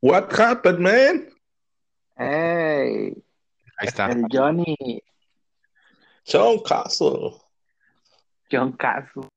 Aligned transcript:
What 0.00 0.32
happened, 0.38 0.78
man? 0.80 1.28
Hey, 2.16 3.12
Ahí 3.78 3.88
está. 3.88 4.06
el 4.10 4.24
Johnny, 4.30 5.02
John 6.26 6.62
Castle. 6.62 7.42
John 8.50 8.72
Casu. 8.72 9.28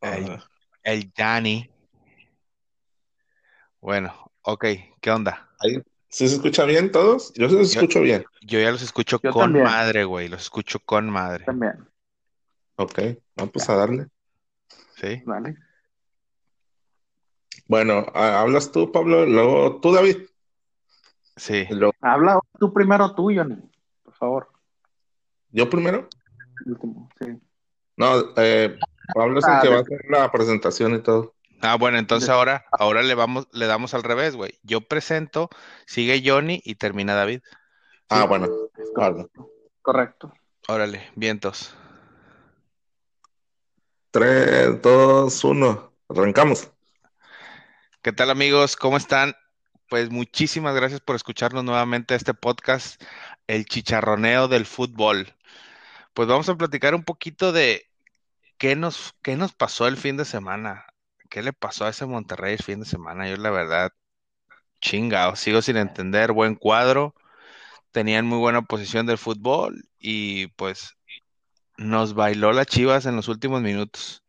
El, 0.00 0.30
Ah, 0.30 0.44
el 0.82 1.12
Yanni. 1.12 1.70
Bueno, 3.80 4.32
ok, 4.42 4.64
¿qué 5.00 5.10
onda? 5.10 5.48
ahí. 5.60 5.80
¿Sí 6.08 6.28
se 6.28 6.36
escucha 6.36 6.64
bien 6.64 6.90
todos? 6.92 7.32
Yo 7.34 7.48
sí 7.48 7.56
los 7.56 7.72
Yo- 7.72 7.80
escucho 7.82 8.00
bien. 8.00 8.24
Yo 8.40 8.58
ya 8.58 8.70
los 8.70 8.80
escucho 8.82 9.20
Yo 9.22 9.32
con 9.32 9.42
también. 9.44 9.64
madre, 9.64 10.04
güey. 10.04 10.28
Los 10.28 10.42
escucho 10.42 10.78
con 10.80 11.10
madre. 11.10 11.44
También, 11.44 11.86
Ok, 12.76 13.00
vamos 13.34 13.68
a 13.68 13.74
darle. 13.76 14.06
¿Sí? 14.96 15.22
¿vale? 15.26 15.56
Bueno, 17.66 18.06
hablas 18.14 18.70
tú, 18.72 18.92
Pablo, 18.92 19.26
luego 19.26 19.80
tú, 19.80 19.92
David. 19.92 20.18
Sí. 21.36 21.66
luego- 21.70 21.92
Habla 22.00 22.38
tú 22.58 22.72
primero 22.72 23.14
tú, 23.14 23.24
Johnny, 23.34 23.56
por 24.04 24.14
favor. 24.14 24.48
¿Yo 25.50 25.68
primero? 25.68 26.08
El 26.64 26.72
último, 26.72 27.10
sí. 27.20 27.26
No, 27.96 28.32
eh, 28.36 28.78
Pablo 29.14 29.38
es 29.40 29.46
el 29.46 29.54
Ah, 29.54 29.60
que 29.62 29.68
va 29.68 29.76
a 29.76 29.80
hacer 29.80 30.00
la 30.08 30.30
presentación 30.32 30.94
y 30.94 31.02
todo. 31.02 31.34
Ah, 31.62 31.76
bueno, 31.76 31.98
entonces 31.98 32.28
ahora, 32.28 32.66
ahora 32.72 33.02
le 33.02 33.14
vamos, 33.14 33.48
le 33.52 33.66
damos 33.66 33.94
al 33.94 34.02
revés, 34.02 34.36
güey. 34.36 34.58
Yo 34.62 34.82
presento, 34.82 35.48
sigue 35.86 36.22
Johnny 36.24 36.60
y 36.64 36.74
termina 36.74 37.14
David. 37.14 37.40
Ah, 38.08 38.22
Sí. 38.22 38.28
bueno, 38.28 38.46
Es 38.76 38.92
vale. 38.94 39.26
Correcto. 39.82 40.32
Órale, 40.68 41.10
vientos. 41.16 41.74
Tres, 44.10 44.80
dos, 44.82 45.44
uno. 45.44 45.92
Arrancamos. 46.08 46.70
¿Qué 48.06 48.12
tal 48.12 48.30
amigos? 48.30 48.76
¿Cómo 48.76 48.96
están? 48.96 49.34
Pues 49.88 50.10
muchísimas 50.10 50.76
gracias 50.76 51.00
por 51.00 51.16
escucharnos 51.16 51.64
nuevamente 51.64 52.14
a 52.14 52.16
este 52.16 52.34
podcast, 52.34 53.02
El 53.48 53.64
Chicharroneo 53.64 54.46
del 54.46 54.64
Fútbol. 54.64 55.34
Pues 56.14 56.28
vamos 56.28 56.48
a 56.48 56.54
platicar 56.54 56.94
un 56.94 57.02
poquito 57.02 57.50
de 57.50 57.90
qué 58.58 58.76
nos, 58.76 59.16
qué 59.22 59.34
nos 59.34 59.54
pasó 59.54 59.88
el 59.88 59.96
fin 59.96 60.16
de 60.16 60.24
semana. 60.24 60.86
¿Qué 61.28 61.42
le 61.42 61.52
pasó 61.52 61.84
a 61.84 61.88
ese 61.88 62.06
Monterrey 62.06 62.52
el 62.52 62.62
fin 62.62 62.78
de 62.78 62.86
semana? 62.86 63.28
Yo 63.28 63.38
la 63.38 63.50
verdad, 63.50 63.92
chingado, 64.80 65.34
sigo 65.34 65.60
sin 65.60 65.76
entender. 65.76 66.30
Buen 66.30 66.54
cuadro, 66.54 67.12
tenían 67.90 68.24
muy 68.24 68.38
buena 68.38 68.62
posición 68.62 69.06
del 69.06 69.18
fútbol 69.18 69.82
y 69.98 70.46
pues 70.54 70.96
nos 71.76 72.14
bailó 72.14 72.52
las 72.52 72.68
Chivas 72.68 73.04
en 73.06 73.16
los 73.16 73.26
últimos 73.26 73.62
minutos. 73.62 74.22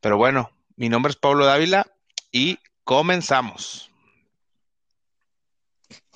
Pero 0.00 0.18
bueno, 0.18 0.50
mi 0.76 0.90
nombre 0.90 1.08
es 1.08 1.16
Pablo 1.16 1.46
Dávila 1.46 1.86
y 2.30 2.58
comenzamos. 2.84 3.90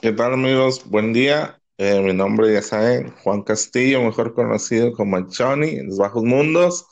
¿Qué 0.00 0.12
tal, 0.12 0.34
amigos? 0.34 0.88
Buen 0.88 1.12
día. 1.12 1.60
Eh, 1.78 2.00
mi 2.00 2.12
nombre, 2.12 2.52
ya 2.52 2.62
saben, 2.62 3.10
Juan 3.22 3.42
Castillo, 3.42 4.02
mejor 4.02 4.34
conocido 4.34 4.92
como 4.92 5.16
Johnny 5.30 5.70
en 5.76 5.88
los 5.88 5.98
Bajos 5.98 6.22
Mundos. 6.22 6.86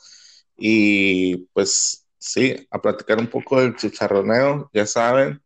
Y 0.57 1.37
pues 1.53 2.07
sí, 2.17 2.67
a 2.71 2.81
platicar 2.81 3.19
un 3.19 3.27
poco 3.27 3.61
del 3.61 3.75
chicharroneo, 3.75 4.69
ya 4.73 4.85
saben, 4.85 5.41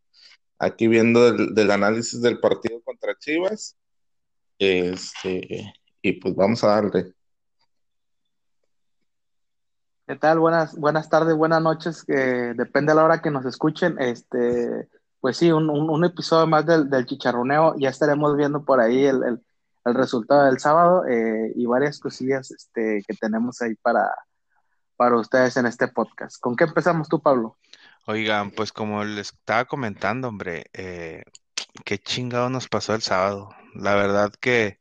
aquí 0.58 0.86
viendo 0.86 1.30
del, 1.30 1.54
del 1.54 1.70
análisis 1.70 2.20
del 2.22 2.40
partido 2.40 2.80
contra 2.82 3.16
Chivas. 3.18 3.76
Este, 4.58 5.74
y 6.00 6.12
pues 6.14 6.34
vamos 6.34 6.64
a 6.64 6.68
darle. 6.68 7.12
¿Qué 10.12 10.18
tal? 10.18 10.40
Buenas, 10.40 10.76
buenas 10.76 11.08
tardes, 11.08 11.34
buenas 11.34 11.62
noches, 11.62 12.04
que 12.04 12.12
depende 12.12 12.92
de 12.92 12.96
la 12.96 13.04
hora 13.04 13.22
que 13.22 13.30
nos 13.30 13.46
escuchen. 13.46 13.96
Este, 13.98 14.86
pues 15.20 15.38
sí, 15.38 15.50
un, 15.50 16.04
episodio 16.04 16.46
más 16.46 16.66
del, 16.66 17.06
chicharroneo. 17.06 17.76
Ya 17.78 17.88
estaremos 17.88 18.36
viendo 18.36 18.62
por 18.62 18.78
ahí 18.78 19.06
el, 19.06 19.22
el- 19.24 19.42
el 19.86 19.94
resultado 19.94 20.44
del 20.44 20.58
sábado 20.58 21.06
eh, 21.06 21.54
y 21.56 21.64
varias 21.64 21.98
cosillas 21.98 22.50
este, 22.50 23.02
que 23.08 23.14
tenemos 23.14 23.62
ahí 23.62 23.74
para, 23.76 24.06
para 24.96 25.16
ustedes 25.16 25.56
en 25.56 25.64
este 25.64 25.88
podcast. 25.88 26.38
¿Con 26.38 26.56
qué 26.56 26.64
empezamos 26.64 27.08
tú, 27.08 27.18
Pablo? 27.22 27.56
Oigan, 28.04 28.50
pues 28.50 28.70
como 28.70 29.04
les 29.04 29.28
estaba 29.32 29.64
comentando, 29.64 30.28
hombre, 30.28 30.66
eh, 30.74 31.24
qué 31.86 31.96
chingado 31.96 32.50
nos 32.50 32.68
pasó 32.68 32.94
el 32.94 33.00
sábado. 33.00 33.48
La 33.74 33.94
verdad 33.94 34.30
que, 34.38 34.78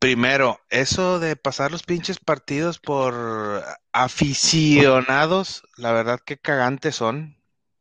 primero, 0.00 0.58
eso 0.70 1.20
de 1.20 1.36
pasar 1.36 1.70
los 1.70 1.84
pinches 1.84 2.18
partidos 2.18 2.80
por 2.80 3.62
aficionados, 3.92 5.62
la 5.76 5.92
verdad 5.92 6.18
que 6.24 6.38
cagantes 6.38 6.96
son, 6.96 7.36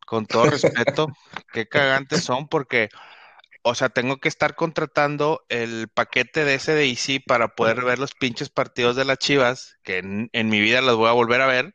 con 0.06 0.26
todo 0.26 0.50
respeto, 0.52 1.08
qué 1.54 1.68
cagantes 1.68 2.24
son, 2.24 2.50
porque, 2.50 2.90
o 3.64 3.74
sea, 3.74 3.88
tengo 3.90 4.18
que 4.18 4.28
estar 4.28 4.56
contratando 4.56 5.46
el 5.48 5.88
paquete 5.88 6.44
de 6.44 6.60
SDIC 6.60 7.24
para 7.26 7.56
poder 7.56 7.86
ver 7.86 8.00
los 8.00 8.14
pinches 8.14 8.50
partidos 8.50 8.98
de 8.98 9.06
las 9.06 9.18
Chivas, 9.18 9.78
que 9.82 10.00
en, 10.00 10.30
en 10.34 10.50
mi 10.50 10.60
vida 10.60 10.82
los 10.82 10.98
voy 10.98 11.08
a 11.08 11.14
volver 11.14 11.40
a 11.42 11.48
ver, 11.48 11.74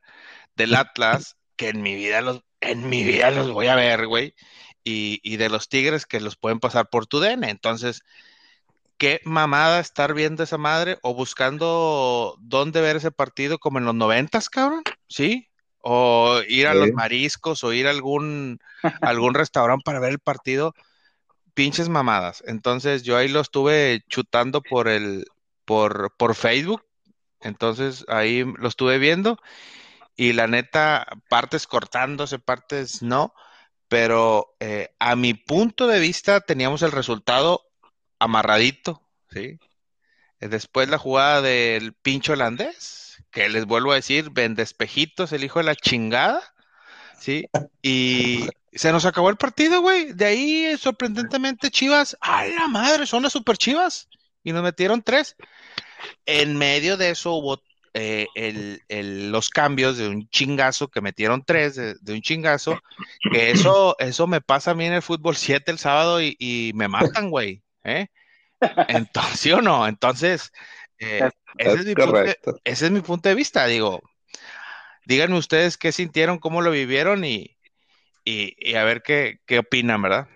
del 0.56 0.74
Atlas, 0.74 1.38
que 1.56 1.70
en 1.70 1.80
mi 1.80 1.94
vida 1.94 2.20
los, 2.20 2.42
en 2.60 2.90
mi 2.90 3.02
vida 3.02 3.30
los 3.30 3.50
voy 3.50 3.68
a 3.68 3.76
ver, 3.76 4.06
güey, 4.06 4.34
y, 4.84 5.20
y 5.22 5.38
de 5.38 5.48
los 5.48 5.70
Tigres 5.70 6.04
que 6.04 6.20
los 6.20 6.36
pueden 6.36 6.60
pasar 6.60 6.90
por 6.90 7.06
tu 7.06 7.18
DN. 7.18 7.48
Entonces, 7.48 8.02
qué 9.04 9.20
mamada 9.24 9.80
estar 9.80 10.14
viendo 10.14 10.42
esa 10.42 10.56
madre 10.56 10.98
o 11.02 11.12
buscando 11.12 12.38
dónde 12.40 12.80
ver 12.80 12.96
ese 12.96 13.10
partido 13.10 13.58
como 13.58 13.78
en 13.78 13.84
los 13.84 13.94
noventas, 13.94 14.48
cabrón, 14.48 14.82
¿sí? 15.06 15.50
O 15.80 16.40
ir 16.48 16.66
a 16.66 16.72
los 16.72 16.90
mariscos 16.92 17.64
o 17.64 17.74
ir 17.74 17.86
a 17.86 17.90
algún, 17.90 18.60
algún 19.02 19.34
restaurante 19.34 19.82
para 19.84 20.00
ver 20.00 20.12
el 20.12 20.20
partido, 20.20 20.72
pinches 21.52 21.90
mamadas. 21.90 22.42
Entonces 22.46 23.02
yo 23.02 23.18
ahí 23.18 23.28
lo 23.28 23.40
estuve 23.40 24.02
chutando 24.08 24.62
por 24.62 24.88
el, 24.88 25.26
por, 25.66 26.16
por 26.16 26.34
Facebook, 26.34 26.86
entonces 27.42 28.06
ahí 28.08 28.42
lo 28.56 28.68
estuve 28.68 28.96
viendo 28.96 29.36
y 30.16 30.32
la 30.32 30.46
neta, 30.46 31.06
partes 31.28 31.66
cortándose, 31.66 32.38
partes 32.38 33.02
no, 33.02 33.34
pero 33.86 34.56
eh, 34.60 34.94
a 34.98 35.14
mi 35.14 35.34
punto 35.34 35.88
de 35.88 36.00
vista 36.00 36.40
teníamos 36.40 36.80
el 36.80 36.92
resultado 36.92 37.66
amarradito, 38.18 39.02
¿sí? 39.30 39.58
Eh, 40.40 40.48
Después 40.48 40.88
la 40.88 40.98
jugada 40.98 41.42
del 41.42 41.94
pincho 41.94 42.32
holandés, 42.34 43.24
que 43.30 43.48
les 43.48 43.66
vuelvo 43.66 43.92
a 43.92 43.96
decir, 43.96 44.30
vende 44.30 44.62
espejitos, 44.62 45.32
el 45.32 45.44
hijo 45.44 45.58
de 45.60 45.64
la 45.66 45.76
chingada, 45.76 46.42
¿sí? 47.18 47.46
Y 47.82 48.48
se 48.72 48.92
nos 48.92 49.04
acabó 49.06 49.30
el 49.30 49.36
partido, 49.36 49.80
güey. 49.80 50.12
De 50.12 50.26
ahí, 50.26 50.76
sorprendentemente, 50.78 51.70
Chivas, 51.70 52.16
¡a 52.20 52.46
la 52.46 52.68
madre! 52.68 53.06
Son 53.06 53.22
las 53.22 53.32
super 53.32 53.56
Chivas. 53.56 54.08
Y 54.42 54.52
nos 54.52 54.62
metieron 54.62 55.02
tres. 55.02 55.36
En 56.26 56.56
medio 56.56 56.96
de 56.96 57.10
eso 57.10 57.32
hubo 57.32 57.62
eh, 57.94 58.26
los 58.88 59.48
cambios 59.50 59.96
de 59.96 60.08
un 60.08 60.28
chingazo, 60.28 60.88
que 60.88 61.00
metieron 61.00 61.44
tres 61.44 61.76
de, 61.76 61.94
de 62.00 62.12
un 62.12 62.20
chingazo, 62.22 62.78
que 63.32 63.50
eso, 63.50 63.96
eso 63.98 64.26
me 64.26 64.40
pasa 64.40 64.72
a 64.72 64.74
mí 64.74 64.84
en 64.86 64.94
el 64.94 65.02
fútbol 65.02 65.36
7 65.36 65.70
el 65.70 65.78
sábado 65.78 66.20
y, 66.20 66.36
y 66.38 66.72
me 66.74 66.88
matan, 66.88 67.30
güey. 67.30 67.63
¿Eh? 67.84 68.08
Entonces, 68.88 69.40
¿sí 69.40 69.52
o 69.52 69.60
no? 69.60 69.86
Entonces, 69.86 70.52
eh, 70.98 71.30
ese, 71.58 71.80
es 71.80 71.86
mi 71.86 71.94
punto 71.94 72.12
de, 72.22 72.38
ese 72.64 72.84
es 72.86 72.90
mi 72.90 73.00
punto 73.00 73.28
de 73.28 73.34
vista. 73.34 73.66
Digo, 73.66 74.02
díganme 75.06 75.38
ustedes 75.38 75.76
qué 75.76 75.92
sintieron, 75.92 76.38
cómo 76.38 76.62
lo 76.62 76.70
vivieron 76.70 77.24
y, 77.24 77.56
y, 78.24 78.54
y 78.58 78.74
a 78.74 78.84
ver 78.84 79.02
qué, 79.02 79.38
qué 79.46 79.58
opinan, 79.58 80.02
¿verdad? 80.02 80.28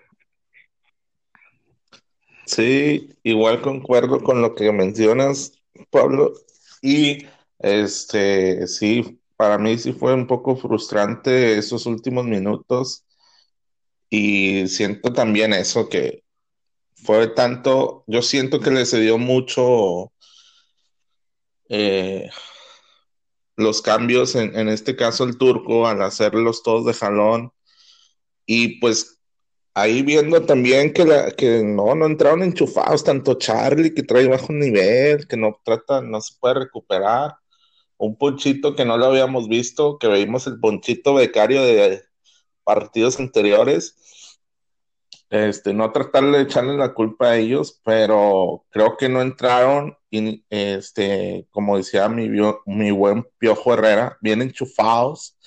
Sí, 2.45 3.15
igual 3.23 3.61
concuerdo 3.61 4.21
con 4.23 4.41
lo 4.41 4.55
que 4.55 4.71
mencionas, 4.71 5.53
Pablo. 5.91 6.33
Y 6.81 7.27
este, 7.59 8.65
sí, 8.67 9.19
para 9.37 9.57
mí 9.57 9.77
sí 9.77 9.93
fue 9.93 10.13
un 10.13 10.25
poco 10.25 10.55
frustrante 10.55 11.57
esos 11.57 11.85
últimos 11.85 12.25
minutos. 12.25 13.05
Y 14.09 14.67
siento 14.67 15.13
también 15.13 15.53
eso, 15.53 15.87
que 15.89 16.23
fue 17.03 17.27
tanto, 17.27 18.03
yo 18.07 18.21
siento 18.21 18.59
que 18.59 18.71
le 18.71 18.85
cedió 18.85 19.17
mucho 19.17 20.11
eh, 21.69 22.29
los 23.55 23.81
cambios, 23.81 24.35
en, 24.35 24.69
este 24.69 24.95
caso 24.95 25.23
el 25.23 25.37
turco, 25.37 25.87
al 25.87 26.01
hacerlos 26.01 26.63
todos 26.63 26.85
de 26.85 26.93
jalón. 26.93 27.51
Y 28.45 28.79
pues 28.79 29.19
ahí 29.73 30.01
viendo 30.01 30.45
también 30.45 30.93
que, 30.93 31.05
la, 31.05 31.31
que 31.31 31.63
no, 31.63 31.95
no 31.95 32.05
entraron 32.05 32.43
enchufados, 32.43 33.03
tanto 33.03 33.35
Charlie 33.35 33.93
que 33.93 34.03
trae 34.03 34.27
bajo 34.27 34.53
nivel, 34.53 35.27
que 35.27 35.37
no 35.37 35.59
trata, 35.63 36.01
no 36.01 36.21
se 36.21 36.33
puede 36.39 36.55
recuperar. 36.55 37.35
Un 37.97 38.17
ponchito 38.17 38.75
que 38.75 38.85
no 38.85 38.97
lo 38.97 39.07
habíamos 39.07 39.49
visto, 39.49 39.97
que 39.99 40.07
veíamos 40.07 40.47
el 40.47 40.59
ponchito 40.59 41.15
becario 41.15 41.61
de 41.63 42.01
partidos 42.63 43.19
anteriores. 43.19 43.97
Este, 45.29 45.73
no 45.73 45.91
tratarle 45.91 46.39
de 46.39 46.43
echarle 46.45 46.75
la 46.75 46.93
culpa 46.93 47.27
a 47.27 47.37
ellos, 47.37 47.79
pero 47.83 48.65
creo 48.71 48.97
que 48.97 49.09
no 49.09 49.21
entraron 49.21 49.95
y 50.09 50.43
este, 50.49 51.47
como 51.51 51.77
decía 51.77 52.09
mi, 52.09 52.29
mi 52.65 52.91
buen 52.91 53.27
Piojo 53.37 53.73
Herrera, 53.75 54.17
bien 54.21 54.41
enchufados 54.41 55.37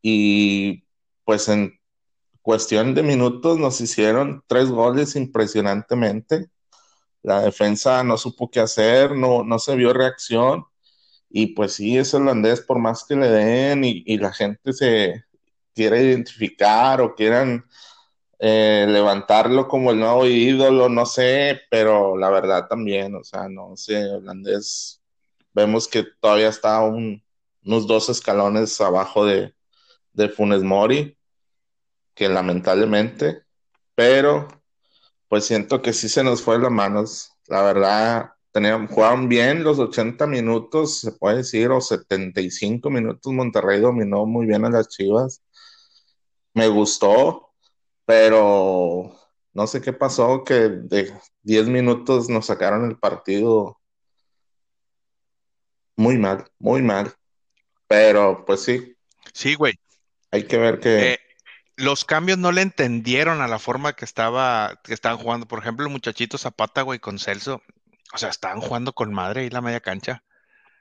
y 0.00 0.84
pues 1.24 1.48
en 1.48 1.80
cuestión 2.42 2.94
de 2.94 3.02
minutos 3.02 3.58
nos 3.58 3.80
hicieron 3.80 4.44
tres 4.46 4.70
goles 4.70 5.16
impresionantemente. 5.16 6.48
La 7.22 7.42
defensa 7.42 8.02
no 8.04 8.16
supo 8.16 8.50
qué 8.50 8.60
hacer, 8.60 9.16
no, 9.16 9.44
no 9.44 9.58
se 9.58 9.76
vio 9.76 9.92
reacción. 9.92 10.64
Y 11.28 11.48
pues 11.48 11.74
sí, 11.74 11.98
es 11.98 12.14
holandés, 12.14 12.60
por 12.60 12.78
más 12.78 13.04
que 13.04 13.16
le 13.16 13.28
den 13.28 13.84
y, 13.84 14.02
y 14.06 14.18
la 14.18 14.32
gente 14.32 14.72
se 14.72 15.24
quiere 15.74 16.02
identificar 16.02 17.00
o 17.00 17.14
quieran 17.14 17.64
eh, 18.42 18.86
levantarlo 18.88 19.68
como 19.68 19.90
el 19.90 20.00
nuevo 20.00 20.26
ídolo, 20.26 20.88
no 20.88 21.04
sé, 21.04 21.60
pero 21.70 22.16
la 22.16 22.30
verdad 22.30 22.66
también, 22.68 23.14
o 23.14 23.22
sea, 23.22 23.48
no 23.50 23.76
sé, 23.76 24.02
holandés, 24.06 25.02
vemos 25.52 25.86
que 25.86 26.04
todavía 26.20 26.48
está 26.48 26.80
unos 26.82 27.86
dos 27.86 28.08
escalones 28.08 28.80
abajo 28.80 29.26
de, 29.26 29.54
de 30.14 30.28
Funes 30.30 30.62
Mori, 30.62 31.18
que 32.14 32.30
lamentablemente, 32.30 33.42
pero 33.94 34.48
pues 35.28 35.44
siento 35.44 35.82
que 35.82 35.92
sí 35.92 36.08
se 36.08 36.24
nos 36.24 36.42
fue 36.42 36.58
las 36.58 36.72
manos, 36.72 37.32
la 37.46 37.62
verdad, 37.62 38.30
tenían, 38.52 38.86
jugaron 38.88 39.28
bien 39.28 39.64
los 39.64 39.78
80 39.78 40.26
minutos, 40.26 41.00
se 41.00 41.12
puede 41.12 41.38
decir, 41.38 41.70
o 41.70 41.80
75 41.82 42.88
minutos, 42.90 43.32
Monterrey 43.34 43.80
dominó 43.80 44.24
muy 44.26 44.46
bien 44.46 44.64
a 44.64 44.70
las 44.70 44.88
Chivas, 44.88 45.42
me 46.54 46.68
gustó, 46.68 47.49
pero 48.10 49.16
no 49.52 49.66
sé 49.68 49.80
qué 49.80 49.92
pasó, 49.92 50.42
que 50.42 50.54
de 50.68 51.14
10 51.42 51.68
minutos 51.68 52.28
nos 52.28 52.46
sacaron 52.46 52.90
el 52.90 52.98
partido 52.98 53.80
muy 55.94 56.18
mal, 56.18 56.44
muy 56.58 56.82
mal. 56.82 57.14
Pero 57.86 58.44
pues 58.44 58.64
sí. 58.64 58.96
Sí, 59.32 59.54
güey. 59.54 59.74
Hay 60.32 60.42
que 60.42 60.58
ver 60.58 60.80
que... 60.80 61.12
Eh, 61.12 61.20
los 61.76 62.04
cambios 62.04 62.36
no 62.36 62.50
le 62.50 62.62
entendieron 62.62 63.40
a 63.42 63.46
la 63.46 63.60
forma 63.60 63.92
que 63.92 64.06
estaba, 64.06 64.80
que 64.82 64.92
estaban 64.92 65.18
jugando. 65.18 65.46
Por 65.46 65.60
ejemplo, 65.60 65.86
el 65.86 65.92
muchachito 65.92 66.36
Zapata, 66.36 66.82
güey, 66.82 66.98
con 66.98 67.20
Celso. 67.20 67.62
O 68.12 68.18
sea, 68.18 68.30
estaban 68.30 68.60
jugando 68.60 68.92
con 68.92 69.14
madre 69.14 69.44
y 69.44 69.50
la 69.50 69.60
media 69.60 69.78
cancha. 69.78 70.24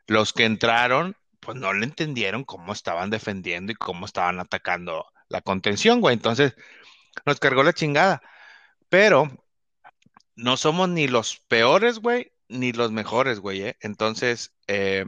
Los 0.08 0.34
que 0.34 0.46
entraron, 0.46 1.16
pues 1.42 1.60
no 1.60 1.74
le 1.74 1.86
entendieron 1.86 2.44
cómo 2.44 2.74
estaban 2.74 3.12
defendiendo 3.12 3.72
y 3.72 3.76
cómo 3.76 4.08
estaban 4.08 4.40
atacando 4.40 5.06
la 5.28 5.42
contención, 5.42 6.02
güey. 6.02 6.16
Entonces, 6.16 6.56
nos 7.26 7.40
cargó 7.40 7.64
la 7.64 7.74
chingada. 7.74 8.22
Pero 8.90 9.30
no 10.36 10.58
somos 10.58 10.90
ni 10.90 11.08
los 11.08 11.40
peores, 11.48 12.00
güey, 12.00 12.32
ni 12.48 12.72
los 12.72 12.92
mejores, 12.92 13.40
güey. 13.40 13.62
¿eh? 13.62 13.78
Entonces, 13.82 14.56
eh, 14.68 15.06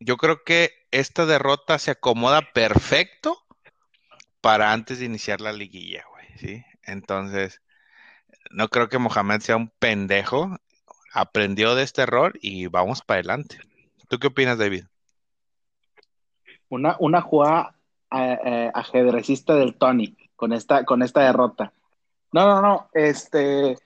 yo 0.00 0.16
creo 0.16 0.44
que 0.44 0.72
esta 0.90 1.26
derrota 1.26 1.78
se 1.78 1.92
acomoda 1.92 2.42
perfecto 2.52 3.38
para 4.40 4.72
antes 4.72 4.98
de 5.00 5.06
iniciar 5.06 5.40
la 5.40 5.52
liguilla, 5.52 6.04
güey, 6.10 6.26
¿sí? 6.38 6.64
Entonces, 6.84 7.60
no 8.50 8.68
creo 8.68 8.88
que 8.88 8.98
Mohamed 8.98 9.40
sea 9.40 9.56
un 9.56 9.68
pendejo. 9.78 10.56
Aprendió 11.12 11.74
de 11.74 11.82
este 11.82 12.02
error 12.02 12.38
y 12.40 12.66
vamos 12.66 13.02
para 13.02 13.20
adelante. 13.20 13.58
¿Tú 14.08 14.18
qué 14.18 14.28
opinas, 14.28 14.58
David? 14.58 14.84
Una, 16.68 16.96
una 17.00 17.22
jugada 17.22 17.74
eh, 18.10 18.38
eh, 18.44 18.70
ajedrecista 18.74 19.54
del 19.54 19.74
Tony 19.74 20.16
con 20.38 20.52
esta, 20.52 20.84
con 20.84 21.02
esta 21.02 21.22
derrota. 21.22 21.72
No, 22.32 22.46
no, 22.46 22.62
no, 22.62 22.88
este, 22.92 23.76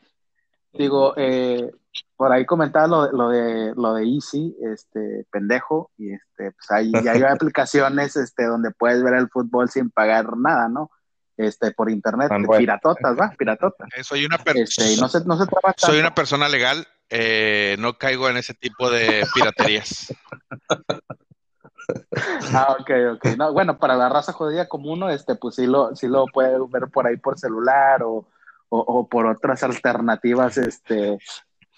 digo, 0.75 1.15
eh, 1.17 1.71
por 2.15 2.31
ahí 2.31 2.45
comentaba 2.45 2.87
lo, 2.87 3.11
lo, 3.11 3.29
de 3.31 3.73
lo 3.75 3.95
de 3.95 4.05
Easy, 4.05 4.55
este, 4.61 5.25
pendejo, 5.31 5.91
y 5.97 6.13
este, 6.13 6.53
pues 6.53 6.71
ahí 6.71 6.93
ya 7.03 7.13
hay 7.13 7.23
aplicaciones, 7.29 8.17
este, 8.17 8.45
donde 8.45 8.71
puedes 8.71 9.03
ver 9.03 9.15
el 9.15 9.31
fútbol 9.31 9.71
sin 9.71 9.91
pagar 9.91 10.37
nada, 10.37 10.69
¿no? 10.69 10.91
Este, 11.39 11.73
por 11.73 11.91
internet, 11.91 12.31
piratotas, 12.59 13.19
¿va? 13.19 13.31
Piratotas. 13.31 13.89
Eh, 13.97 14.05
soy 14.05 14.27
una 14.27 14.37
persona. 14.37 14.63
Este, 14.63 15.01
no 15.01 15.09
se, 15.09 15.25
no 15.25 15.39
se 15.39 15.47
soy 15.79 16.01
una 16.01 16.15
persona 16.15 16.51
legal, 16.51 16.87
eh, 17.09 17.77
no 17.79 17.97
caigo 17.97 18.29
en 18.29 18.37
ese 18.37 18.53
tipo 18.53 18.91
de 18.91 19.27
piraterías. 19.35 20.13
Ah, 22.55 22.77
ok, 22.79 22.91
ok. 23.15 23.37
No, 23.37 23.53
bueno, 23.53 23.79
para 23.79 23.97
la 23.97 24.09
raza 24.09 24.33
judía 24.33 24.69
como 24.69 24.93
uno, 24.93 25.11
este, 25.11 25.35
pues 25.37 25.55
sí 25.55 25.67
lo, 25.67 25.95
sí 25.97 26.07
lo 26.07 26.27
puede 26.27 26.57
ver 26.69 26.89
por 26.93 27.07
ahí 27.07 27.17
por 27.17 27.39
celular 27.39 28.03
o, 28.03 28.27
o, 28.69 29.09
por 29.09 29.27
otras 29.27 29.63
alternativas, 29.63 30.59
este, 30.59 31.19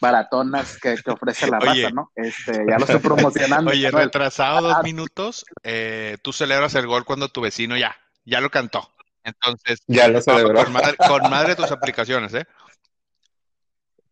baratonas 0.01 0.79
que, 0.79 0.97
que 0.97 1.11
ofrece 1.11 1.49
la 1.49 1.59
raza, 1.59 1.91
¿no? 1.91 2.11
Este, 2.15 2.65
ya 2.69 2.79
lo 2.79 2.85
estoy 2.85 3.01
promocionando. 3.01 3.71
Oye, 3.71 3.91
retrasado 3.91 4.69
dos 4.69 4.77
ah, 4.79 4.83
minutos, 4.83 5.45
eh, 5.63 6.19
tú 6.23 6.33
celebras 6.33 6.75
el 6.75 6.87
gol 6.87 7.05
cuando 7.05 7.29
tu 7.29 7.41
vecino 7.41 7.77
ya, 7.77 7.97
ya 8.25 8.41
lo 8.41 8.51
cantó. 8.51 8.91
Entonces, 9.23 9.83
ya 9.87 10.09
lo 10.09 10.21
celebró. 10.21 10.65
Con 10.65 10.73
madre, 10.73 10.97
con 10.97 11.31
madre 11.31 11.57
tus 11.57 11.71
aplicaciones, 11.71 12.35
¿eh? 12.35 12.47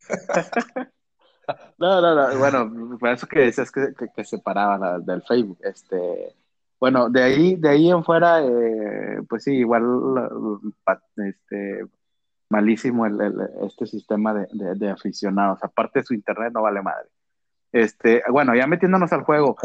No, 1.78 2.00
no, 2.00 2.14
no, 2.14 2.38
bueno, 2.38 2.98
por 2.98 3.08
eso 3.10 3.26
que 3.26 3.40
decías 3.40 3.70
que, 3.70 3.94
que, 4.14 4.24
separaba 4.24 4.98
del 5.00 5.22
Facebook, 5.22 5.58
este, 5.62 6.34
bueno, 6.78 7.10
de 7.10 7.22
ahí, 7.22 7.56
de 7.56 7.68
ahí 7.68 7.90
en 7.90 8.04
fuera, 8.04 8.44
eh, 8.44 9.22
pues 9.28 9.44
sí, 9.44 9.52
igual, 9.52 9.82
este, 11.16 11.86
malísimo 12.48 13.06
el, 13.06 13.18
este 13.62 13.86
sistema 13.86 14.34
de, 14.34 14.74
de, 14.76 14.90
aficionados, 14.90 15.58
aparte 15.62 16.02
su 16.02 16.14
internet 16.14 16.52
no 16.52 16.62
vale 16.62 16.82
madre. 16.82 17.08
Este, 17.72 18.22
bueno, 18.28 18.54
ya 18.54 18.66
metiéndonos 18.66 19.10
al 19.12 19.22
juego. 19.22 19.56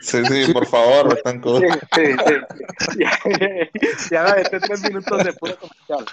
Sí, 0.00 0.24
sí, 0.24 0.52
por 0.52 0.66
favor, 0.66 1.14
Betancourt. 1.14 1.62
Sí, 1.62 1.78
sí, 1.94 2.16
sí. 2.24 2.98
Ya, 2.98 3.18
ya 4.10 4.34
me 4.34 4.44
tres 4.44 4.82
minutos 4.82 5.24
de 5.24 5.32
puro 5.34 5.58
comercial. 5.58 6.06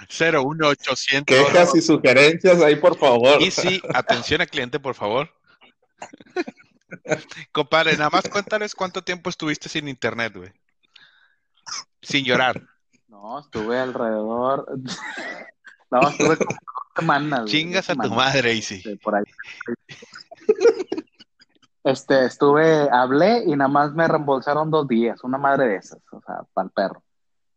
01800. 0.46 1.24
Quejas 1.24 1.74
y 1.74 1.80
sugerencias 1.80 2.60
ahí, 2.60 2.76
por 2.76 2.98
favor. 2.98 3.40
Y 3.40 3.50
sí, 3.50 3.80
atención 3.94 4.42
al 4.42 4.48
cliente, 4.48 4.78
por 4.78 4.94
favor. 4.94 5.30
Compadre, 7.52 7.96
nada 7.96 8.10
más 8.10 8.28
cuéntales 8.28 8.74
cuánto 8.74 9.02
tiempo 9.02 9.30
estuviste 9.30 9.70
sin 9.70 9.88
internet, 9.88 10.34
güey. 10.36 10.52
Sin 12.02 12.26
llorar. 12.26 12.60
No, 13.08 13.40
estuve 13.40 13.78
alrededor. 13.78 14.66
No, 15.88 16.00
estuve 16.08 16.36
como 16.36 16.50
dos 16.50 16.92
semanas. 16.96 17.44
Chingas 17.44 17.88
a 17.88 17.94
tu 17.94 18.10
madre, 18.10 18.54
Isi. 18.54 18.82
Sí, 18.82 18.96
por 18.96 19.14
ahí. 19.14 19.22
Este, 21.86 22.24
estuve, 22.24 22.90
hablé 22.90 23.44
y 23.46 23.54
nada 23.54 23.68
más 23.68 23.94
me 23.94 24.08
reembolsaron 24.08 24.72
dos 24.72 24.88
días, 24.88 25.22
una 25.22 25.38
madre 25.38 25.68
de 25.68 25.76
esas, 25.76 26.00
o 26.10 26.20
sea, 26.20 26.42
para 26.52 26.66
el 26.66 26.72
perro. 26.72 27.04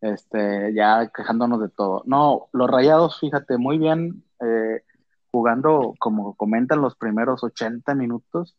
Este, 0.02 0.72
ya 0.76 1.10
quejándonos 1.10 1.60
de 1.60 1.70
todo. 1.70 2.04
No, 2.06 2.48
los 2.54 2.70
rayados, 2.70 3.20
fíjate, 3.20 3.58
muy 3.58 3.80
bien, 3.80 4.24
eh, 4.40 4.84
jugando, 5.32 5.96
como 5.98 6.36
comentan, 6.36 6.80
los 6.80 6.96
primeros 6.96 7.44
80 7.44 7.96
minutos. 7.96 8.56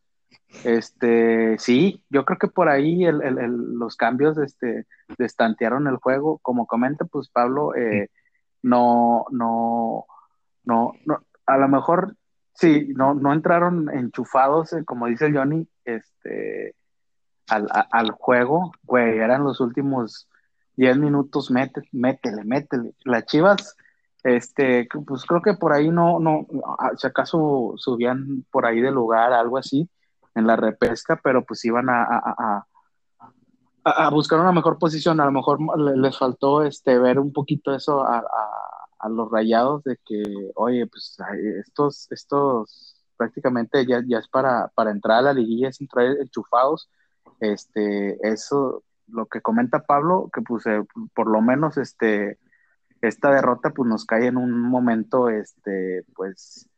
Este, 0.65 1.57
sí, 1.61 2.05
yo 2.11 2.25
creo 2.25 2.41
que 2.41 2.49
por 2.49 2.69
ahí 2.69 3.05
el, 3.05 3.23
el, 3.23 3.79
los 3.79 3.95
cambios 3.95 4.39
este, 4.39 4.89
destantearon 5.19 5.87
el 5.87 5.99
juego. 5.99 6.41
Como 6.43 6.67
comenta, 6.67 7.05
pues 7.05 7.29
Pablo, 7.29 7.77
eh, 7.77 8.11
no, 8.61 9.25
no, 9.31 10.05
no, 10.65 10.95
no, 11.07 11.21
a 11.47 11.59
lo 11.59 11.69
mejor 11.69 12.17
Sí, 12.61 12.93
no, 12.95 13.15
no 13.15 13.33
entraron 13.33 13.89
enchufados, 13.89 14.75
eh, 14.75 14.85
como 14.85 15.07
dice 15.07 15.33
Johnny, 15.33 15.67
este, 15.87 16.77
al, 17.49 17.67
al 17.91 18.11
juego, 18.11 18.73
güey, 18.83 19.17
eran 19.17 19.45
los 19.45 19.61
últimos 19.61 20.29
10 20.77 20.99
minutos, 20.99 21.51
métele, 21.51 21.89
métele, 21.93 22.45
métele. 22.45 22.93
Las 23.07 23.25
Chivas, 23.25 23.79
este, 24.25 24.87
pues 25.07 25.25
creo 25.25 25.41
que 25.41 25.55
por 25.55 25.73
ahí 25.73 25.89
no, 25.89 26.21
no, 26.21 26.47
si 26.99 27.07
acaso 27.07 27.73
subían 27.77 28.45
por 28.51 28.67
ahí 28.67 28.83
de 28.83 28.91
lugar, 28.91 29.33
algo 29.33 29.57
así, 29.57 29.89
en 30.35 30.47
la 30.47 30.57
repesca, 30.57 31.19
pero 31.25 31.43
pues 31.47 31.65
iban 31.65 31.89
a, 31.89 32.03
a, 32.03 32.67
a, 33.85 33.91
a 33.91 34.11
buscar 34.11 34.39
una 34.39 34.53
mejor 34.53 34.79
posición, 34.79 35.19
a 35.19 35.25
lo 35.25 35.33
mejor 35.33 35.61
les 35.97 36.19
faltó 36.19 36.63
este, 36.63 36.99
ver 36.99 37.21
un 37.21 37.33
poquito 37.33 37.75
eso 37.75 38.03
a 38.07 38.23
a 39.01 39.09
los 39.09 39.31
rayados 39.31 39.83
de 39.85 39.99
que, 40.05 40.23
oye, 40.55 40.87
pues 40.87 41.17
estos, 41.59 42.07
estos 42.11 43.03
prácticamente 43.17 43.85
ya, 43.87 44.03
ya 44.07 44.19
es 44.19 44.29
para, 44.29 44.69
para 44.75 44.91
entrar 44.91 45.19
a 45.19 45.23
la 45.23 45.33
liguilla, 45.33 45.69
es 45.69 45.81
entrar 45.81 46.07
enchufados. 46.07 46.91
Este, 47.41 48.19
eso, 48.27 48.85
lo 49.09 49.27
que 49.27 49.41
comenta 49.41 49.85
Pablo, 49.85 50.31
que 50.33 50.43
pues 50.43 50.67
eh, 50.67 50.83
por 51.15 51.31
lo 51.31 51.41
menos 51.41 51.77
este, 51.79 52.39
esta 53.01 53.31
derrota 53.31 53.71
pues 53.71 53.89
nos 53.89 54.05
cae 54.05 54.27
en 54.27 54.37
un 54.37 54.59
momento, 54.61 55.29
este, 55.29 56.05
pues 56.15 56.69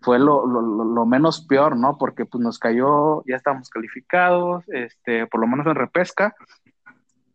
fue 0.00 0.18
lo, 0.18 0.46
lo, 0.46 0.60
lo, 0.84 1.06
menos 1.06 1.44
peor, 1.46 1.76
¿no? 1.76 1.96
Porque 1.96 2.24
pues 2.26 2.42
nos 2.42 2.58
cayó, 2.58 3.24
ya 3.24 3.36
estamos 3.36 3.68
calificados, 3.70 4.64
este, 4.68 5.26
por 5.26 5.40
lo 5.40 5.46
menos 5.46 5.66
en 5.66 5.76
repesca, 5.76 6.34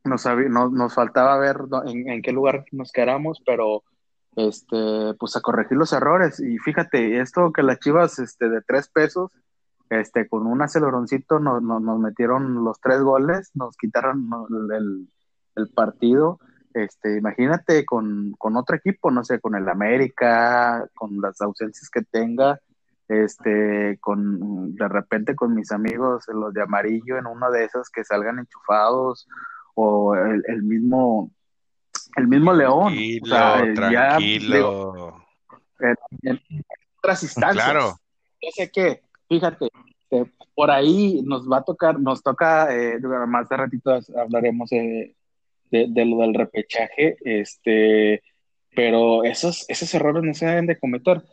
nos, 0.03 0.25
nos, 0.25 0.93
faltaba 0.93 1.37
ver 1.37 1.57
en, 1.85 2.09
en, 2.09 2.21
qué 2.21 2.31
lugar 2.31 2.65
nos 2.71 2.91
quedamos, 2.91 3.41
pero 3.45 3.83
este, 4.37 5.15
pues 5.19 5.35
a 5.35 5.41
corregir 5.41 5.77
los 5.77 5.91
errores. 5.91 6.39
Y 6.39 6.57
fíjate, 6.59 7.19
esto 7.19 7.51
que 7.51 7.63
las 7.63 7.79
chivas 7.79 8.19
este, 8.19 8.47
de 8.49 8.61
tres 8.61 8.87
pesos, 8.87 9.31
este, 9.89 10.27
con 10.27 10.45
un 10.45 10.61
aceleroncito 10.61 11.39
nos, 11.39 11.99
metieron 11.99 12.63
los 12.63 12.79
tres 12.79 13.01
goles, 13.01 13.51
nos 13.55 13.75
quitaron 13.75 14.29
el, 14.71 15.09
partido. 15.73 16.39
Este, 16.75 17.17
imagínate 17.17 17.83
con, 17.83 18.35
otro 18.39 18.75
equipo, 18.75 19.09
no 19.09 19.23
sé, 19.23 19.39
con 19.39 19.55
el 19.55 19.67
América, 19.67 20.87
con 20.95 21.19
las 21.19 21.41
ausencias 21.41 21.89
que 21.89 22.03
tenga, 22.03 22.59
este, 23.07 23.97
con 23.99 24.75
de 24.75 24.87
repente 24.87 25.35
con 25.35 25.55
mis 25.55 25.71
amigos, 25.71 26.25
los 26.27 26.53
de 26.53 26.61
amarillo, 26.61 27.17
en 27.17 27.25
uno 27.25 27.49
de 27.49 27.65
esos 27.65 27.89
que 27.89 28.03
salgan 28.03 28.37
enchufados, 28.37 29.27
o 29.73 30.15
el, 30.15 30.61
mismo, 30.63 31.31
el 32.15 32.27
mismo 32.27 32.53
León. 32.53 32.93
Tranquilo, 33.75 35.15
en, 35.79 36.41
otras 36.97 37.23
instancias. 37.23 37.63
Claro. 37.63 37.95
Yo 38.41 38.49
sé 38.53 38.71
que, 38.71 39.01
fíjate, 39.27 39.69
por 40.55 40.71
ahí 40.71 41.21
nos 41.23 41.49
va 41.49 41.57
a 41.57 41.63
tocar, 41.63 41.99
nos 41.99 42.23
toca, 42.23 42.75
eh, 42.75 42.99
más 43.27 43.49
de 43.49 43.57
ratito 43.57 43.99
hablaremos 44.17 44.69
de, 44.69 45.15
lo 45.71 46.17
del 46.17 46.33
repechaje, 46.33 47.17
este, 47.21 48.23
pero 48.75 49.23
esos, 49.23 49.65
esos 49.69 49.93
errores 49.93 50.23
no 50.23 50.33
se 50.33 50.45
deben 50.45 50.67
de 50.67 50.79
cometer. 50.79 51.23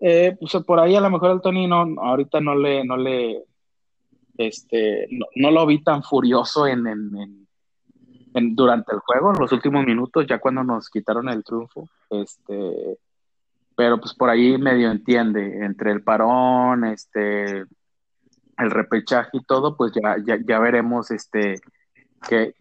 Eh, 0.00 0.36
pues 0.38 0.52
por 0.64 0.78
ahí 0.78 0.94
a 0.94 1.00
lo 1.00 1.10
mejor 1.10 1.32
el 1.32 1.40
Tony 1.40 1.66
no, 1.66 1.84
ahorita 2.00 2.40
no 2.40 2.54
le, 2.54 2.84
no 2.84 2.96
le, 2.96 3.42
este, 4.36 5.08
no, 5.34 5.50
lo 5.50 5.66
vi 5.66 5.82
tan 5.82 6.04
furioso 6.04 6.66
en, 6.66 6.86
en, 6.86 7.47
durante 8.32 8.94
el 8.94 9.00
juego, 9.00 9.32
en 9.32 9.40
los 9.40 9.52
últimos 9.52 9.84
minutos, 9.84 10.26
ya 10.28 10.38
cuando 10.38 10.62
nos 10.64 10.88
quitaron 10.90 11.28
el 11.28 11.44
triunfo, 11.44 11.88
este, 12.10 12.98
pero 13.76 13.98
pues 14.00 14.14
por 14.14 14.30
ahí 14.30 14.58
medio 14.58 14.90
entiende, 14.90 15.64
entre 15.64 15.92
el 15.92 16.02
parón, 16.02 16.84
este, 16.84 17.60
el 17.60 18.70
repechaje 18.70 19.38
y 19.38 19.44
todo, 19.44 19.76
pues 19.76 19.92
ya, 19.92 20.16
ya, 20.24 20.38
ya 20.44 20.58
veremos 20.58 21.10
este 21.10 21.60
qué, 22.26 22.52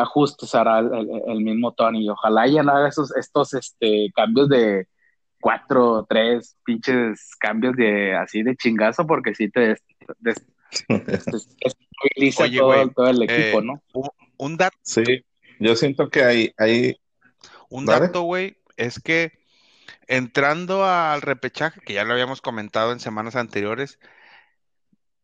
ajustes 0.00 0.54
hará 0.54 0.78
el, 0.78 1.40
mismo 1.40 1.72
Tony. 1.72 2.08
Ojalá 2.08 2.46
ya 2.46 2.60
haga 2.60 2.88
esos, 2.88 3.14
estos 3.16 3.54
este, 3.54 4.12
cambios 4.14 4.48
de 4.48 4.86
cuatro, 5.40 6.06
tres 6.08 6.56
pinches 6.64 7.34
cambios 7.38 7.76
de 7.76 8.14
así 8.14 8.42
de 8.42 8.56
chingazo, 8.56 9.06
porque 9.06 9.34
si 9.34 9.50
te 9.50 9.76
estabiliza 10.88 12.44
todo, 12.94 13.08
el 13.08 13.22
equipo, 13.22 13.60
eh, 13.60 13.64
¿no? 13.64 13.82
Un, 14.36 14.56
dato. 14.56 14.76
Sí, 14.82 15.24
yo 15.58 15.76
siento 15.76 16.10
que 16.10 16.24
hay, 16.24 16.54
hay... 16.58 16.96
Un 17.68 17.86
dato, 17.86 18.22
güey, 18.22 18.56
es 18.76 19.00
que 19.00 19.32
entrando 20.06 20.84
al 20.84 21.22
repechaje, 21.22 21.80
que 21.80 21.94
ya 21.94 22.04
lo 22.04 22.12
habíamos 22.12 22.40
comentado 22.40 22.92
en 22.92 23.00
semanas 23.00 23.36
anteriores, 23.36 23.98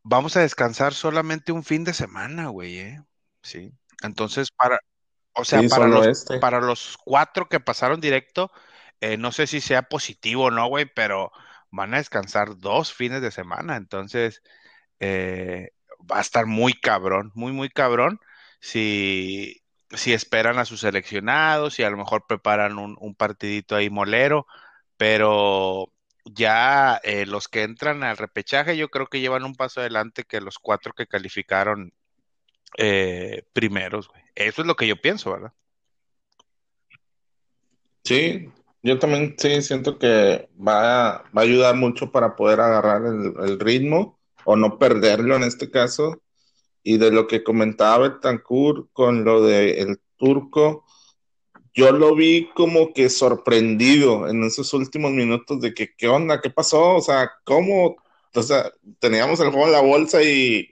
vamos 0.02 0.36
a 0.36 0.40
descansar 0.40 0.94
solamente 0.94 1.52
un 1.52 1.64
fin 1.64 1.84
de 1.84 1.94
semana, 1.94 2.48
güey, 2.48 2.78
¿eh? 2.78 3.02
Sí. 3.42 3.72
Entonces, 4.02 4.50
para, 4.50 4.80
o 5.34 5.44
sea, 5.44 5.60
para, 5.68 5.86
los, 5.86 6.06
este. 6.06 6.38
para 6.38 6.60
los 6.60 6.96
cuatro 7.04 7.48
que 7.48 7.60
pasaron 7.60 8.00
directo, 8.00 8.50
eh, 9.00 9.16
no 9.16 9.32
sé 9.32 9.46
si 9.46 9.60
sea 9.60 9.82
positivo 9.82 10.44
o 10.44 10.50
no, 10.50 10.66
güey, 10.66 10.86
pero 10.86 11.32
van 11.70 11.94
a 11.94 11.98
descansar 11.98 12.58
dos 12.58 12.92
fines 12.92 13.22
de 13.22 13.30
semana. 13.30 13.76
Entonces, 13.76 14.42
eh, 14.98 15.70
va 16.10 16.18
a 16.18 16.22
estar 16.22 16.46
muy 16.46 16.72
cabrón, 16.74 17.32
muy, 17.34 17.52
muy 17.52 17.68
cabrón. 17.68 18.20
Si, 18.60 19.60
esperan 19.90 20.58
a 20.58 20.64
sus 20.64 20.80
seleccionados, 20.80 21.74
si 21.74 21.82
a 21.82 21.90
lo 21.90 21.96
mejor 21.96 22.26
preparan 22.28 22.78
un, 22.78 23.14
partidito 23.14 23.74
ahí 23.74 23.90
molero, 23.90 24.46
pero 24.96 25.92
ya 26.24 27.00
eh, 27.02 27.26
los 27.26 27.48
que 27.48 27.62
entran 27.62 28.04
al 28.04 28.16
repechaje 28.16 28.76
yo 28.76 28.88
creo 28.90 29.06
que 29.06 29.20
llevan 29.20 29.44
un 29.44 29.54
paso 29.54 29.80
adelante 29.80 30.24
que 30.24 30.40
los 30.40 30.58
cuatro 30.58 30.92
que 30.92 31.06
calificaron 31.06 31.92
eh, 32.78 33.44
primeros. 33.52 34.10
Eso 34.34 34.62
es 34.62 34.66
lo 34.66 34.76
que 34.76 34.86
yo 34.86 35.00
pienso, 35.00 35.32
¿verdad? 35.32 35.52
Sí, 38.04 38.50
yo 38.82 38.98
también 38.98 39.34
sí 39.38 39.60
siento 39.62 39.98
que 39.98 40.48
va, 40.56 41.16
a 41.16 41.24
ayudar 41.34 41.76
mucho 41.76 42.10
para 42.10 42.36
poder 42.36 42.60
agarrar 42.60 43.02
el, 43.04 43.60
ritmo 43.60 44.18
o 44.44 44.56
no 44.56 44.78
perderlo 44.78 45.36
en 45.36 45.42
este 45.42 45.70
caso. 45.70 46.22
Y 46.82 46.98
de 46.98 47.10
lo 47.10 47.26
que 47.26 47.42
comentaba 47.44 48.08
Betancourt 48.08 48.88
con 48.92 49.24
lo 49.24 49.42
del 49.42 50.00
turco, 50.16 50.84
yo 51.74 51.92
lo 51.92 52.14
vi 52.14 52.50
como 52.54 52.92
que 52.92 53.08
sorprendido 53.08 54.28
en 54.28 54.44
esos 54.44 54.72
últimos 54.74 55.12
minutos 55.12 55.60
de 55.60 55.72
que, 55.74 55.94
¿qué 55.96 56.08
onda? 56.08 56.40
¿Qué 56.40 56.50
pasó? 56.50 56.96
O 56.96 57.00
sea, 57.00 57.30
¿cómo? 57.44 57.96
O 58.34 58.42
sea, 58.42 58.72
teníamos 58.98 59.40
el 59.40 59.50
juego 59.50 59.66
en 59.66 59.72
la 59.72 59.80
bolsa 59.80 60.22
y 60.22 60.68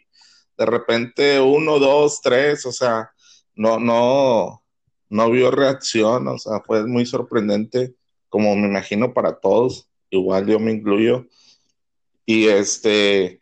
de 0.56 0.66
repente 0.66 1.40
uno, 1.40 1.78
dos, 1.78 2.20
tres, 2.20 2.66
o 2.66 2.72
sea, 2.72 3.10
no, 3.54 3.78
no, 3.78 4.62
no 5.08 5.30
vio 5.30 5.50
reacción, 5.50 6.28
o 6.28 6.38
sea, 6.38 6.60
fue 6.66 6.86
muy 6.86 7.06
sorprendente, 7.06 7.94
como 8.28 8.54
me 8.56 8.66
imagino 8.68 9.14
para 9.14 9.38
todos, 9.38 9.88
igual 10.10 10.46
yo 10.46 10.58
me 10.58 10.72
incluyo. 10.72 11.26
Y 12.26 12.48
este, 12.48 13.40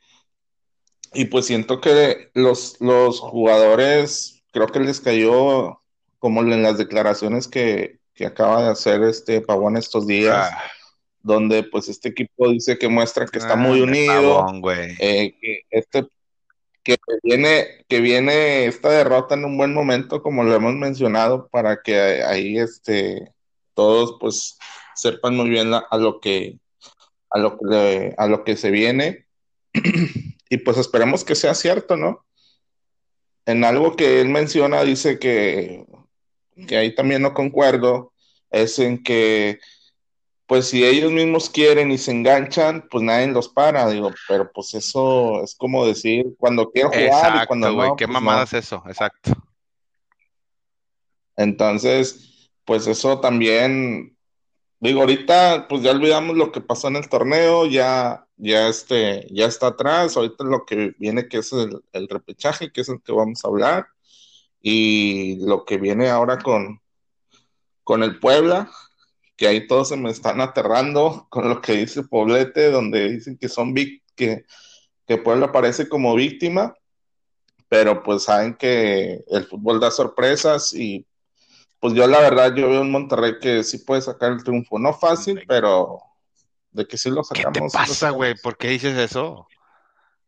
y 1.15 1.27
pues 1.27 1.47
siento 1.47 1.81
que 1.81 2.31
los, 2.35 2.81
los 2.81 3.21
jugadores, 3.21 4.43
creo 4.53 4.67
que 4.67 4.81
les 4.81 5.01
cayó 5.01 5.81
como 6.19 6.43
en 6.43 6.63
las 6.63 6.79
declaraciones 6.79 7.49
que, 7.49 7.99
acaba 8.25 8.63
de 8.63 8.71
hacer 8.71 9.03
este 9.03 9.43
Pavón 9.43 9.77
estos 9.77 10.07
días, 10.07 10.51
ah. 10.51 10.63
donde 11.23 11.65
pues 11.65 11.89
este 11.89 12.09
equipo 12.09 12.49
dice 12.49 12.79
que 12.79 12.89
muestra 12.89 13.27
que 13.27 13.39
está 13.39 13.53
ah, 13.53 13.57
muy 13.57 13.83
unido, 13.83 14.47
eh, 14.99 15.35
que 15.39 15.61
este 15.71 16.07
que 16.83 16.97
viene, 17.23 17.85
que 17.89 18.01
viene 18.01 18.67
esta 18.67 18.91
derrota 18.91 19.35
en 19.35 19.45
un 19.45 19.59
buen 19.59 19.75
momento, 19.75 20.23
como 20.23 20.45
lo 20.45 20.55
hemos 20.55 20.75
mencionado, 20.75 21.49
para 21.49 21.83
que 21.83 22.23
ahí 22.23 22.57
este 22.59 23.33
todos 23.75 24.17
pues 24.19 24.57
sepan 24.95 25.37
muy 25.37 25.51
bien 25.51 25.75
a 25.75 25.97
lo 25.99 26.21
que 26.21 26.59
a 27.31 27.39
lo 27.39 27.59
que 27.59 28.15
a 28.17 28.27
lo 28.27 28.45
que 28.45 28.57
se 28.57 28.71
viene 28.71 29.27
y 30.49 30.59
pues 30.59 30.79
esperemos 30.79 31.25
que 31.25 31.35
sea 31.35 31.55
cierto, 31.55 31.97
¿no? 31.97 32.25
En 33.45 33.65
algo 33.65 33.97
que 33.97 34.21
él 34.21 34.29
menciona 34.29 34.83
dice 34.83 35.19
que 35.19 35.87
que 36.67 36.77
ahí 36.77 36.95
también 36.95 37.23
no 37.23 37.35
concuerdo, 37.35 38.13
es 38.51 38.79
en 38.79 39.03
que, 39.03 39.59
pues 40.47 40.69
si 40.69 40.85
ellos 40.85 41.13
mismos 41.13 41.51
quieren 41.51 41.91
y 41.91 41.99
se 41.99 42.13
enganchan, 42.13 42.87
pues 42.91 43.05
nadie 43.05 43.27
los 43.27 43.49
para, 43.49 43.89
digo, 43.91 44.13
pero 44.29 44.51
pues 44.53 44.75
eso 44.75 45.43
es 45.43 45.55
como 45.55 45.87
decir, 45.87 46.35
cuando 46.39 46.71
quiero 46.71 46.89
jugar 46.89 47.43
y 47.43 47.47
cuando 47.47 47.71
no. 47.71 47.97
¿Qué 47.97 48.07
pues 48.07 48.13
mamada 48.13 48.45
es 48.45 48.55
eso? 48.55 48.83
Exacto. 48.87 49.33
Entonces, 51.37 52.51
pues 52.65 52.87
eso 52.87 53.21
también, 53.21 54.16
digo, 54.81 55.01
ahorita 55.01 55.67
pues 55.69 55.83
ya 55.83 55.93
olvidamos 55.93 56.37
lo 56.37 56.53
que 56.53 56.61
pasó 56.61 56.89
en 56.89 56.97
el 56.97 57.09
torneo, 57.09 57.67
ya, 57.67 58.27
ya 58.37 58.69
este, 58.69 59.27
ya 59.31 59.47
está 59.47 59.69
atrás, 59.69 60.17
ahorita 60.17 60.45
lo 60.45 60.65
que 60.67 60.95
viene 60.99 61.29
que 61.29 61.39
es 61.39 61.53
el, 61.53 62.09
repechaje, 62.09 62.73
que 62.73 62.83
es 62.83 62.89
el 62.89 63.03
que 63.03 63.13
vamos 63.13 63.45
a 63.45 63.49
hablar 63.49 63.89
y 64.61 65.39
lo 65.47 65.65
que 65.65 65.79
viene 65.79 66.09
ahora 66.09 66.39
con, 66.39 66.81
con 67.85 68.03
el 68.03 68.19
Puebla, 68.19 68.71
que 69.37 69.49
ahí 69.49 69.67
todos 69.67 69.89
se 69.91 69.97
me 69.97 70.11
están 70.11 70.41
aterrando 70.41 71.27
con 71.31 71.49
lo 71.49 71.61
que 71.61 71.73
dice 71.75 72.05
Poblete, 72.05 72.71
donde 72.71 73.11
dicen 73.11 73.39
que 73.39 73.49
son 73.49 73.75
que, 73.75 74.45
que 75.07 75.19
Puebla 75.19 75.47
aparece 75.47 75.89
como 75.89 76.15
víctima, 76.15 76.77
pero 77.69 78.03
pues 78.03 78.25
saben 78.25 78.55
que 78.55 79.25
el 79.29 79.45
fútbol 79.47 79.81
da 79.81 79.91
sorpresas 79.91 80.73
y 80.73 81.07
pues 81.87 81.99
yo 81.99 82.07
la 82.07 82.21
verdad 82.21 82.55
yo 82.55 82.69
veo 82.69 82.83
un 82.83 82.91
Monterrey 82.91 83.35
que 83.41 83.63
sí 83.65 83.79
puede 83.79 84.03
sacar 84.03 84.33
el 84.33 84.43
triunfo, 84.43 84.79
no 84.79 84.93
fácil, 84.93 85.45
pero 85.47 86.01
de 86.71 86.87
que 86.87 86.99
sí 86.99 87.11
lo 87.11 87.25
sacamos. 87.25 87.53
¿Qué 87.53 87.61
te 87.61 87.71
pasa, 87.71 88.11
güey? 88.11 88.35
¿Por 88.35 88.57
qué 88.57 88.69
dices 88.69 88.97
eso? 88.99 89.47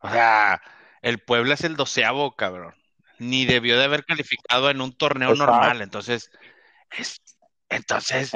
O 0.01 0.11
sea, 0.11 0.61
el 1.03 1.19
Puebla 1.19 1.55
es 1.55 1.65
el 1.65 1.77
doceavo, 1.77 2.37
cabrón 2.37 2.75
ni 3.19 3.47
debió 3.47 3.79
de 3.79 3.85
haber 3.85 4.05
calificado 4.05 4.71
en 4.71 4.81
un 4.81 4.93
torneo 4.93 5.35
normal. 5.35 5.83
Entonces, 5.83 6.31
es, 6.97 7.21
entonces 7.69 8.33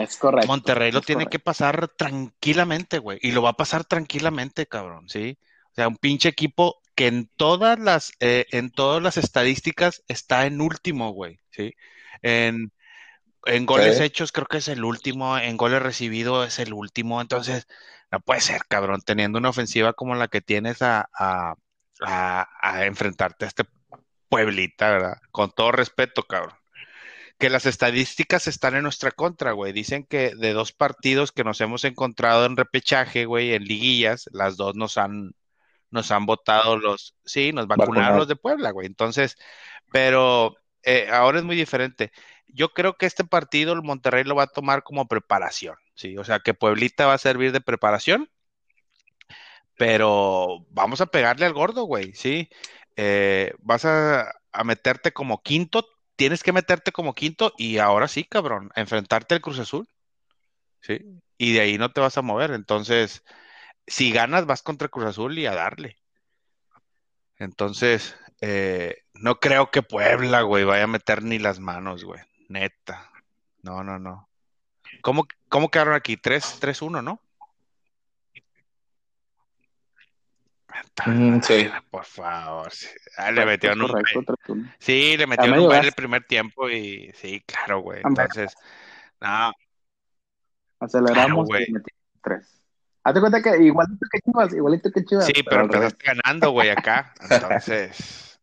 Monterrey 0.46 0.92
lo 0.92 1.00
tiene 1.00 1.26
que 1.26 1.38
pasar 1.38 1.88
tranquilamente, 1.88 2.98
güey. 2.98 3.18
Y 3.22 3.32
lo 3.32 3.42
va 3.42 3.50
a 3.50 3.56
pasar 3.56 3.84
tranquilamente, 3.84 4.66
cabrón, 4.66 5.08
¿sí? 5.08 5.38
O 5.70 5.74
sea, 5.74 5.88
un 5.88 5.96
pinche 5.96 6.28
equipo 6.28 6.80
que 6.94 7.06
en 7.06 7.30
todas 7.36 7.78
las, 7.78 8.12
eh, 8.20 8.46
en 8.50 8.70
todas 8.70 9.02
las 9.02 9.16
estadísticas 9.16 10.02
está 10.08 10.46
en 10.46 10.60
último, 10.60 11.12
güey, 11.12 11.38
¿sí? 11.50 11.74
En, 12.20 12.72
en 13.46 13.66
goles 13.66 14.00
hechos 14.00 14.32
creo 14.32 14.46
que 14.46 14.58
es 14.58 14.68
el 14.68 14.84
último, 14.84 15.38
en 15.38 15.56
goles 15.56 15.82
recibidos 15.82 16.46
es 16.49 16.58
el 16.58 16.72
último. 16.72 17.20
Entonces, 17.20 17.66
no 18.11 18.20
puede 18.20 18.40
ser, 18.40 18.62
cabrón, 18.68 19.00
teniendo 19.04 19.38
una 19.38 19.50
ofensiva 19.50 19.92
como 19.94 20.14
la 20.14 20.28
que 20.28 20.40
tienes 20.40 20.82
a, 20.82 21.08
a, 21.14 21.54
a 22.00 22.84
enfrentarte 22.87 23.44
a 23.44 23.49
este 23.49 23.64
Pueblita, 24.28 24.90
¿verdad? 24.90 25.18
Con 25.30 25.50
todo 25.50 25.72
respeto, 25.72 26.22
cabrón. 26.22 26.56
Que 27.38 27.50
las 27.50 27.66
estadísticas 27.66 28.46
están 28.46 28.75
en 28.76 28.82
nuestra 28.82 29.11
contra, 29.11 29.52
güey. 29.52 29.75
Dicen 29.75 30.06
que 30.06 30.34
de 30.34 30.54
dos 30.54 30.72
partidos 30.72 31.32
que 31.32 31.44
nos 31.44 31.61
hemos 31.61 31.84
encontrado 31.84 32.46
en 32.46 32.56
repechaje, 32.56 33.26
güey, 33.26 33.52
en 33.52 33.64
liguillas, 33.64 34.30
las 34.32 34.56
dos 34.56 34.75
nos 34.75 34.96
han, 34.96 35.32
nos 35.90 36.11
han 36.12 36.25
votado 36.25 36.78
los, 36.78 37.14
sí, 37.26 37.52
nos 37.52 37.66
vacunaron 37.66 38.16
los 38.16 38.28
de 38.28 38.37
Puebla, 38.37 38.70
güey. 38.70 38.87
Entonces, 38.87 39.37
pero 39.92 40.56
eh, 40.82 41.08
ahora 41.11 41.38
es 41.38 41.44
muy 41.44 41.56
diferente. 41.56 42.11
Yo 42.49 42.70
creo 42.70 42.96
que 42.96 43.06
este 43.06 43.25
partido 43.25 43.72
el 43.72 43.82
Monterrey 43.82 44.25
lo 44.25 44.34
va 44.34 44.44
a 44.44 44.46
tomar 44.49 44.82
como 44.82 45.08
preparación, 45.08 45.76
¿sí? 45.94 46.16
O 46.18 46.25
sea, 46.25 46.40
que 46.40 46.54
Pueblita 46.54 47.06
va 47.06 47.14
a 47.14 47.18
servir 47.18 47.52
de 47.52 47.61
preparación, 47.61 48.30
pero 49.76 50.66
vamos 50.70 51.00
a 51.00 51.06
pegarle 51.06 51.46
al 51.46 51.54
gordo, 51.54 51.84
güey, 51.84 52.12
¿sí? 52.14 52.49
Eh, 52.96 53.54
vas 53.61 53.84
a, 53.84 54.32
meterte 54.64 55.12
como 55.12 55.42
quinto, 55.42 55.87
tienes 56.16 56.42
que 56.42 56.52
meterte 56.52 56.92
como 56.92 57.14
quinto 57.14 57.52
y 57.56 57.78
ahora 57.78 58.06
sí, 58.08 58.25
cabrón, 58.25 58.70
enfrentarte 58.76 59.34
al 59.34 59.40
Cruz 59.40 59.58
Azul, 59.58 59.88
¿sí? 60.80 61.00
Y 61.38 61.52
de 61.54 61.61
ahí 61.61 61.78
no 61.78 61.92
te 61.92 62.00
vas 62.00 62.18
a 62.18 62.22
mover. 62.22 62.52
Entonces, 62.52 63.25
si 63.87 64.12
ganas, 64.12 64.46
vas 64.46 64.62
contra 64.62 64.88
Cruz 64.88 65.06
Azul 65.06 65.38
y 65.38 65.46
a 65.46 65.54
darle. 65.54 65.99
Entonces, 67.38 68.14
eh, 68.40 68.99
no 69.14 69.40
creo 69.40 69.70
que 69.70 69.82
Puebla, 69.82 70.42
güey, 70.42 70.64
vaya 70.64 70.84
a 70.84 70.88
meter 70.88 71.22
ni 71.22 71.38
las 71.38 71.58
manos, 71.61 72.04
güey. 72.04 72.20
Neta. 72.52 73.11
No, 73.62 73.82
no, 73.82 73.99
no. 73.99 74.28
¿Cómo, 75.00 75.26
cómo 75.49 75.71
quedaron 75.71 75.94
aquí? 75.94 76.16
3-1, 76.16 77.02
¿no? 77.02 77.21
Mm, 81.06 81.40
sí. 81.40 81.71
Por 81.90 82.04
favor. 82.04 82.71
Sí. 82.73 82.88
Ah, 83.16 83.30
le 83.30 83.44
metieron 83.47 83.80
un 83.82 83.88
Correcto, 83.88 84.23
baile. 84.47 84.64
3-1. 84.68 84.76
Sí, 84.78 85.16
le 85.16 85.26
metieron 85.26 85.59
un 85.59 85.68
baile 85.68 85.88
el 85.88 85.94
primer 85.94 86.25
tiempo 86.25 86.68
y 86.68 87.11
sí, 87.14 87.42
claro, 87.47 87.80
güey. 87.80 88.00
Entonces, 88.04 88.54
no, 89.21 89.52
Aceleramos 90.82 91.47
güey. 91.47 91.64
y 91.68 91.73
metimos 91.73 92.00
tres. 92.23 92.62
Hazte 93.04 93.21
cuenta 93.21 93.42
que 93.42 93.62
igualito 93.62 94.06
que 94.11 94.21
Chivas, 94.21 94.52
igualito 94.54 94.90
que 94.90 95.04
Chivas. 95.04 95.26
sí, 95.26 95.32
pero 95.49 95.62
empezaste 95.62 96.04
ganando, 96.04 96.50
güey, 96.50 96.71
acá. 96.71 97.14
Entonces, 97.30 98.40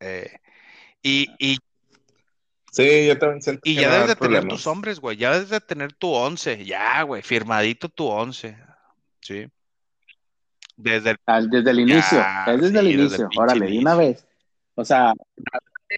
eh, 0.00 0.38
y, 1.02 1.28
y, 1.38 1.58
Sí, 2.72 3.06
yo 3.06 3.18
también 3.18 3.42
siento 3.42 3.60
y 3.64 3.74
que 3.76 3.82
ya 3.82 3.92
debes 3.92 4.08
de 4.08 4.16
tener 4.16 4.48
tus 4.48 4.66
hombres, 4.66 4.98
güey. 4.98 5.18
Ya 5.18 5.30
debes 5.32 5.50
de 5.50 5.60
tener 5.60 5.92
tu 5.92 6.10
once. 6.10 6.64
Ya, 6.64 7.02
güey, 7.02 7.20
firmadito 7.22 7.88
tu 7.90 8.06
once. 8.06 8.56
Sí. 9.20 9.46
Desde 10.76 11.10
el 11.10 11.16
Al- 11.26 11.50
desde 11.50 11.70
el 11.70 11.80
inicio, 11.80 12.18
Ya, 12.18 12.44
es 12.48 12.60
desde 12.62 12.70
sí, 12.72 12.78
el 12.78 12.84
desde 12.86 12.88
el 12.94 13.00
inicio. 13.00 13.28
Órale, 13.38 13.66
de 13.66 13.78
una 13.78 13.92
inicio. 13.94 13.96
vez. 13.98 14.26
O 14.74 14.84
sea, 14.86 15.12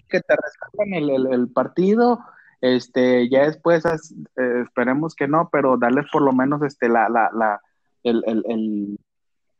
que 0.09 0.19
te 0.19 0.35
rescatan 0.35 0.93
el, 0.93 1.09
el- 1.09 1.33
el 1.33 1.47
partido, 1.47 2.19
este, 2.59 3.29
ya 3.29 3.45
después 3.45 3.85
eh, 3.85 4.61
esperemos 4.63 5.15
que 5.15 5.29
no, 5.29 5.47
pero 5.49 5.77
darles 5.77 6.05
por 6.11 6.21
lo 6.23 6.33
menos 6.33 6.61
este 6.63 6.89
la, 6.89 7.07
la, 7.07 7.29
la, 7.33 7.61
el, 8.03 8.21
el, 8.27 8.43
el, 8.49 8.99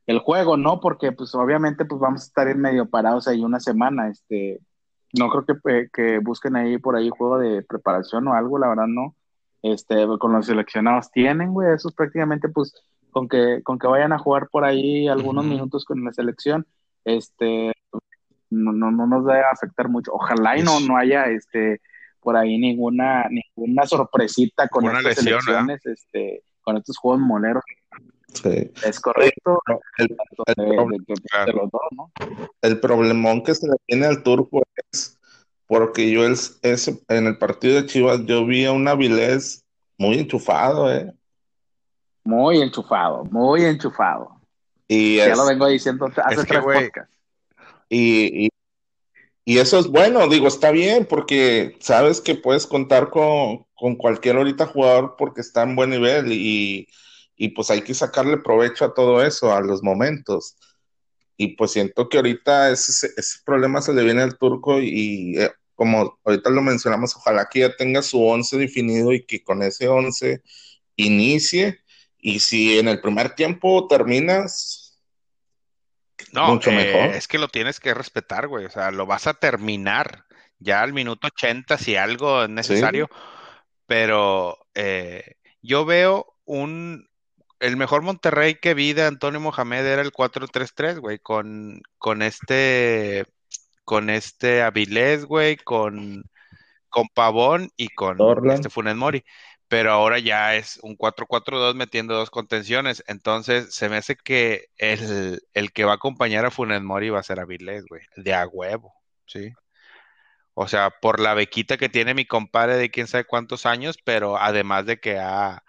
el 0.08 0.20
juego, 0.20 0.58
¿no? 0.58 0.82
Porque 0.82 1.14
pues 1.14 1.34
obviamente 1.34 1.86
pues 1.86 2.02
vamos 2.02 2.24
a 2.24 2.26
estar 2.26 2.48
en 2.50 2.60
medio 2.60 2.90
parados 2.90 3.30
ahí 3.30 3.40
una 3.42 3.62
semana, 3.62 4.10
este, 4.10 4.60
no 5.18 5.30
creo 5.30 5.46
que, 5.46 5.72
eh, 5.72 5.90
que 5.92 6.20
busquen 6.20 6.56
ahí 6.56 6.78
por 6.78 6.96
ahí 6.96 7.10
juego 7.10 7.40
de 7.40 7.64
preparación 7.64 8.28
o 8.28 8.34
algo, 8.34 8.58
la 8.58 8.70
verdad 8.70 8.88
no. 8.88 9.16
Este, 9.62 10.06
con 10.20 10.32
los 10.32 10.46
seleccionados 10.46 11.12
tienen, 11.12 11.54
güey, 11.54 11.74
esos 11.74 11.94
prácticamente 11.94 12.50
pues 12.50 12.74
con 13.12 13.28
que, 13.28 13.62
con 13.64 13.80
que 13.80 13.88
vayan 13.88 14.14
a 14.14 14.20
jugar 14.20 14.48
por 14.50 14.64
ahí 14.64 15.08
algunos 15.08 15.46
minutos 15.46 15.86
con 15.86 16.04
la 16.04 16.12
selección, 16.12 16.68
este, 17.04 17.72
no, 18.50 18.72
no, 18.74 18.92
no 18.92 19.08
nos 19.08 19.28
a 19.28 19.50
afectar 19.52 19.90
mucho. 19.90 20.12
Ojalá 20.14 20.58
y 20.58 20.64
no, 20.64 20.80
no 20.82 20.98
haya 20.98 21.26
este 21.26 21.82
por 22.20 22.36
ahí 22.36 22.58
ninguna, 22.58 23.28
ninguna 23.30 23.86
sorpresita 23.86 24.68
con 24.68 24.84
Una 24.84 24.98
estas 24.98 25.24
lesión, 25.24 25.42
selecciones, 25.42 25.86
este, 25.86 26.44
con 26.62 26.76
estos 26.78 26.98
juegos 26.98 27.22
moleros. 27.22 27.64
Sí. 28.34 28.72
Es 28.84 29.00
correcto, 29.00 29.62
el, 29.98 30.16
el 30.48 31.06
Claro. 31.32 31.70
¿no? 31.92 32.12
el 32.62 32.80
problemón 32.80 33.44
que 33.44 33.56
se 33.56 33.68
le 33.68 33.76
tiene 33.86 34.06
al 34.08 34.24
turco 34.24 34.64
es 34.92 35.18
porque 35.68 36.12
yo 36.12 36.26
el, 36.26 36.34
ese- 36.62 37.02
en 37.08 37.28
el 37.28 37.38
partido 37.38 37.76
de 37.76 37.86
Chivas 37.88 38.26
yo 38.26 38.46
vi 38.46 38.66
a 38.66 38.72
un 38.72 38.88
Avilés 38.88 39.64
muy 39.98 40.20
enchufado, 40.20 40.94
¿eh? 40.94 41.14
Muy 42.24 42.62
enchufado, 42.62 43.24
muy 43.26 43.64
enchufado. 43.66 44.40
Y, 44.88 45.18
Ya 45.18 45.28
es- 45.28 45.38
lo 45.38 45.46
vengo 45.46 45.68
diciendo 45.68 46.08
hace 46.24 46.42
es 46.42 46.46
que, 46.46 46.60
tres 46.62 46.64
y, 47.90 48.46
y- 48.46 48.50
y 49.46 49.60
eso 49.60 49.80
es 49.80 49.88
bueno, 49.88 50.28
digo, 50.28 50.48
está 50.48 50.72
bien 50.72 51.06
porque 51.06 51.78
sabes 51.80 52.20
que 52.20 52.36
puedes 52.36 52.66
contar 52.68 53.10
con, 53.12 53.66
con 53.76 53.96
cualquier 53.96 54.38
ahorita 54.38 54.66
jugador 54.66 55.16
porque 55.18 55.42
está 55.42 55.64
en 55.64 55.76
buen 55.76 55.92
nivel 55.92 56.32
y, 56.32 56.88
y 57.36 57.50
pues 57.50 57.70
hay 57.72 57.82
que 57.82 57.94
sacarle 57.94 58.38
provecho 58.38 58.86
a 58.86 58.94
todo 58.94 59.24
eso, 59.24 59.54
a 59.54 59.62
los 59.62 59.84
momentos. 59.84 60.58
Y 61.38 61.56
pues 61.56 61.72
siento 61.72 62.08
que 62.10 62.18
ahorita 62.18 62.72
ese, 62.72 63.10
ese 63.18 63.40
problema 63.46 63.82
se 63.82 63.94
le 63.94 64.04
viene 64.04 64.22
al 64.22 64.38
turco 64.38 64.80
y 64.82 65.38
eh, 65.38 65.52
como 65.76 66.20
ahorita 66.24 66.50
lo 66.50 66.62
mencionamos, 66.62 67.16
ojalá 67.16 67.48
que 67.52 67.60
ya 67.62 67.76
tenga 67.76 68.02
su 68.02 68.24
once 68.26 68.58
definido 68.58 69.12
y 69.14 69.26
que 69.26 69.44
con 69.44 69.62
ese 69.62 69.88
once 69.90 70.42
inicie. 70.96 71.82
Y 72.18 72.40
si 72.40 72.80
en 72.80 72.88
el 72.88 73.02
primer 73.02 73.36
tiempo 73.36 73.88
terminas, 73.88 75.00
No, 76.32 76.48
mucho 76.48 76.72
eh, 76.72 76.76
mejor. 76.76 77.16
es 77.16 77.28
que 77.28 77.38
lo 77.38 77.50
tienes 77.50 77.80
que 77.80 77.94
respetar, 77.94 78.48
güey. 78.48 78.66
O 78.66 78.70
sea, 78.70 78.92
lo 78.92 79.06
vas 79.06 79.28
a 79.28 79.34
terminar 79.36 80.26
ya 80.60 80.82
al 80.82 80.94
minuto 80.94 81.28
80 81.28 81.78
si 81.78 81.96
algo 81.98 82.44
es 82.44 82.50
necesario. 82.50 83.10
Pero 83.86 84.58
eh, 84.74 85.36
yo 85.62 85.86
veo 85.86 86.38
un... 86.46 87.10
El 87.60 87.78
mejor 87.78 88.02
Monterrey 88.02 88.56
que 88.56 88.74
vi 88.74 88.94
de 88.94 89.06
Antonio 89.06 89.40
Mohamed 89.40 89.86
era 89.86 90.02
el 90.02 90.12
4-3-3, 90.12 91.00
güey, 91.00 91.20
con, 91.20 91.82
con 91.98 92.22
este, 92.22 93.26
con 93.84 94.10
este 94.10 94.62
Avilés, 94.62 95.26
güey, 95.26 95.58
con, 95.58 96.24
con 96.90 97.08
Pavón 97.10 97.70
y 97.78 97.90
con 97.90 98.18
este 98.52 98.70
Funes 98.70 98.96
Mori. 98.96 99.24
Pero 99.68 99.92
ahora 99.92 100.20
ya 100.20 100.56
es 100.56 100.80
un 100.84 100.98
4-4-2 100.98 101.76
metiendo 101.76 102.16
dos 102.16 102.30
contenciones. 102.30 103.04
Entonces 103.08 103.74
se 103.74 103.90
me 103.90 103.98
hace 103.98 104.16
que 104.16 104.68
el, 104.78 105.42
el 105.54 105.72
que 105.72 105.86
va 105.86 105.94
a 105.94 105.96
acompañar 105.96 106.46
a 106.46 106.52
Funes 106.52 106.82
Mori 106.82 107.10
va 107.10 107.20
a 107.20 107.24
ser 107.24 107.40
Avilés, 107.40 107.86
güey, 107.88 108.04
de 108.16 108.34
a 108.34 108.46
huevo, 108.48 108.94
¿sí? 109.26 109.54
O 110.58 110.70
sea, 110.70 110.90
por 110.90 111.20
la 111.20 111.34
bequita 111.34 111.78
que 111.78 111.90
tiene 111.90 112.14
mi 112.14 112.26
compadre 112.26 112.78
de 112.78 112.90
quién 112.90 113.08
sabe 113.08 113.26
cuántos 113.26 113.66
años, 113.66 113.98
pero 114.06 114.38
además 114.38 114.86
de 114.86 115.02
que 115.02 115.20
ha, 115.20 115.65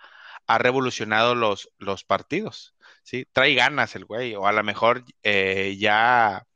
ha 0.46 0.58
revolucionado 0.58 1.34
los, 1.34 1.70
los 1.78 2.04
partidos, 2.04 2.74
¿sí? 3.02 3.26
Trae 3.32 3.54
ganas 3.54 3.96
el 3.96 4.04
güey, 4.04 4.34
o 4.34 4.46
a 4.46 4.52
lo 4.52 4.62
mejor 4.62 5.04
eh, 5.22 5.76
ya 5.78 6.46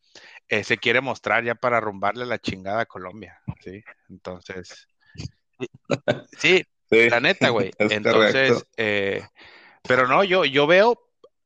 eh, 0.49 0.65
se 0.65 0.79
quiere 0.79 1.01
mostrar 1.01 1.45
ya 1.45 1.55
para 1.55 1.81
rumbarle 1.81 2.27
la 2.27 2.39
chingada 2.39 2.83
a 2.83 2.87
Colombia, 2.87 3.41
¿sí? 3.63 3.83
Entonces, 4.09 4.89
sí, 6.39 6.65
Sí, 6.91 7.09
la 7.09 7.21
neta, 7.21 7.51
güey. 7.51 7.71
es 7.79 7.93
Entonces, 7.93 8.67
eh, 8.77 9.23
pero 9.83 10.07
no, 10.07 10.25
yo, 10.25 10.45
yo 10.45 10.67
veo, 10.67 11.01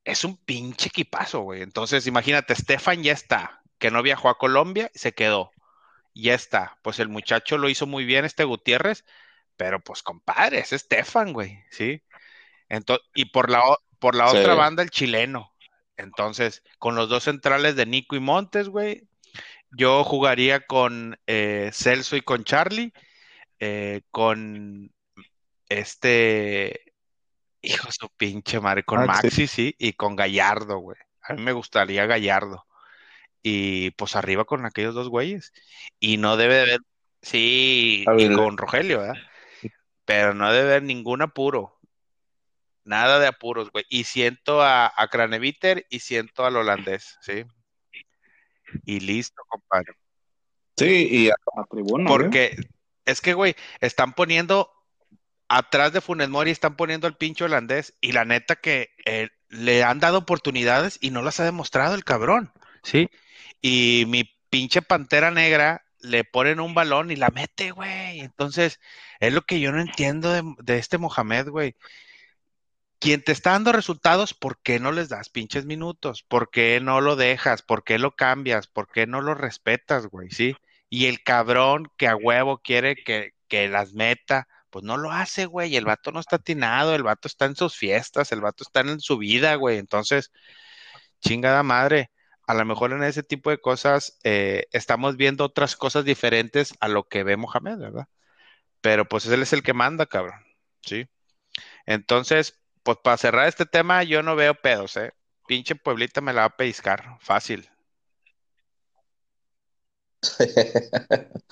es 0.04 0.24
un 0.24 0.36
pinche 0.36 0.88
equipazo, 0.88 1.40
güey. 1.40 1.62
Entonces, 1.62 2.06
imagínate, 2.06 2.54
Stefan 2.54 3.02
ya 3.02 3.12
está, 3.12 3.62
que 3.78 3.90
no 3.90 4.02
viajó 4.02 4.28
a 4.28 4.38
Colombia, 4.38 4.90
se 4.94 5.12
quedó. 5.12 5.50
Ya 6.14 6.34
está. 6.34 6.78
Pues 6.82 6.98
el 6.98 7.08
muchacho 7.08 7.58
lo 7.58 7.68
hizo 7.68 7.86
muy 7.86 8.04
bien, 8.04 8.24
este 8.24 8.44
Gutiérrez, 8.44 9.04
pero 9.56 9.80
pues 9.80 10.02
compadre, 10.02 10.60
es 10.60 10.70
Stefan, 10.70 11.32
güey, 11.32 11.62
¿sí? 11.70 12.02
Entonces, 12.68 13.06
y 13.14 13.26
por 13.26 13.50
la, 13.50 13.62
por 13.98 14.14
la 14.14 14.28
Sí. 14.28 14.38
otra 14.38 14.54
banda, 14.54 14.82
el 14.82 14.90
chileno. 14.90 15.52
Entonces, 15.96 16.62
con 16.78 16.96
los 16.96 17.08
dos 17.08 17.24
centrales 17.24 17.76
de 17.76 17.86
Nico 17.86 18.16
y 18.16 18.20
Montes, 18.20 18.68
güey, 18.68 19.06
yo 19.70 20.04
jugaría 20.04 20.66
con 20.66 21.18
eh, 21.26 21.70
Celso 21.72 22.16
y 22.16 22.22
con 22.22 22.44
Charlie, 22.44 22.92
eh, 23.60 24.02
con 24.10 24.92
este, 25.68 26.92
hijo 27.62 27.88
su 27.90 28.08
pinche 28.16 28.60
madre, 28.60 28.84
con 28.84 29.06
Maxi. 29.06 29.26
Maxi, 29.26 29.46
sí, 29.46 29.74
y 29.78 29.92
con 29.94 30.16
Gallardo, 30.16 30.78
güey. 30.78 30.98
A 31.22 31.34
mí 31.34 31.42
me 31.42 31.52
gustaría 31.52 32.06
Gallardo. 32.06 32.66
Y 33.42 33.90
pues 33.92 34.16
arriba 34.16 34.44
con 34.44 34.64
aquellos 34.66 34.94
dos 34.94 35.08
güeyes. 35.08 35.52
Y 36.00 36.16
no 36.16 36.36
debe 36.36 36.54
de 36.54 36.62
haber, 36.62 36.80
sí, 37.22 38.04
y 38.18 38.34
con 38.34 38.56
Rogelio, 38.56 39.00
¿verdad? 39.00 39.22
Pero 40.04 40.34
no 40.34 40.52
debe 40.52 40.70
haber 40.70 40.82
ningún 40.82 41.22
apuro. 41.22 41.73
Nada 42.84 43.18
de 43.18 43.26
apuros, 43.26 43.70
güey. 43.70 43.84
Y 43.88 44.04
siento 44.04 44.62
a, 44.62 44.92
a 44.94 45.08
Craneviter 45.08 45.86
y 45.90 46.00
siento 46.00 46.44
al 46.44 46.56
holandés, 46.56 47.16
¿sí? 47.22 47.44
Y 48.84 49.00
listo, 49.00 49.42
compadre. 49.48 49.94
Sí, 50.76 51.08
y 51.10 51.30
A 51.30 51.36
tribuna, 51.70 52.04
güey. 52.04 52.18
Porque 52.18 52.56
es 53.04 53.20
que, 53.20 53.34
güey, 53.34 53.54
están 53.80 54.12
poniendo 54.12 54.70
atrás 55.48 55.92
de 55.92 56.00
Funes 56.00 56.28
Mori, 56.28 56.50
están 56.50 56.76
poniendo 56.76 57.06
al 57.06 57.16
pinche 57.16 57.44
holandés. 57.44 57.94
Y 58.00 58.12
la 58.12 58.24
neta 58.24 58.56
que 58.56 58.90
eh, 59.06 59.28
le 59.48 59.82
han 59.84 60.00
dado 60.00 60.18
oportunidades 60.18 60.98
y 61.00 61.10
no 61.10 61.22
las 61.22 61.40
ha 61.40 61.44
demostrado 61.44 61.94
el 61.94 62.04
cabrón, 62.04 62.52
¿sí? 62.82 63.08
Y 63.60 64.04
mi 64.08 64.24
pinche 64.50 64.82
pantera 64.82 65.30
negra 65.30 65.84
le 66.00 66.24
ponen 66.24 66.60
un 66.60 66.74
balón 66.74 67.10
y 67.10 67.16
la 67.16 67.30
mete, 67.30 67.70
güey. 67.70 68.20
Entonces, 68.20 68.80
es 69.20 69.32
lo 69.32 69.42
que 69.42 69.60
yo 69.60 69.72
no 69.72 69.80
entiendo 69.80 70.32
de, 70.32 70.42
de 70.58 70.78
este 70.78 70.98
Mohamed, 70.98 71.48
güey. 71.48 71.76
Quien 73.04 73.22
te 73.22 73.32
está 73.32 73.50
dando 73.50 73.70
resultados, 73.70 74.32
¿por 74.32 74.62
qué 74.62 74.80
no 74.80 74.90
les 74.90 75.10
das 75.10 75.28
pinches 75.28 75.66
minutos? 75.66 76.22
¿Por 76.22 76.50
qué 76.50 76.80
no 76.80 77.02
lo 77.02 77.16
dejas? 77.16 77.60
¿Por 77.60 77.84
qué 77.84 77.98
lo 77.98 78.16
cambias? 78.16 78.66
¿Por 78.66 78.90
qué 78.90 79.06
no 79.06 79.20
lo 79.20 79.34
respetas, 79.34 80.06
güey? 80.06 80.30
¿Sí? 80.30 80.56
Y 80.88 81.04
el 81.04 81.22
cabrón 81.22 81.92
que 81.98 82.08
a 82.08 82.16
huevo 82.16 82.62
quiere 82.62 82.96
que, 82.96 83.34
las 83.68 83.92
meta, 83.92 84.48
pues 84.70 84.86
no 84.86 84.96
lo 84.96 85.12
hace, 85.12 85.44
güey. 85.44 85.76
El 85.76 85.84
vato 85.84 86.12
no 86.12 86.20
está 86.20 86.36
atinado, 86.36 86.94
el 86.94 87.02
vato 87.02 87.28
está 87.28 87.44
en 87.44 87.56
sus 87.56 87.76
fiestas, 87.76 88.32
el 88.32 88.40
vato 88.40 88.64
está 88.64 88.80
en 88.80 88.98
su 89.00 89.18
vida, 89.18 89.54
güey. 89.56 89.76
Entonces, 89.76 90.32
chingada 91.20 91.62
madre. 91.62 92.10
A 92.46 92.54
lo 92.54 92.64
mejor 92.64 92.92
en 92.92 93.02
ese 93.02 93.22
tipo 93.22 93.50
de 93.50 93.58
cosas 93.60 94.18
eh, 94.24 94.64
estamos 94.72 95.18
viendo 95.18 95.44
otras 95.44 95.76
cosas 95.76 96.06
diferentes 96.06 96.72
a 96.80 96.88
lo 96.88 97.06
que 97.06 97.22
ve 97.22 97.36
Mohamed, 97.36 97.76
¿verdad? 97.76 98.08
Pero 98.80 99.06
pues 99.06 99.26
él 99.26 99.42
es 99.42 99.52
el 99.52 99.62
que 99.62 99.74
manda, 99.74 100.06
cabrón. 100.06 100.40
Sí. 100.80 101.06
Entonces, 101.86 102.63
pues 102.84 102.98
para 103.02 103.16
cerrar 103.18 103.48
este 103.48 103.66
tema, 103.66 104.02
yo 104.04 104.22
no 104.22 104.36
veo 104.36 104.54
pedos, 104.54 104.96
¿eh? 104.96 105.12
Pinche 105.46 105.74
Pueblita 105.76 106.20
me 106.22 106.32
la 106.32 106.42
va 106.42 106.46
a 106.46 106.56
pellizcar, 106.56 107.18
fácil. 107.20 107.68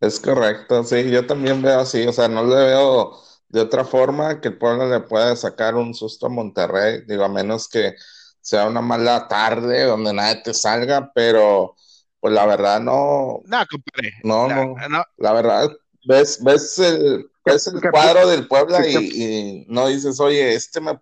Es 0.00 0.20
correcto, 0.20 0.84
sí, 0.84 1.10
yo 1.10 1.26
también 1.26 1.62
veo 1.62 1.80
así, 1.80 2.06
o 2.06 2.12
sea, 2.12 2.28
no 2.28 2.44
le 2.44 2.56
veo 2.56 3.18
de 3.48 3.60
otra 3.60 3.84
forma 3.84 4.40
que 4.40 4.48
el 4.48 4.58
pueblo 4.58 4.88
le 4.90 5.00
pueda 5.00 5.36
sacar 5.36 5.76
un 5.76 5.94
susto 5.94 6.26
a 6.26 6.28
Monterrey, 6.30 7.02
digo, 7.06 7.24
a 7.24 7.28
menos 7.28 7.68
que 7.68 7.94
sea 8.40 8.68
una 8.68 8.80
mala 8.82 9.28
tarde 9.28 9.84
donde 9.84 10.12
nadie 10.12 10.42
te 10.42 10.54
salga, 10.54 11.12
pero 11.14 11.76
pues 12.20 12.34
la 12.34 12.46
verdad 12.46 12.80
no, 12.80 13.42
No, 13.44 13.64
compadre. 13.66 14.12
no, 14.22 14.48
La- 14.48 14.70
no, 14.74 14.88
no, 14.88 15.04
la 15.18 15.32
verdad, 15.34 15.70
ves, 16.06 16.42
ves 16.44 16.78
el, 16.80 17.30
ves 17.44 17.66
el 17.66 17.80
cuadro 17.90 18.28
del 18.28 18.46
Puebla 18.48 18.86
y, 18.86 18.94
y 18.96 19.66
no 19.68 19.88
dices, 19.88 20.20
oye, 20.20 20.54
este 20.54 20.80
me 20.80 20.98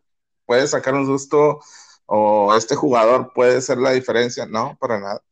puede 0.46 0.66
sacar 0.66 0.94
un 0.94 1.06
susto 1.06 1.60
o 2.06 2.54
este 2.56 2.74
jugador 2.74 3.32
puede 3.34 3.60
ser 3.60 3.78
la 3.78 3.92
diferencia, 3.92 4.46
no, 4.46 4.76
para 4.80 4.98
nada. 4.98 5.22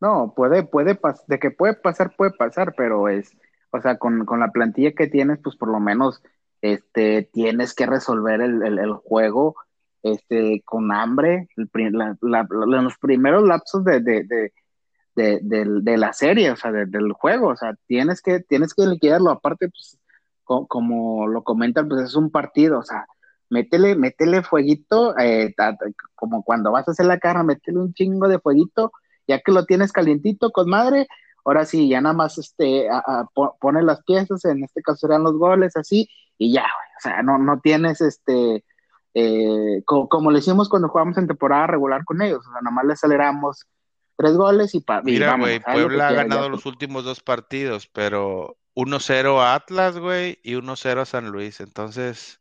No, 0.00 0.34
puede, 0.36 0.64
puede 0.64 0.94
pasar, 0.94 1.24
de 1.28 1.38
que 1.38 1.50
puede 1.50 1.74
pasar, 1.74 2.14
puede 2.16 2.32
pasar, 2.32 2.74
pero 2.76 3.08
es, 3.08 3.30
o 3.70 3.80
sea, 3.80 3.96
con, 3.96 4.24
con 4.26 4.40
la 4.40 4.50
plantilla 4.50 4.92
que 4.92 5.06
tienes, 5.06 5.38
pues 5.42 5.56
por 5.56 5.68
lo 5.70 5.80
menos, 5.80 6.22
este, 6.60 7.28
tienes 7.32 7.74
que 7.74 7.86
resolver 7.86 8.40
el, 8.40 8.62
el, 8.66 8.78
el 8.78 8.92
juego, 8.94 9.54
este, 10.02 10.62
con 10.66 10.92
hambre, 10.92 11.48
el 11.56 11.70
la- 11.92 12.18
la- 12.20 12.46
los 12.82 12.98
primeros 12.98 13.44
lapsos 13.44 13.84
de, 13.84 14.00
de, 14.00 14.24
de, 14.24 14.52
de, 15.16 15.40
del- 15.42 15.84
de 15.84 15.96
la 15.98 16.12
serie, 16.12 16.50
o 16.50 16.56
sea, 16.56 16.72
de- 16.72 16.86
del 16.86 17.12
juego, 17.12 17.48
o 17.48 17.56
sea, 17.56 17.74
tienes 17.86 18.20
que, 18.22 18.40
tienes 18.40 18.74
que 18.74 18.86
liquidarlo, 18.86 19.30
aparte, 19.30 19.68
pues, 19.68 19.98
co- 20.44 20.66
como 20.66 21.26
lo 21.28 21.42
comentan, 21.44 21.88
pues 21.88 22.02
es 22.02 22.14
un 22.16 22.30
partido, 22.30 22.78
o 22.80 22.82
sea, 22.82 23.06
métele, 23.50 23.94
métele 23.96 24.42
fueguito, 24.42 25.16
eh, 25.18 25.54
como 26.14 26.42
cuando 26.42 26.72
vas 26.72 26.88
a 26.88 26.92
hacer 26.92 27.06
la 27.06 27.18
carne, 27.18 27.44
métele 27.44 27.78
un 27.78 27.94
chingo 27.94 28.28
de 28.28 28.38
fueguito, 28.40 28.92
ya 29.26 29.40
que 29.40 29.52
lo 29.52 29.64
tienes 29.64 29.92
calientito 29.92 30.50
con 30.50 30.68
madre, 30.68 31.06
ahora 31.44 31.64
sí, 31.64 31.88
ya 31.88 32.00
nada 32.00 32.14
más 32.14 32.38
este, 32.38 32.88
a, 32.90 32.98
a, 32.98 33.26
po- 33.34 33.56
pone 33.60 33.82
las 33.82 34.02
piezas, 34.04 34.44
en 34.44 34.64
este 34.64 34.82
caso 34.82 35.06
serán 35.06 35.22
los 35.24 35.34
goles, 35.38 35.76
así, 35.76 36.08
y 36.38 36.52
ya, 36.52 36.64
o 36.64 37.00
sea, 37.00 37.22
no, 37.22 37.38
no 37.38 37.60
tienes 37.60 38.00
este, 38.00 38.64
eh, 39.14 39.82
co- 39.86 40.08
como 40.08 40.30
le 40.30 40.38
hicimos 40.40 40.68
cuando 40.68 40.88
jugamos 40.88 41.16
en 41.18 41.26
temporada 41.28 41.66
regular 41.68 42.04
con 42.04 42.22
ellos, 42.22 42.40
o 42.40 42.50
sea, 42.52 42.60
nada 42.62 42.70
más 42.74 42.84
le 42.86 42.92
aceleramos 42.94 43.66
tres 44.16 44.36
goles 44.36 44.74
y, 44.74 44.80
pa, 44.80 45.00
y 45.00 45.12
Mira, 45.12 45.36
güey, 45.36 45.60
Puebla 45.60 46.08
ha 46.08 46.12
ganado 46.12 46.44
ya, 46.44 46.48
los 46.48 46.66
últimos 46.66 47.04
dos 47.04 47.20
partidos, 47.20 47.86
pero 47.88 48.56
1-0 48.74 49.40
a 49.40 49.54
Atlas, 49.54 49.98
güey, 49.98 50.38
y 50.42 50.54
1-0 50.54 51.00
a 51.00 51.04
San 51.06 51.30
Luis. 51.30 51.60
Entonces, 51.60 52.40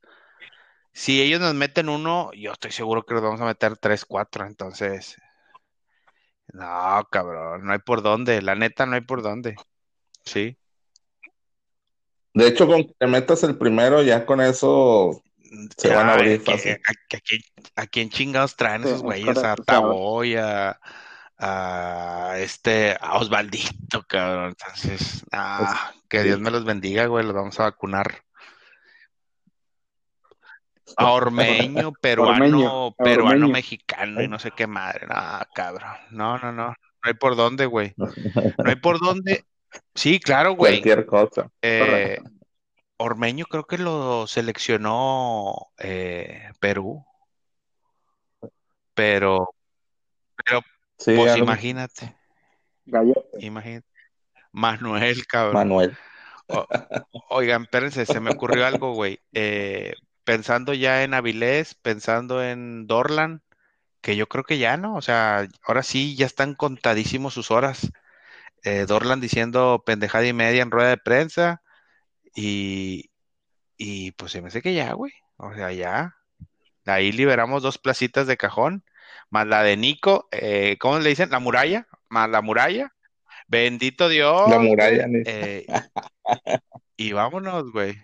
si 0.91 1.21
ellos 1.21 1.39
nos 1.39 1.53
meten 1.55 1.89
uno, 1.89 2.31
yo 2.33 2.51
estoy 2.51 2.71
seguro 2.71 3.05
que 3.05 3.13
los 3.13 3.23
vamos 3.23 3.41
a 3.41 3.45
meter 3.45 3.77
3-4. 3.77 4.45
Entonces, 4.47 5.17
no, 6.47 7.07
cabrón, 7.11 7.65
no 7.65 7.73
hay 7.73 7.79
por 7.79 8.01
dónde. 8.01 8.41
La 8.41 8.55
neta, 8.55 8.85
no 8.85 8.95
hay 8.95 9.01
por 9.01 9.21
dónde. 9.21 9.55
Sí. 10.23 10.57
De 12.33 12.47
hecho, 12.47 12.67
con 12.67 12.83
que 12.83 12.93
te 12.97 13.07
metas 13.07 13.43
el 13.43 13.57
primero, 13.57 14.01
ya 14.01 14.25
con 14.25 14.41
eso 14.41 15.21
se 15.77 15.93
van 15.93 16.09
a 16.09 16.13
Ay, 16.13 16.19
abrir 16.19 16.41
¿a, 16.41 16.51
fácil. 16.51 16.71
a- 16.71 16.75
a 17.15 17.19
quién, 17.19 17.41
a 17.75 17.87
quién 17.87 18.09
chingados 18.09 18.55
traen 18.55 18.81
Sí, 18.81 18.87
esos 18.87 18.97
es 18.99 19.03
güeyes? 19.03 19.37
A 19.37 19.55
Taboy, 19.55 20.35
a, 20.35 20.79
a 21.37 22.35
este, 22.37 22.97
a 22.99 23.17
Osvaldito, 23.17 24.03
cabrón. 24.07 24.49
Entonces, 24.49 25.25
ah, 25.31 25.91
que 26.07 26.19
sí. 26.19 26.27
Dios 26.27 26.39
me 26.39 26.51
los 26.51 26.65
bendiga, 26.65 27.05
güey, 27.07 27.25
los 27.25 27.33
vamos 27.33 27.59
a 27.59 27.63
vacunar. 27.63 28.23
A 30.97 31.11
Ormeño, 31.11 31.91
peruano, 32.01 32.45
Ormeño, 32.45 32.91
peruano 32.93 33.31
Ormeño. 33.31 33.53
mexicano 33.53 34.21
y 34.21 34.27
no 34.27 34.39
sé 34.39 34.51
qué 34.51 34.67
madre. 34.67 35.07
No, 35.07 35.15
cabrón. 35.53 35.97
No, 36.11 36.37
no, 36.37 36.51
no. 36.51 36.67
No 36.67 36.75
hay 37.03 37.13
por 37.15 37.35
dónde, 37.35 37.65
güey. 37.65 37.93
No 37.97 38.09
hay 38.65 38.75
por 38.75 38.99
dónde. 38.99 39.43
Sí, 39.95 40.19
claro, 40.19 40.53
güey. 40.53 40.81
Cualquier 40.81 41.05
cosa. 41.05 41.49
Eh, 41.61 42.19
Ormeño 42.97 43.45
creo 43.45 43.65
que 43.65 43.77
lo 43.77 44.27
seleccionó 44.27 45.71
eh, 45.77 46.51
Perú, 46.59 47.05
pero, 48.93 49.53
pero 50.45 50.61
Sí, 50.97 51.15
pues 51.15 51.31
algo- 51.33 51.45
imagínate, 51.45 52.15
Gallo. 52.85 53.25
imagínate. 53.39 53.87
Manuel, 54.51 55.25
cabrón. 55.27 55.53
Manuel. 55.55 55.97
O- 56.47 56.67
oigan, 57.29 57.63
espérense, 57.63 58.05
se 58.05 58.19
me 58.19 58.31
ocurrió 58.31 58.65
algo, 58.65 58.93
güey. 58.93 59.19
Eh, 59.33 59.93
pensando 60.23 60.73
ya 60.73 61.03
en 61.03 61.13
Avilés, 61.13 61.73
pensando 61.75 62.43
en 62.43 62.85
Dorlan, 62.85 63.41
que 64.01 64.15
yo 64.15 64.27
creo 64.27 64.43
que 64.43 64.57
ya 64.57 64.77
no, 64.77 64.95
o 64.95 65.01
sea, 65.01 65.47
ahora 65.65 65.81
sí 65.83 66.15
ya 66.15 66.25
están 66.25 66.53
contadísimos 66.55 67.33
sus 67.33 67.49
horas. 67.51 67.91
Eh, 68.63 68.85
Dorlan 68.87 69.21
diciendo 69.21 69.83
pendejada 69.85 70.25
y 70.27 70.33
media 70.33 70.61
en 70.61 70.71
rueda 70.71 70.89
de 70.89 70.97
prensa 70.97 71.61
y, 72.35 73.09
y 73.77 74.11
pues 74.11 74.31
se 74.31 74.41
me 74.41 74.49
hace 74.49 74.61
que 74.61 74.73
ya, 74.73 74.93
güey. 74.93 75.13
O 75.37 75.53
sea, 75.53 75.71
ya. 75.71 76.15
Ahí 76.85 77.11
liberamos 77.11 77.63
dos 77.63 77.77
placitas 77.77 78.27
de 78.27 78.37
cajón, 78.37 78.83
más 79.33 79.47
la 79.47 79.63
de 79.63 79.77
Nico, 79.77 80.27
eh, 80.31 80.77
¿cómo 80.79 80.99
le 80.99 81.09
dicen? 81.09 81.31
La 81.31 81.39
muralla, 81.39 81.87
más 82.07 82.29
la 82.29 82.43
muralla. 82.43 82.93
Bendito 83.47 84.07
Dios. 84.07 84.47
La 84.47 84.59
muralla. 84.59 85.07
Eh, 85.25 85.65
y 86.95 87.13
vámonos, 87.13 87.71
güey. 87.71 87.95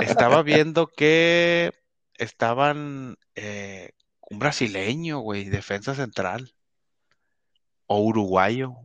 Estaba 0.00 0.44
viendo 0.44 0.86
que 0.86 1.72
estaban 2.14 3.16
eh, 3.34 3.90
un 4.30 4.38
brasileño, 4.38 5.18
güey, 5.18 5.46
defensa 5.46 5.96
central. 5.96 6.54
O 7.86 7.98
uruguayo. 7.98 8.76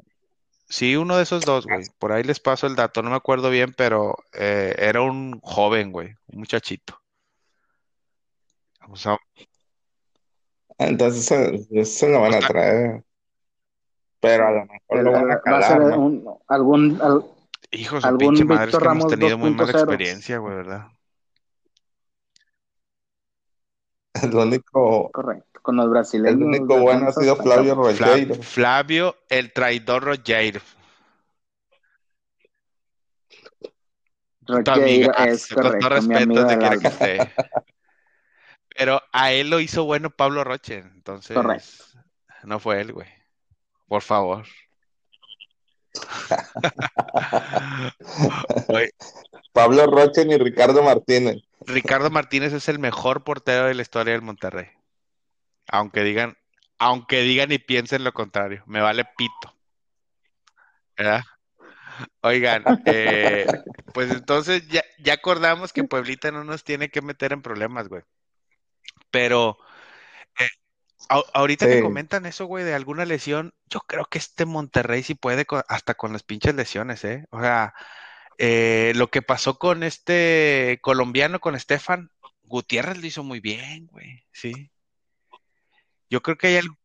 Sí, 0.68 0.96
uno 0.96 1.16
de 1.16 1.24
esos 1.24 1.46
dos, 1.46 1.68
güey. 1.68 1.86
Por 2.00 2.12
ahí 2.12 2.24
les 2.24 2.40
paso 2.40 2.66
el 2.66 2.76
dato, 2.76 3.04
no 3.04 3.12
me 3.12 3.18
acuerdo 3.18 3.52
bien, 3.52 3.72
pero 3.78 4.16
eh, 4.34 4.74
era 4.80 5.04
un 5.04 5.40
joven, 5.42 5.92
güey, 5.92 6.16
un 6.26 6.40
muchachito. 6.40 7.00
O 8.88 8.96
sea, 8.96 9.20
Entonces 10.78 11.26
se, 11.26 11.86
se 11.86 12.10
lo 12.10 12.22
van 12.22 12.34
a 12.36 12.40
traer. 12.40 13.04
Pero 14.20 14.48
a 14.48 14.52
lo 14.52 14.66
mejor 14.66 15.04
lo 15.04 15.12
van 15.12 15.32
a 15.32 15.36
Va 15.36 15.58
a 15.58 15.62
ser 15.62 15.78
calar, 15.78 15.82
¿no? 15.82 16.00
un, 16.00 16.40
algún, 16.48 17.00
al- 17.02 17.26
hijos 17.72 18.04
de 18.04 18.10
Algún 18.10 18.30
pinche 18.30 18.44
madre, 18.46 18.72
es 18.72 18.78
que 18.78 18.86
hemos 18.86 19.08
tenido 19.08 19.38
muy 19.38 19.52
mala 19.52 19.72
2.0. 19.72 19.80
experiencia, 19.80 20.38
güey, 20.40 20.56
¿verdad? 20.56 20.88
El 24.24 24.34
único, 24.36 25.12
correcto, 25.12 25.60
con 25.62 25.76
los 25.76 25.86
el 25.86 25.92
brasileños. 25.92 26.48
único 26.48 26.78
bueno 26.80 27.08
ha 27.08 27.12
sido 27.12 27.36
Flavio 27.36 27.76
Fla- 27.76 28.16
Rogeiro. 28.16 28.36
Flavio, 28.36 29.16
el 29.30 29.52
traidor 29.52 30.04
Rogeiro. 30.04 30.62
Rogeiro, 34.48 35.12
es 35.26 35.48
con 35.48 35.56
todo 35.64 35.72
correcto, 35.72 36.02
mi 36.08 36.16
respeto, 36.16 36.48
amigo 36.48 36.80
que 36.80 36.88
esté. 36.88 37.32
Pero 38.78 39.02
a 39.12 39.32
él 39.32 39.50
lo 39.50 39.60
hizo 39.60 39.86
bueno 39.86 40.10
Pablo 40.10 40.44
Roche, 40.44 40.80
entonces 40.80 41.36
Correcto. 41.36 41.84
no 42.44 42.60
fue 42.60 42.82
él, 42.82 42.92
güey. 42.92 43.08
Por 43.88 44.02
favor. 44.02 44.46
Pablo 49.54 49.86
Roche 49.88 50.26
ni 50.26 50.38
Ricardo 50.38 50.84
Martínez. 50.84 51.38
Ricardo 51.62 52.10
Martínez 52.10 52.52
es 52.52 52.68
el 52.68 52.80
mejor 52.80 53.24
portero 53.24 53.68
de 53.68 53.76
la 53.76 53.82
historia 53.82 54.12
del 54.14 54.22
Monterrey. 54.22 54.68
Aunque 55.68 56.04
digan, 56.04 56.36
aunque 56.78 57.22
digan 57.22 57.54
y 57.54 57.60
piensen 57.60 58.04
lo 58.04 58.14
contrario, 58.14 58.64
me 58.68 58.82
vale 58.82 59.06
pito. 59.18 59.56
¿Verdad? 60.98 61.24
Oigan, 62.22 62.64
eh, 62.86 63.48
pues 63.94 64.12
entonces 64.12 64.68
ya, 64.68 64.84
ya 65.00 65.14
acordamos 65.14 65.72
que 65.72 65.86
Pueblita 65.86 66.30
no 66.32 66.44
nos 66.44 66.66
tiene 66.66 66.90
que 66.90 67.02
meter 67.02 67.32
en 67.32 67.42
problemas, 67.42 67.88
güey. 67.88 68.04
Pero 69.16 69.58
eh, 70.38 70.48
a- 71.08 71.24
ahorita 71.34 71.68
que 71.68 71.82
comentan 71.82 72.26
eso, 72.26 72.48
güey, 72.48 72.66
de 72.66 72.74
alguna 72.74 73.06
lesión, 73.06 73.54
yo 73.70 73.80
creo 73.80 74.04
que 74.04 74.18
este 74.18 74.46
Monterrey 74.46 75.04
sí 75.04 75.16
puede 75.16 75.46
con- 75.46 75.64
hasta 75.70 75.94
con 75.94 76.12
las 76.12 76.24
pinches 76.24 76.54
lesiones, 76.54 77.06
¿eh? 77.06 77.26
O 77.30 77.40
sea, 77.40 77.74
eh, 78.38 78.92
lo 78.98 79.10
que 79.10 79.22
pasó 79.22 79.58
con 79.58 79.84
este 79.84 80.80
colombiano, 80.82 81.40
con 81.40 81.56
Estefan, 81.56 82.12
Gutiérrez 82.44 82.98
lo 82.98 83.08
hizo 83.08 83.24
muy 83.24 83.40
bien, 83.40 83.88
güey, 83.88 84.26
sí. 84.34 84.70
Yo 86.10 86.22
creo 86.22 86.38
que 86.38 86.48
hay 86.48 86.58
algo, 86.58 86.76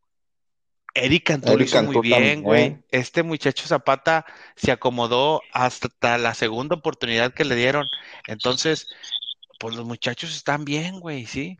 Eric 0.94 1.26
Cantú 1.26 1.56
lo 1.56 1.64
hizo 1.64 1.82
muy 1.82 1.96
bien, 1.98 2.42
güey. 2.42 2.76
Este 2.90 3.24
muchacho 3.24 3.66
Zapata 3.66 4.24
se 4.54 4.70
acomodó 4.70 5.42
hasta 5.52 6.16
la 6.18 6.34
segunda 6.34 6.76
oportunidad 6.76 7.34
que 7.34 7.44
le 7.44 7.56
dieron. 7.56 7.88
Entonces, 8.28 8.86
pues 9.58 9.74
los 9.74 9.84
muchachos 9.84 10.34
están 10.34 10.64
bien, 10.64 11.00
güey, 11.00 11.26
¿sí? 11.26 11.58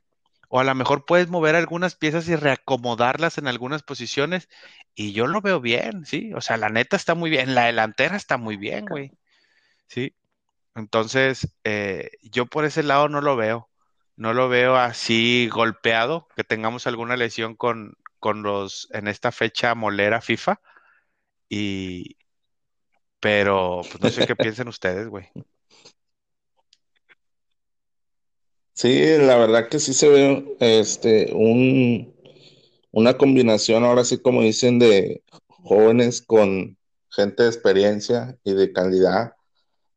O 0.53 0.61
a 0.61 0.65
lo 0.65 0.75
mejor 0.75 1.07
puedes 1.07 1.29
mover 1.29 1.55
algunas 1.55 1.95
piezas 1.95 2.29
y 2.29 2.35
reacomodarlas 2.35 3.39
en 3.39 3.47
algunas 3.47 3.85
posiciones. 3.85 4.49
Y 4.97 5.13
yo 5.13 5.29
lo 5.29 5.41
veo 5.41 5.61
bien, 5.61 6.05
¿sí? 6.07 6.33
O 6.35 6.41
sea, 6.41 6.57
la 6.57 6.69
neta 6.71 6.97
está 6.97 7.15
muy 7.15 7.31
bien. 7.31 7.55
La 7.55 7.67
delantera 7.67 8.17
está 8.17 8.37
muy 8.37 8.57
bien, 8.57 8.87
güey. 8.87 9.13
¿Sí? 9.89 10.15
Entonces, 10.75 11.55
eh, 11.65 12.11
yo 12.23 12.47
por 12.47 12.65
ese 12.65 12.83
lado 12.83 13.09
no 13.09 13.21
lo 13.21 13.37
veo. 13.37 13.71
No 14.17 14.35
lo 14.35 14.49
veo 14.49 14.77
así 14.77 15.49
golpeado, 15.53 16.29
que 16.37 16.45
tengamos 16.45 16.87
alguna 16.89 17.17
lesión 17.17 17.55
con, 17.57 17.95
con 18.19 18.43
los 18.43 18.89
en 18.93 19.09
esta 19.09 19.33
fecha 19.33 19.75
molera 19.77 20.21
FIFA. 20.21 20.61
Y 21.49 22.17
pero 23.21 23.83
pues 23.83 24.01
no 24.01 24.11
sé 24.11 24.27
qué 24.27 24.35
piensan 24.37 24.69
ustedes, 24.69 25.09
güey. 25.09 25.31
Sí, 28.81 28.99
la 29.19 29.37
verdad 29.37 29.69
que 29.69 29.79
sí 29.79 29.93
se 29.93 30.09
ve 30.09 30.57
este 30.59 31.35
un 31.35 32.15
una 32.93 33.19
combinación, 33.19 33.85
ahora 33.85 34.05
sí 34.05 34.19
como 34.19 34.41
dicen, 34.41 34.79
de 34.79 35.23
jóvenes 35.49 36.23
con 36.23 36.79
gente 37.11 37.43
de 37.43 37.51
experiencia 37.51 38.39
y 38.43 38.55
de 38.55 38.73
calidad. 38.73 39.35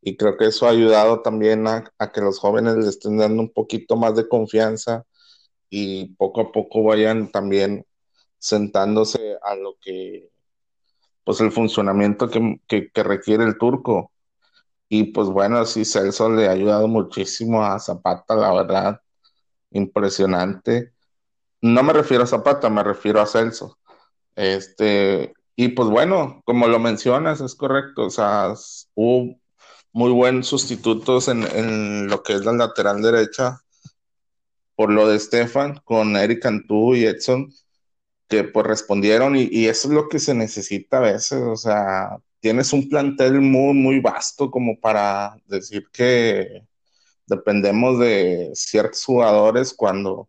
Y 0.01 0.17
creo 0.17 0.37
que 0.37 0.47
eso 0.47 0.67
ha 0.67 0.71
ayudado 0.71 1.21
también 1.21 1.65
a, 1.67 1.93
que 2.13 2.21
los 2.21 2.39
jóvenes 2.39 2.75
le 2.75 2.89
estén 2.89 3.17
dando 3.17 3.41
un 3.43 3.53
poquito 3.53 3.95
más 3.95 4.15
de 4.17 4.27
confianza 4.27 5.05
y 5.69 6.13
poco 6.15 6.41
a 6.41 6.51
poco 6.51 6.83
vayan 6.83 7.31
también 7.31 7.85
sentándose 8.39 9.37
a 9.43 9.55
lo 9.55 9.77
que, 9.81 10.29
pues 11.23 11.39
el 11.41 11.51
funcionamiento 11.53 12.29
que, 12.29 12.59
que, 12.67 13.03
requiere 13.03 13.45
el 13.45 13.57
turco. 13.57 14.11
Y 14.93 15.05
pues 15.05 15.27
bueno, 15.27 15.57
así 15.57 15.85
Celso 15.85 16.29
le 16.29 16.47
ha 16.47 16.51
ayudado 16.51 16.87
muchísimo 16.87 17.65
a 17.65 17.79
Zapata, 17.79 18.35
la 18.35 18.53
verdad, 18.53 19.01
impresionante. 19.71 20.93
No 21.61 21.81
me 21.81 21.93
refiero 21.93 22.25
a 22.25 22.27
Zapata, 22.27 22.69
me 22.69 22.83
refiero 22.83 23.19
a 23.19 23.25
Celso. 23.25 23.79
Este, 24.35 25.33
y 25.55 25.69
pues 25.69 25.89
bueno, 25.89 26.43
como 26.45 26.67
lo 26.67 26.77
mencionas, 26.77 27.41
es 27.41 27.55
correcto, 27.55 28.05
o 28.05 28.09
sea, 28.11 28.53
hubo 28.93 29.35
muy 29.93 30.11
buenos 30.11 30.47
sustitutos 30.47 31.27
en, 31.27 31.41
en 31.55 32.07
lo 32.07 32.21
que 32.21 32.33
es 32.33 32.45
la 32.45 32.53
lateral 32.53 33.01
derecha 33.01 33.61
por 34.75 34.91
lo 34.91 35.07
de 35.07 35.19
Stefan 35.19 35.81
con 35.85 36.15
Eric 36.17 36.43
Cantú 36.43 36.93
y 36.93 37.05
Edson 37.05 37.51
que 38.27 38.43
pues 38.43 38.67
respondieron 38.67 39.35
y, 39.35 39.67
eso 39.67 39.87
es 39.87 39.93
lo 39.95 40.07
que 40.07 40.19
se 40.19 40.35
necesita 40.35 40.97
a 40.97 41.01
veces, 41.01 41.41
o 41.41 41.55
sea, 41.55 42.19
tienes 42.43 42.73
un 42.73 42.89
plantel 42.89 43.39
muy, 43.39 43.73
muy 43.73 44.01
vasto 44.01 44.51
como 44.51 44.77
para 44.77 45.37
decir 45.47 45.87
que 45.93 46.67
dependemos 47.25 47.99
de 47.99 48.51
ciertos 48.53 49.05
jugadores 49.05 49.73
cuando 49.73 50.27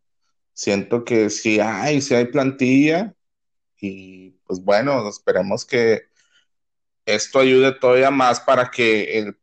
siento 0.52 1.04
que 1.04 1.28
sí 1.28 1.58
hay, 1.58 2.00
sí 2.00 2.14
hay 2.14 2.26
plantilla 2.26 3.12
y 3.80 4.30
pues 4.46 4.60
bueno, 4.60 5.08
esperemos 5.08 5.64
que 5.64 6.02
esto 7.04 7.40
ayude 7.40 7.72
todavía 7.72 8.12
más 8.12 8.38
para 8.38 8.70
que 8.70 9.34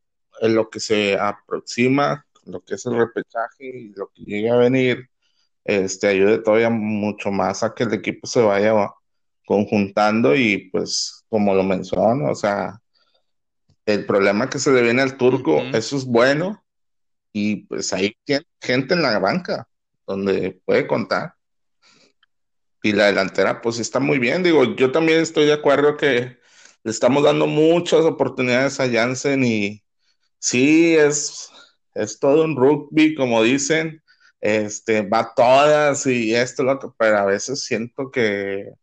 lo 0.41 0.69
que 0.69 0.79
se 0.79 1.19
aproxima, 1.19 2.25
lo 2.45 2.63
que 2.63 2.75
es 2.75 2.85
el 2.85 2.95
repechaje 2.95 3.65
y 3.65 3.89
lo 3.89 4.09
que 4.13 4.23
llegue 4.23 4.49
a 4.49 4.55
venir, 4.55 5.09
este, 5.65 6.07
ayude 6.07 6.37
todavía 6.37 6.69
mucho 6.69 7.31
más 7.31 7.63
a 7.63 7.73
que 7.75 7.83
el 7.83 7.93
equipo 7.93 8.27
se 8.27 8.41
vaya 8.41 8.73
conjuntando 9.45 10.37
y 10.37 10.69
pues 10.71 11.20
como 11.31 11.55
lo 11.55 11.63
menciono, 11.63 12.29
o 12.29 12.35
sea, 12.35 12.81
el 13.85 14.05
problema 14.05 14.49
que 14.49 14.59
se 14.59 14.69
le 14.69 14.81
viene 14.81 15.01
al 15.01 15.15
turco, 15.15 15.61
eso 15.73 15.95
es 15.95 16.03
bueno 16.03 16.61
y 17.31 17.67
pues 17.67 17.93
hay 17.93 18.17
gente 18.59 18.93
en 18.93 19.01
la 19.01 19.17
banca 19.17 19.65
donde 20.05 20.61
puede 20.65 20.85
contar. 20.85 21.35
Y 22.83 22.91
la 22.91 23.05
delantera 23.05 23.61
pues 23.61 23.79
está 23.79 24.01
muy 24.01 24.19
bien, 24.19 24.43
digo, 24.43 24.75
yo 24.75 24.91
también 24.91 25.21
estoy 25.21 25.45
de 25.45 25.53
acuerdo 25.53 25.95
que 25.95 26.37
le 26.83 26.91
estamos 26.91 27.23
dando 27.23 27.47
muchas 27.47 28.01
oportunidades 28.01 28.81
a 28.81 28.89
Jansen 28.89 29.45
y 29.45 29.81
sí, 30.37 30.97
es, 30.97 31.49
es 31.93 32.19
todo 32.19 32.43
un 32.43 32.57
rugby, 32.57 33.15
como 33.15 33.41
dicen, 33.41 34.03
este, 34.41 35.03
va 35.03 35.33
todas 35.33 36.05
y 36.07 36.35
esto, 36.35 36.63
lo 36.63 36.77
que, 36.77 36.87
pero 36.97 37.19
a 37.19 37.25
veces 37.25 37.63
siento 37.63 38.11
que, 38.11 38.73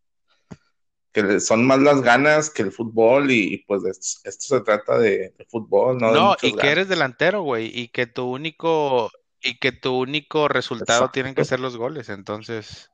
que 1.11 1.39
son 1.39 1.65
más 1.65 1.79
las 1.79 2.01
ganas 2.01 2.49
que 2.49 2.61
el 2.61 2.71
fútbol 2.71 3.31
y, 3.31 3.63
pues 3.67 3.83
esto, 4.23 4.57
se 4.57 4.61
trata 4.61 4.97
de, 4.97 5.33
fútbol, 5.49 5.97
¿no? 5.97 6.11
No, 6.11 6.35
y 6.41 6.53
que 6.55 6.69
eres 6.69 6.87
delantero, 6.87 7.41
güey, 7.41 7.71
y 7.73 7.87
que 7.87 8.05
tu 8.05 8.25
único, 8.29 9.11
y 9.41 9.57
que 9.57 9.71
tu 9.71 9.97
único 9.97 10.47
resultado 10.47 11.09
tienen 11.09 11.35
que 11.35 11.45
ser 11.45 11.59
los 11.59 11.77
goles, 11.77 12.09
entonces... 12.09 12.91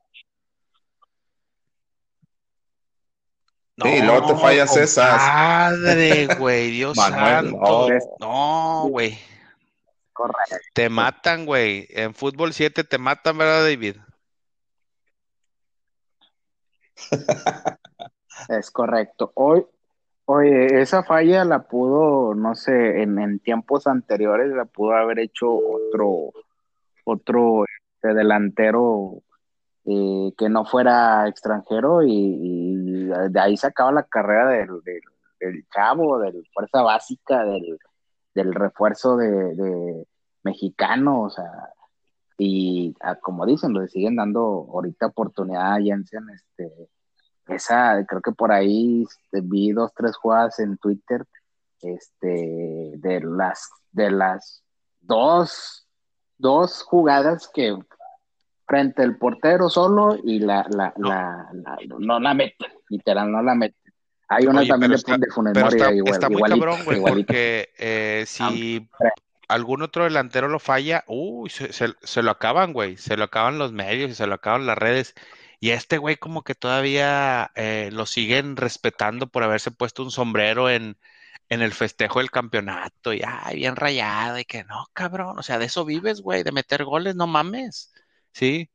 No, 3.78 3.94
y 3.94 4.00
luego 4.00 4.28
te 4.28 4.40
fallas 4.40 4.74
esas. 4.74 5.18
Madre, 5.18 6.28
güey, 6.38 6.70
Dios 6.70 6.96
santo. 6.96 7.88
No, 8.18 8.86
güey. 8.88 9.18
Correcto. 10.14 10.56
Te 10.72 10.88
matan, 10.88 11.44
güey. 11.44 11.86
En 11.90 12.14
fútbol 12.14 12.54
7 12.54 12.84
te 12.84 12.96
matan, 12.96 13.36
¿verdad, 13.36 13.64
David? 13.64 13.96
Es 18.48 18.70
correcto. 18.70 19.32
Hoy, 19.34 19.66
oye, 20.26 20.80
esa 20.80 21.02
falla 21.02 21.44
la 21.44 21.62
pudo, 21.66 22.34
no 22.34 22.54
sé, 22.54 23.02
en, 23.02 23.38
tiempos 23.40 23.86
anteriores 23.86 24.52
la 24.52 24.64
pudo 24.64 24.92
haber 24.92 25.18
hecho 25.20 25.48
otro, 25.50 26.32
otro 27.04 27.64
este, 27.64 28.14
delantero 28.14 29.22
eh, 29.84 30.32
que 30.36 30.48
no 30.48 30.64
fuera 30.64 31.28
extranjero 31.28 32.02
y, 32.02 33.08
de 33.30 33.40
ahí 33.40 33.56
se 33.56 33.68
acaba 33.68 33.92
la 33.92 34.02
carrera 34.04 34.48
del, 34.50 34.68
del, 35.40 35.66
chavo, 35.72 36.18
del 36.18 36.44
fuerza 36.52 36.82
básica, 36.82 37.44
del, 37.44 37.78
del 38.34 38.54
refuerzo 38.54 39.16
de, 39.16 40.06
mexicano, 40.42 41.22
o 41.22 41.30
sea, 41.30 41.44
y 42.38 42.94
ah, 43.00 43.16
como 43.16 43.46
dicen, 43.46 43.72
le 43.72 43.88
siguen 43.88 44.16
dando 44.16 44.40
ahorita 44.40 45.06
oportunidad 45.06 45.74
a 45.74 45.80
Jensen, 45.80 46.28
este, 46.30 46.88
esa, 47.46 48.04
creo 48.06 48.20
que 48.20 48.32
por 48.32 48.52
ahí 48.52 49.04
este, 49.04 49.40
vi 49.42 49.72
dos, 49.72 49.92
tres 49.94 50.16
jugadas 50.16 50.58
en 50.58 50.76
Twitter, 50.78 51.24
este, 51.80 52.92
de 52.96 53.20
las, 53.20 53.70
de 53.92 54.10
las 54.10 54.62
dos, 55.00 55.86
dos 56.38 56.82
jugadas 56.82 57.50
que 57.52 57.76
frente 58.66 59.02
al 59.02 59.16
portero 59.16 59.70
solo 59.70 60.18
y 60.24 60.40
la, 60.40 60.66
la, 60.70 60.92
la, 60.96 61.48
no 61.98 62.18
la 62.18 62.34
meten, 62.34 62.72
literal, 62.88 63.30
no 63.30 63.42
la 63.42 63.54
meten. 63.54 63.86
Hay 64.28 64.46
una 64.46 64.66
también 64.66 64.90
de, 64.90 64.96
está, 64.96 65.14
igual, 65.94 66.14
está 66.14 66.28
muy 66.28 66.42
cabrón, 66.42 66.80
güey, 66.84 67.00
porque 67.00 67.70
eh, 67.78 68.24
si 68.26 68.88
algún 69.46 69.82
otro 69.82 70.04
delantero 70.04 70.48
lo 70.48 70.58
falla, 70.58 71.04
uy, 71.06 71.48
se, 71.50 72.22
lo 72.22 72.30
acaban, 72.30 72.72
güey, 72.72 72.96
se 72.96 73.16
lo 73.16 73.24
acaban 73.24 73.58
los 73.58 73.72
medios 73.72 74.10
y 74.10 74.14
se 74.14 74.26
lo 74.26 74.34
acaban 74.34 74.66
las 74.66 74.78
redes. 74.78 75.14
Y 75.60 75.70
este 75.70 75.98
güey 75.98 76.16
como 76.16 76.42
que 76.42 76.54
todavía 76.54 77.50
eh, 77.54 77.90
lo 77.92 78.06
siguen 78.06 78.56
respetando 78.56 79.26
por 79.28 79.42
haberse 79.42 79.70
puesto 79.70 80.02
un 80.02 80.10
sombrero 80.10 80.68
en, 80.70 80.96
en 81.48 81.62
el 81.62 81.72
festejo 81.72 82.18
del 82.18 82.30
campeonato 82.30 83.12
y, 83.12 83.22
ay, 83.26 83.56
bien 83.56 83.76
rayado 83.76 84.38
y 84.38 84.44
que 84.44 84.64
no, 84.64 84.86
cabrón, 84.92 85.38
o 85.38 85.42
sea, 85.42 85.58
de 85.58 85.66
eso 85.66 85.84
vives, 85.84 86.20
güey, 86.20 86.42
de 86.42 86.52
meter 86.52 86.84
goles, 86.84 87.14
no 87.14 87.26
mames, 87.26 87.92
¿sí? 88.32 88.70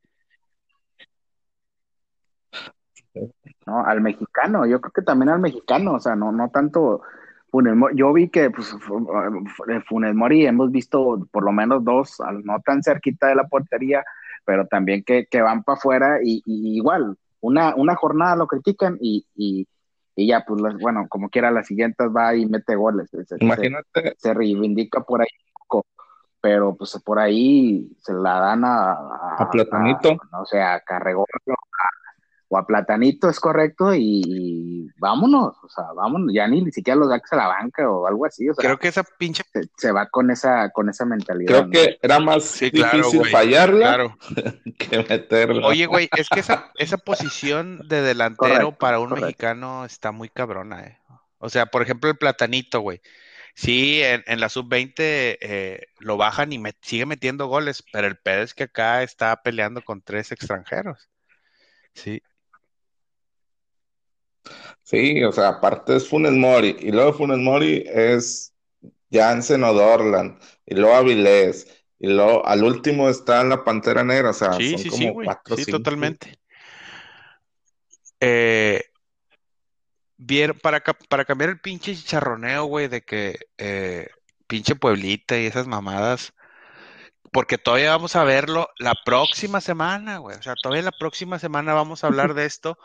No, 3.66 3.84
al 3.84 4.00
mexicano, 4.00 4.66
yo 4.66 4.80
creo 4.80 4.92
que 4.92 5.02
también 5.02 5.28
al 5.28 5.38
mexicano, 5.38 5.94
o 5.94 6.00
sea, 6.00 6.16
no, 6.16 6.32
no 6.32 6.50
tanto 6.50 7.02
Funes 7.52 7.76
Mori, 7.76 7.94
yo 7.98 8.14
vi 8.14 8.30
que 8.30 8.50
pues, 8.50 8.74
Funes 9.86 10.14
Mori 10.14 10.46
hemos 10.46 10.70
visto 10.70 11.28
por 11.30 11.44
lo 11.44 11.52
menos 11.52 11.84
dos, 11.84 12.16
no 12.44 12.60
tan 12.60 12.82
cerquita 12.82 13.26
de 13.26 13.34
la 13.34 13.46
portería, 13.46 14.02
pero 14.46 14.66
también 14.66 15.04
que, 15.04 15.26
van 15.42 15.62
para 15.62 15.76
afuera 15.76 16.18
y, 16.24 16.42
igual, 16.46 17.14
una, 17.42 17.74
una 17.76 17.94
jornada 17.94 18.36
lo 18.36 18.46
critican 18.46 18.96
y, 19.02 19.26
y, 19.36 19.66
ya, 20.16 20.46
pues 20.46 20.62
bueno, 20.80 21.06
como 21.10 21.28
quiera, 21.28 21.50
las 21.50 21.66
siguientes 21.66 22.08
va 22.08 22.34
y 22.34 22.46
mete 22.46 22.74
goles. 22.74 23.10
Imagínate. 23.38 24.14
Se, 24.16 24.32
reivindica 24.32 25.02
por 25.02 25.20
ahí 25.20 25.28
poco, 25.52 25.84
pero 26.40 26.74
pues 26.74 26.98
por 27.04 27.18
ahí 27.18 27.86
se 27.98 28.14
la 28.14 28.40
dan 28.40 28.64
a... 28.64 28.92
A, 29.36 29.50
Platanito. 29.50 30.16
o 30.40 30.46
sea, 30.46 30.76
a 30.76 30.80
o 32.54 32.58
a 32.58 32.66
Platanito 32.66 33.30
es 33.30 33.40
correcto 33.40 33.94
y, 33.94 34.90
vámonos, 34.98 35.56
o 35.62 35.68
sea, 35.70 35.84
vámonos, 35.96 36.30
ya 36.34 36.46
ni, 36.46 36.70
siquiera 36.70 36.98
los 37.00 37.08
saques 37.08 37.32
a 37.32 37.36
la 37.36 37.46
banca 37.48 37.90
o 37.90 38.06
algo 38.06 38.26
así, 38.26 38.46
o 38.46 38.52
sea, 38.54 38.62
Creo 38.62 38.78
que 38.78 38.88
esa 38.88 39.02
pinche. 39.18 39.42
se, 39.78 39.90
va 39.90 40.10
con 40.10 40.30
esa, 40.30 40.68
con 40.70 40.90
esa 40.90 41.06
mentalidad. 41.06 41.48
Creo 41.48 41.64
¿no? 41.64 41.70
que 41.70 41.98
era 42.02 42.20
más 42.20 42.44
Sí, 42.44 42.70
claro, 42.70 42.98
difícil 42.98 43.20
güey. 43.20 43.32
fallarla 43.32 43.78
Claro. 43.78 44.18
que 44.78 44.98
meterla. 44.98 45.66
Oye, 45.66 45.86
güey, 45.86 46.10
es 46.14 46.28
que 46.28 46.40
esa, 46.40 46.70
esa 46.76 46.98
posición 46.98 47.80
de 47.88 48.02
delantero 48.02 48.36
Correcto, 48.52 48.78
para 48.78 48.98
un 48.98 49.08
correcto. 49.08 49.26
mexicano 49.26 49.84
está 49.86 50.12
muy 50.12 50.28
cabrona, 50.28 50.82
eh. 50.84 50.98
O 51.38 51.48
sea, 51.48 51.64
por 51.66 51.80
ejemplo, 51.80 52.10
el 52.10 52.18
platanito, 52.18 52.80
güey. 52.80 53.00
Sí, 53.54 54.02
en, 54.02 54.22
en 54.26 54.40
la 54.40 54.48
sub-20 54.50 54.92
eh, 54.98 55.86
lo 56.00 56.16
bajan 56.18 56.52
y 56.52 56.58
met- 56.58 56.76
sigue 56.82 57.06
metiendo 57.06 57.46
goles, 57.46 57.82
pero 57.92 58.06
el 58.06 58.16
pedo 58.18 58.42
es 58.42 58.52
que 58.54 58.64
acá 58.64 59.02
está 59.02 59.42
peleando 59.42 59.82
con 59.82 60.02
tres 60.02 60.32
extranjeros. 60.32 61.08
Sí, 61.94 62.22
Sí, 64.82 65.22
o 65.24 65.32
sea, 65.32 65.48
aparte 65.48 65.96
es 65.96 66.08
Funes 66.08 66.32
Mori, 66.32 66.76
y 66.80 66.90
luego 66.92 67.12
Funes 67.14 67.38
Mori 67.38 67.84
es 67.86 68.54
Jansen 69.12 69.64
O'Dorlan, 69.64 70.38
y 70.66 70.74
luego 70.76 70.94
Avilés, 70.96 71.68
y 71.98 72.08
luego 72.08 72.46
al 72.46 72.64
último 72.64 73.08
está 73.08 73.44
la 73.44 73.64
Pantera 73.64 74.04
Negra, 74.04 74.30
o 74.30 74.32
sea, 74.34 74.54
sí, 74.58 74.70
son 74.70 74.84
sí, 74.84 74.90
como 74.90 75.08
sí, 75.08 75.10
güey. 75.10 75.26
cuatro 75.26 75.56
Sí, 75.56 75.64
cinco. 75.64 75.80
totalmente. 75.84 76.38
Eh, 78.20 78.80
vieron, 80.16 80.58
para, 80.58 80.80
ca- 80.80 80.94
para 81.08 81.24
cambiar 81.24 81.50
el 81.50 81.60
pinche 81.60 81.94
chicharroneo, 81.94 82.64
güey, 82.64 82.88
de 82.88 83.02
que 83.02 83.38
eh, 83.58 84.08
pinche 84.46 84.74
Pueblita 84.76 85.38
y 85.38 85.46
esas 85.46 85.66
mamadas, 85.66 86.32
porque 87.32 87.58
todavía 87.58 87.90
vamos 87.92 88.16
a 88.16 88.24
verlo 88.24 88.68
la 88.78 88.94
próxima 89.04 89.60
semana, 89.60 90.18
güey. 90.18 90.36
O 90.38 90.42
sea, 90.42 90.54
todavía 90.56 90.82
la 90.82 90.92
próxima 90.92 91.38
semana 91.38 91.74
vamos 91.74 92.04
a 92.04 92.08
hablar 92.08 92.34
de 92.34 92.46
esto, 92.46 92.78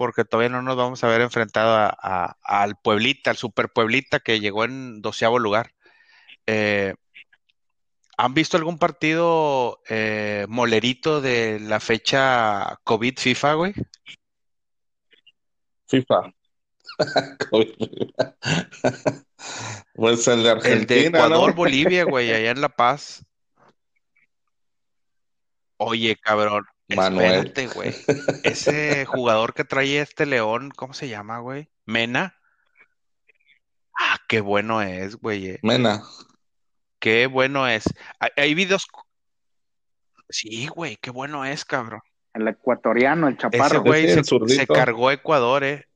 porque 0.00 0.24
todavía 0.24 0.48
no 0.48 0.62
nos 0.62 0.78
vamos 0.78 1.04
a 1.04 1.08
ver 1.08 1.20
enfrentado 1.20 1.76
a- 1.76 1.94
a- 2.00 2.34
al 2.42 2.76
Pueblita, 2.82 3.28
al 3.28 3.36
Super 3.36 3.68
Pueblita 3.68 4.18
que 4.20 4.40
llegó 4.40 4.64
en 4.64 5.02
doceavo 5.02 5.38
lugar. 5.38 5.74
Eh, 6.46 6.94
¿han 8.16 8.32
visto 8.32 8.56
algún 8.56 8.78
partido 8.78 9.82
eh, 9.90 10.46
molerito 10.48 11.20
de 11.20 11.60
la 11.60 11.80
fecha 11.80 12.78
COVID 12.84 13.18
FIFA, 13.18 13.52
güey? 13.54 13.74
FIFA. 15.86 16.32
Pues 19.94 20.26
el 20.28 20.36
de 20.36 20.38
El 20.38 20.44
de 20.44 20.50
Argentina, 20.50 21.18
Ecuador, 21.18 21.50
¿no? 21.50 21.56
Bolivia, 21.56 22.04
güey, 22.04 22.32
allá 22.32 22.52
en 22.52 22.62
La 22.62 22.70
Paz. 22.70 23.22
Oye, 25.76 26.16
cabrón, 26.16 26.64
Manuel. 26.96 27.46
espérate, 27.46 27.66
güey. 27.68 27.94
Ese 28.44 29.04
jugador 29.06 29.54
que 29.54 29.64
trae 29.64 29.98
este 30.00 30.26
León, 30.26 30.70
¿cómo 30.74 30.92
se 30.94 31.08
llama, 31.08 31.38
güey? 31.38 31.68
Mena. 31.86 32.36
Ah, 33.98 34.18
qué 34.28 34.40
bueno 34.40 34.80
es, 34.82 35.16
güey. 35.16 35.46
eh. 35.48 35.58
Mena. 35.62 36.02
Qué 36.98 37.26
bueno 37.26 37.66
es. 37.68 37.84
Hay, 38.18 38.30
hay 38.36 38.54
videos. 38.54 38.86
Sí, 40.28 40.66
güey, 40.68 40.96
qué 40.96 41.10
bueno 41.10 41.44
es, 41.44 41.64
cabrón. 41.64 42.00
El 42.32 42.46
ecuatoriano, 42.46 43.26
el 43.26 43.34
Ese 43.34 43.42
chaparro. 43.42 43.82
güey 43.82 44.06
Sí, 44.06 44.18
el 44.18 44.48
se, 44.48 44.66
cargó 44.66 45.10
Ecuador, 45.10 45.64
eh. 45.64 45.86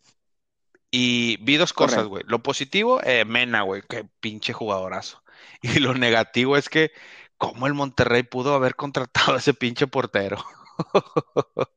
Y 0.90 1.36
vi 1.42 1.56
dos 1.56 1.72
cosas, 1.72 1.96
Correcto. 2.04 2.08
güey. 2.10 2.22
Lo 2.26 2.42
positivo, 2.42 3.00
eh, 3.04 3.24
Mena, 3.24 3.62
güey, 3.62 3.82
qué 3.88 4.06
pinche 4.20 4.52
jugadorazo. 4.52 5.22
Y 5.62 5.78
lo 5.80 5.94
negativo 5.94 6.56
es 6.56 6.68
que, 6.68 6.90
¿cómo 7.38 7.66
el 7.66 7.74
Monterrey 7.74 8.22
pudo 8.22 8.54
haber 8.54 8.74
contratado 8.76 9.34
a 9.34 9.38
ese 9.38 9.54
pinche 9.54 9.86
portero? 9.86 10.36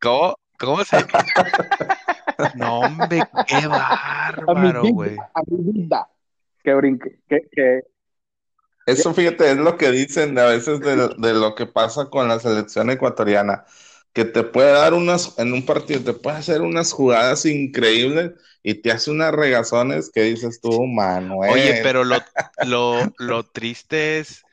¿Cómo, 0.00 0.36
cómo 0.58 0.84
se...? 0.84 0.96
No, 2.54 2.80
hombre, 2.80 3.22
qué 3.46 3.66
bárbaro, 3.66 4.82
güey. 4.92 5.16
a 5.16 5.40
mi 5.46 5.72
vida. 5.72 6.06
Que 6.62 6.74
brinque, 6.74 7.18
que, 7.26 7.48
que 7.50 7.80
Eso, 8.84 9.14
fíjate, 9.14 9.52
es 9.52 9.56
lo 9.56 9.78
que 9.78 9.90
dicen 9.90 10.38
a 10.38 10.44
veces 10.44 10.80
de, 10.80 10.96
de 11.16 11.32
lo 11.32 11.54
que 11.54 11.64
pasa 11.64 12.10
con 12.10 12.28
la 12.28 12.38
selección 12.38 12.90
ecuatoriana, 12.90 13.64
que 14.12 14.26
te 14.26 14.42
puede 14.42 14.72
dar 14.72 14.92
unas, 14.92 15.38
en 15.38 15.54
un 15.54 15.64
partido, 15.64 16.00
te 16.02 16.12
puede 16.12 16.36
hacer 16.36 16.60
unas 16.60 16.92
jugadas 16.92 17.46
increíbles 17.46 18.32
y 18.62 18.74
te 18.74 18.90
hace 18.90 19.10
unas 19.10 19.32
regazones 19.32 20.10
que 20.12 20.22
dices 20.22 20.60
tú, 20.60 20.86
Manuel. 20.86 21.52
Oye, 21.52 21.80
pero 21.82 22.04
lo, 22.04 22.16
lo, 22.66 23.12
lo 23.18 23.44
triste 23.44 24.18
es 24.18 24.45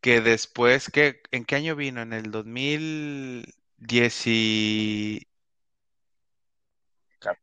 que 0.00 0.20
después, 0.20 0.90
que, 0.90 1.22
¿en 1.30 1.44
qué 1.44 1.56
año 1.56 1.76
vino? 1.76 2.00
En 2.02 2.12
el 2.12 2.30
2010 2.30 4.26
y- 4.26 5.26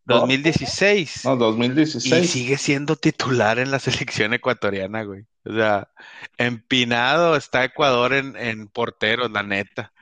2016. 0.06 1.26
No, 1.26 1.36
Y 1.36 1.38
2016. 1.38 2.30
sigue 2.30 2.58
siendo 2.58 2.96
titular 2.96 3.60
en 3.60 3.70
la 3.72 3.80
selección 3.80 4.34
ecuatoriana, 4.34 5.04
güey. 5.04 5.26
O 5.46 5.54
sea, 5.54 5.89
empinado 6.38 7.36
está 7.36 7.63
Ecuador 7.63 8.13
en, 8.13 8.36
en 8.36 8.67
porteros, 8.67 9.32
la 9.32 9.43
neta. 9.43 9.93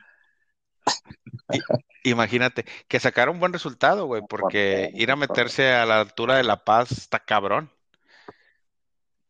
Imagínate, 2.04 2.64
que 2.88 3.00
sacaron 3.00 3.40
buen 3.40 3.52
resultado, 3.52 4.06
güey, 4.06 4.22
porque 4.28 4.90
ir 4.94 5.10
a 5.10 5.16
meterse 5.16 5.72
a 5.72 5.84
la 5.84 6.00
altura 6.00 6.36
de 6.36 6.44
La 6.44 6.64
Paz 6.64 6.92
está 6.92 7.20
cabrón. 7.20 7.70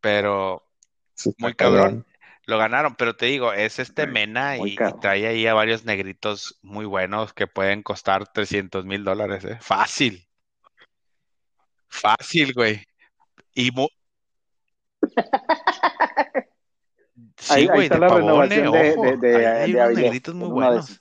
Pero 0.01 0.63
muy 1.39 1.55
cabrón. 1.55 2.07
Lo 2.47 2.59
ganaron, 2.59 2.95
pero 2.95 3.17
te 3.17 3.27
digo, 3.27 3.53
es 3.53 3.81
este 3.81 4.07
Mena 4.07 4.57
y, 4.57 4.77
trae 5.01 5.27
ahí 5.27 5.47
a 5.49 5.55
varios 5.55 5.85
negritos 5.85 6.59
muy 6.63 6.87
buenos 6.87 7.33
que 7.33 7.49
pueden 7.49 7.83
costar 7.83 8.33
300 8.33 8.85
mil 8.85 9.03
dólares, 9.03 9.45
¿eh? 9.45 9.59
Fácil. 9.61 10.29
Fácil, 11.89 12.53
güey. 12.55 12.85
Y 13.53 13.73
mu- 13.73 13.89
Sí, 17.39 17.53
ahí, 17.53 17.63
ahí 17.63 17.67
güey, 17.67 17.83
está 17.85 17.95
de 17.97 18.01
la 18.01 18.09
Pavone, 18.09 18.49
de, 18.49 18.69
ojo. 18.69 19.03
de, 19.03 19.17
de, 19.17 19.37
Ahí 19.37 19.63
hay 19.63 19.71
unos 19.73 19.85
Avilés, 19.85 20.05
negritos 20.05 20.35
muy 20.35 20.49
buenos. 20.49 21.01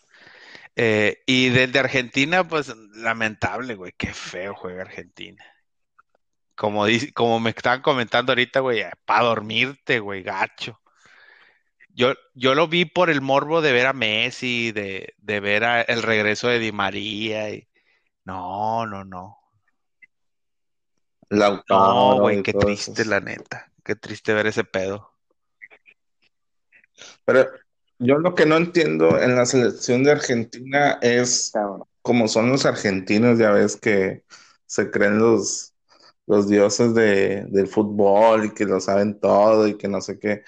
Eh, 0.75 1.23
y 1.25 1.49
del 1.49 1.71
de 1.71 1.79
Argentina, 1.79 2.45
pues 2.47 2.73
lamentable, 2.95 3.75
güey. 3.75 3.93
Qué 3.97 4.13
feo 4.13 4.53
juega 4.55 4.81
Argentina. 4.81 5.43
Como, 6.55 6.85
dice, 6.85 7.13
como 7.13 7.39
me 7.39 7.51
estaban 7.51 7.81
comentando 7.81 8.31
ahorita, 8.31 8.59
güey, 8.61 8.83
para 9.05 9.25
dormirte, 9.25 9.99
güey, 9.99 10.23
gacho. 10.23 10.79
Yo, 11.95 12.13
yo 12.33 12.55
lo 12.55 12.67
vi 12.67 12.83
por 12.83 13.09
el 13.09 13.21
morbo 13.21 13.61
de 13.61 13.71
ver 13.71 13.87
a 13.87 13.93
Messi, 13.93 14.73
de, 14.73 15.13
de 15.17 15.39
ver 15.39 15.63
a- 15.63 15.81
el 15.81 16.03
regreso 16.03 16.49
de 16.49 16.59
Di 16.59 16.73
María. 16.73 17.49
Y... 17.51 17.67
No, 18.25 18.85
no, 18.85 19.05
no. 19.05 19.37
No, 21.69 22.19
güey, 22.19 22.43
qué 22.43 22.53
triste, 22.53 23.01
eso. 23.01 23.09
la 23.09 23.21
neta. 23.21 23.71
Qué 23.83 23.95
triste 23.95 24.33
ver 24.33 24.47
ese 24.47 24.65
pedo. 24.65 25.09
Pero 27.23 27.49
yo 27.99 28.17
lo 28.17 28.35
que 28.35 28.45
no 28.45 28.57
entiendo 28.57 29.17
en 29.19 29.35
la 29.35 29.45
selección 29.45 30.03
de 30.03 30.11
Argentina 30.11 30.99
es 31.01 31.53
como 32.01 32.27
son 32.27 32.49
los 32.49 32.65
argentinos, 32.65 33.39
ya 33.39 33.51
ves 33.51 33.77
que 33.77 34.23
se 34.65 34.91
creen 34.91 35.17
los, 35.17 35.73
los 36.27 36.49
dioses 36.49 36.93
de, 36.93 37.45
del 37.47 37.67
fútbol 37.67 38.45
y 38.45 38.53
que 38.53 38.65
lo 38.65 38.79
saben 38.81 39.19
todo 39.19 39.67
y 39.67 39.77
que 39.77 39.87
no 39.87 40.01
sé 40.01 40.19
qué. 40.19 40.43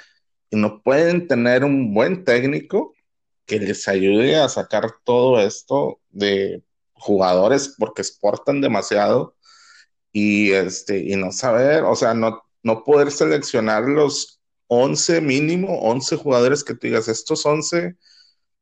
Y 0.49 0.57
no 0.57 0.81
pueden 0.81 1.27
tener 1.27 1.63
un 1.63 1.93
buen 1.93 2.23
técnico 2.23 2.93
que 3.45 3.59
les 3.59 3.87
ayude 3.87 4.37
a 4.37 4.49
sacar 4.49 4.91
todo 5.03 5.39
esto 5.39 5.99
de 6.09 6.63
jugadores 6.93 7.75
porque 7.77 8.01
exportan 8.01 8.61
demasiado 8.61 9.35
y 10.11 10.51
este 10.51 10.99
y 10.99 11.15
no 11.15 11.31
saber, 11.31 11.83
o 11.83 11.95
sea, 11.95 12.13
no, 12.13 12.41
no 12.63 12.83
poder 12.83 13.11
seleccionar 13.11 13.83
los 13.85 14.41
11 14.67 15.21
mínimo, 15.21 15.79
11 15.81 16.17
jugadores 16.17 16.63
que 16.63 16.73
tú 16.75 16.87
digas, 16.87 17.07
estos 17.07 17.45
11 17.45 17.95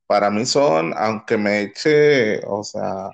para 0.08 0.30
mí 0.32 0.46
son, 0.46 0.94
aunque 0.98 1.38
me 1.38 1.62
eche, 1.64 2.42
o 2.48 2.64
sea, 2.64 3.10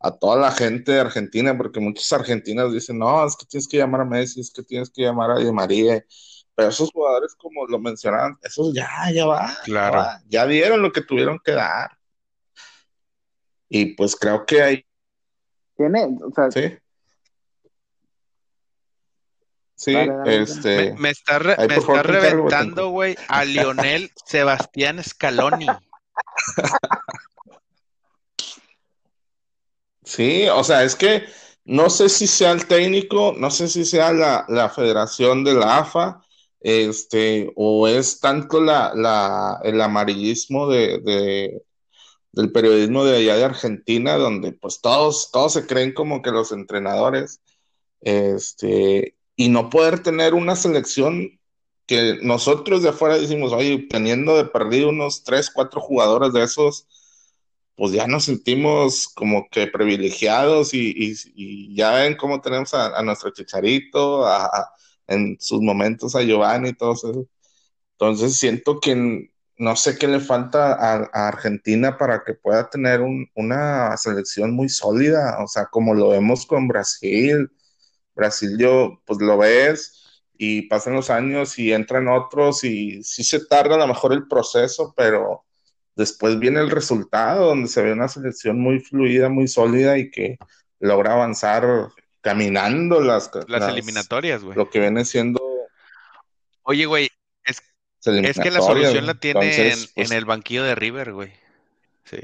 a 0.00 0.10
toda 0.18 0.36
la 0.36 0.52
gente 0.52 0.92
de 0.92 1.00
Argentina, 1.00 1.56
porque 1.56 1.80
muchos 1.80 2.12
argentinos 2.12 2.72
dicen, 2.72 2.98
no, 2.98 3.26
es 3.26 3.36
que 3.36 3.46
tienes 3.46 3.68
que 3.68 3.78
llamar 3.78 4.02
a 4.02 4.04
Messi, 4.04 4.40
es 4.40 4.50
que 4.52 4.62
tienes 4.62 4.90
que 4.90 5.02
llamar 5.02 5.30
a 5.30 5.38
Di 5.38 5.50
María, 5.52 6.04
pero 6.54 6.68
esos 6.68 6.90
jugadores, 6.90 7.34
como 7.36 7.66
lo 7.66 7.78
mencionaban, 7.78 8.38
esos 8.42 8.72
ya, 8.74 9.10
ya 9.12 9.26
va, 9.26 9.48
ya 9.48 9.64
Claro. 9.64 9.98
va, 9.98 10.20
ya 10.26 10.46
dieron 10.46 10.82
lo 10.82 10.92
que 10.92 11.02
tuvieron 11.02 11.38
que 11.44 11.52
dar. 11.52 11.90
Y 13.68 13.94
pues 13.94 14.14
creo 14.16 14.44
que 14.46 14.62
hay, 14.62 14.86
Tiene, 15.76 16.04
o 16.22 16.30
sea, 16.34 16.50
sí. 16.50 16.78
Sí, 19.76 19.96
este, 20.24 20.92
Me, 20.92 20.98
me 20.98 21.10
está, 21.10 21.38
re- 21.40 21.56
me 21.68 21.74
está 21.76 22.02
reventando, 22.02 22.88
güey, 22.90 23.16
a 23.28 23.44
Lionel 23.44 24.10
Sebastián 24.24 25.02
Scaloni. 25.02 25.68
Sí, 30.04 30.46
o 30.48 30.62
sea, 30.62 30.84
es 30.84 30.94
que 30.94 31.24
no 31.64 31.88
sé 31.90 32.08
si 32.08 32.26
sea 32.26 32.52
el 32.52 32.66
técnico, 32.66 33.34
no 33.36 33.50
sé 33.50 33.68
si 33.68 33.84
sea 33.84 34.12
la, 34.12 34.44
la 34.48 34.68
federación 34.68 35.44
de 35.44 35.54
la 35.54 35.78
AFA, 35.78 36.23
este, 36.64 37.52
o 37.56 37.86
es 37.86 38.20
tanto 38.20 38.58
la, 38.60 38.94
la, 38.94 39.60
el 39.64 39.78
amarillismo 39.82 40.66
de, 40.66 40.98
de, 40.98 41.62
del 42.32 42.52
periodismo 42.52 43.04
de 43.04 43.18
allá 43.18 43.36
de 43.36 43.44
Argentina, 43.44 44.16
donde 44.16 44.52
pues 44.52 44.80
todos, 44.80 45.30
todos 45.30 45.52
se 45.52 45.66
creen 45.66 45.92
como 45.92 46.22
que 46.22 46.30
los 46.30 46.52
entrenadores, 46.52 47.42
este, 48.00 49.14
y 49.36 49.50
no 49.50 49.68
poder 49.68 50.02
tener 50.02 50.32
una 50.32 50.56
selección 50.56 51.38
que 51.86 52.18
nosotros 52.22 52.82
de 52.82 52.88
afuera 52.88 53.18
decimos, 53.18 53.52
oye, 53.52 53.86
teniendo 53.90 54.34
de 54.38 54.46
perdido 54.46 54.88
unos 54.88 55.22
tres, 55.22 55.50
cuatro 55.50 55.82
jugadores 55.82 56.32
de 56.32 56.44
esos, 56.44 56.86
pues 57.76 57.92
ya 57.92 58.06
nos 58.06 58.24
sentimos 58.24 59.06
como 59.08 59.48
que 59.50 59.66
privilegiados 59.66 60.72
y, 60.72 61.74
ya 61.74 61.92
ven 61.92 62.16
cómo 62.16 62.40
tenemos 62.40 62.72
a, 62.72 63.02
nuestro 63.02 63.30
Chicharito, 63.32 64.26
en 65.06 65.36
sus 65.40 65.60
momentos 65.60 66.14
a 66.14 66.22
Giovanni 66.22 66.70
y 66.70 66.74
todo 66.74 66.94
eso. 66.94 67.26
Entonces 67.92 68.36
siento 68.36 68.80
que 68.80 69.30
no 69.56 69.76
sé 69.76 69.98
qué 69.98 70.08
le 70.08 70.20
falta 70.20 70.74
a, 70.74 71.28
Argentina 71.28 71.96
para 71.98 72.24
que 72.24 72.34
pueda 72.34 72.68
tener 72.70 73.00
una 73.34 73.96
selección 73.96 74.52
muy 74.52 74.68
sólida, 74.68 75.38
o 75.42 75.46
sea, 75.46 75.66
como 75.66 75.94
lo 75.94 76.10
vemos 76.10 76.46
con 76.46 76.68
Brasil. 76.68 77.50
Brasil 78.14 78.56
yo, 78.58 79.00
pues 79.06 79.20
lo 79.20 79.38
ves 79.38 80.22
y 80.36 80.62
pasan 80.62 80.94
los 80.94 81.10
años 81.10 81.58
y 81.58 81.72
entran 81.72 82.08
otros 82.08 82.64
y 82.64 83.02
sí 83.04 83.24
se 83.24 83.44
tarda 83.46 83.76
a 83.76 83.78
lo 83.78 83.86
mejor 83.88 84.12
el 84.12 84.26
proceso, 84.28 84.94
pero 84.96 85.44
después 85.96 86.38
viene 86.38 86.60
el 86.60 86.70
resultado 86.70 87.46
donde 87.48 87.68
se 87.68 87.82
ve 87.82 87.92
una 87.92 88.08
selección 88.08 88.60
muy 88.60 88.80
fluida, 88.80 89.28
muy 89.28 89.48
sólida 89.48 89.98
y 89.98 90.10
que 90.10 90.38
logra 90.80 91.14
avanzar 91.14 91.64
caminando 92.24 93.00
las, 93.00 93.30
las, 93.46 93.68
eliminatorias, 93.68 94.42
güey. 94.42 94.56
Lo 94.56 94.70
que 94.70 94.80
viene 94.80 95.04
siendo... 95.04 95.40
Oye, 96.62 96.86
güey, 96.86 97.10
es 97.44 97.62
es 98.06 98.38
que 98.38 98.50
la 98.50 98.60
solución 98.60 99.06
la 99.06 99.14
tiene 99.14 99.70
en, 99.70 99.78
pues 99.94 100.10
el 100.10 100.24
banquillo 100.24 100.64
de 100.64 100.74
River, 100.74 101.12
güey. 101.12 101.32
Sí. 102.04 102.18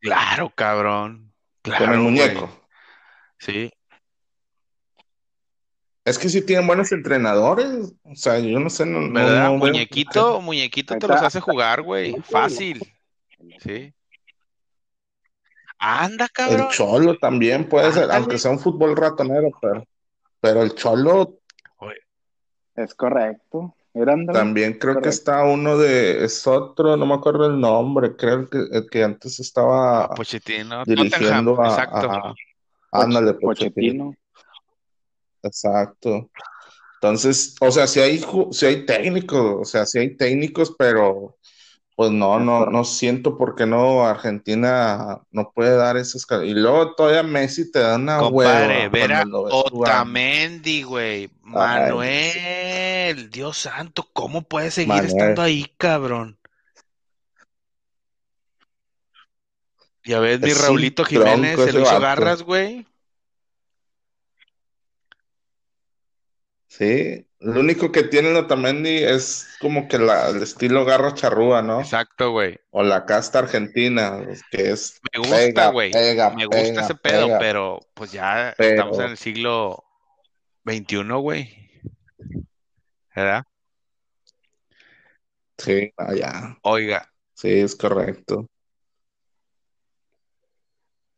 Claro, 0.00 0.50
cabrón. 0.54 1.32
Claro, 1.62 1.86
con 1.86 1.94
el 1.94 2.00
muñeco. 2.00 2.68
Sí. 3.38 3.72
Es 6.04 6.18
que 6.18 6.28
sí 6.28 6.44
tienen 6.44 6.66
buenos 6.66 6.92
entrenadores. 6.92 7.94
O 8.04 8.14
sea, 8.14 8.38
yo 8.38 8.60
no 8.60 8.70
sé. 8.70 8.86
No, 8.86 9.12
¿Verdad? 9.12 9.50
muñequito, 9.52 10.40
muñequito 10.40 10.96
te 10.98 11.08
los 11.08 11.22
hace 11.22 11.40
jugar, 11.40 11.82
güey. 11.82 12.14
Fácil. 12.22 12.80
Sí. 13.58 13.92
Anda, 15.84 16.28
cabrón. 16.28 16.62
El 16.62 16.68
Cholo 16.68 17.18
también 17.18 17.68
puede 17.68 17.92
ser, 17.92 18.10
aunque 18.10 18.38
sea 18.38 18.50
un 18.50 18.58
fútbol 18.58 18.96
ratonero, 18.96 19.50
pero, 19.60 19.84
pero 20.40 20.62
el 20.62 20.74
Cholo. 20.74 21.38
Es 22.74 22.94
correcto. 22.94 23.74
También 24.32 24.76
creo 24.76 25.00
que 25.00 25.08
está 25.08 25.44
uno 25.44 25.78
de, 25.78 26.24
es 26.24 26.44
otro, 26.48 26.96
no 26.96 27.06
me 27.06 27.14
acuerdo 27.14 27.46
el 27.46 27.60
nombre, 27.60 28.16
creo 28.16 28.50
que, 28.50 28.58
el 28.72 28.90
que 28.90 29.04
antes 29.04 29.38
estaba 29.38 30.08
Pochettino, 30.10 30.82
dirigiendo 30.84 31.62
a, 31.62 31.68
exacto. 31.68 32.10
a, 32.10 32.34
ándale, 32.90 33.34
Pochettino. 33.34 34.12
Exacto. 35.44 36.28
Entonces, 36.94 37.54
o 37.60 37.70
sea, 37.70 37.86
si 37.86 38.00
hay, 38.00 38.20
si 38.50 38.66
hay 38.66 38.84
técnicos, 38.84 39.60
o 39.60 39.64
sea, 39.64 39.86
si 39.86 40.00
hay 40.00 40.16
técnicos, 40.16 40.74
pero 40.76 41.36
pues 41.96 42.10
no, 42.10 42.40
no, 42.40 42.66
no 42.66 42.84
siento 42.84 43.38
por 43.38 43.54
qué 43.54 43.66
no 43.66 44.04
Argentina 44.04 45.20
no 45.30 45.52
puede 45.54 45.76
dar 45.76 45.96
esas 45.96 46.26
Y 46.44 46.54
luego 46.54 46.94
todavía 46.94 47.22
Messi 47.22 47.70
te 47.70 47.78
da 47.78 47.96
una 47.96 48.18
Compadre, 48.18 48.88
hueva. 48.88 49.24
Otamendi, 49.50 50.82
güey. 50.82 51.30
Manuel, 51.42 53.30
Dios 53.30 53.58
santo, 53.58 54.08
¿cómo 54.12 54.42
puede 54.42 54.72
seguir 54.72 55.04
estando 55.04 55.40
ahí, 55.40 55.66
cabrón? 55.76 56.38
Ya 60.04 60.18
ves, 60.18 60.40
mi 60.40 60.52
Raulito 60.52 61.04
Jiménez 61.04 61.60
se 61.60 61.72
lo 61.72 61.80
hizo 61.80 62.00
garras, 62.00 62.42
güey. 62.42 62.86
Sí, 66.66 67.24
lo 67.44 67.60
único 67.60 67.92
que 67.92 68.04
tiene 68.04 68.30
el 68.30 68.36
Otamendi 68.36 69.04
es 69.04 69.46
como 69.60 69.86
que 69.86 69.98
la, 69.98 70.30
el 70.30 70.42
estilo 70.42 70.86
garra 70.86 71.12
charrúa, 71.12 71.60
¿no? 71.60 71.80
Exacto, 71.80 72.30
güey. 72.30 72.58
O 72.70 72.82
la 72.82 73.04
casta 73.04 73.40
argentina, 73.40 74.18
que 74.50 74.70
es. 74.70 74.98
Me 75.12 75.18
gusta, 75.20 75.68
güey. 75.68 75.92
Me 76.36 76.46
gusta 76.46 76.80
ese 76.80 76.94
pedo, 76.94 77.28
pero 77.38 77.80
pues 77.92 78.12
ya 78.12 78.54
estamos 78.56 78.98
en 78.98 79.10
el 79.10 79.16
siglo 79.18 79.84
XXI, 80.64 81.02
güey. 81.20 81.70
¿Verdad? 83.14 83.44
Sí, 85.58 85.92
allá. 85.98 86.56
Oiga. 86.62 87.12
Sí, 87.34 87.60
es 87.60 87.76
correcto. 87.76 88.48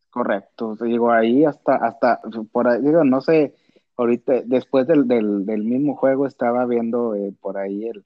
Correcto. 0.09 0.75
Digo, 0.81 1.09
ahí 1.09 1.45
hasta, 1.45 1.75
hasta, 1.75 2.19
por 2.51 2.67
ahí, 2.67 2.81
digo, 2.81 3.05
no 3.05 3.21
sé 3.21 3.55
ahorita, 3.97 4.41
después 4.45 4.87
del, 4.87 5.07
del, 5.07 5.45
del 5.45 5.63
mismo 5.63 5.95
juego, 5.95 6.27
estaba 6.27 6.65
viendo 6.65 7.15
eh, 7.15 7.33
por 7.41 7.57
ahí 7.57 7.87
el, 7.87 8.05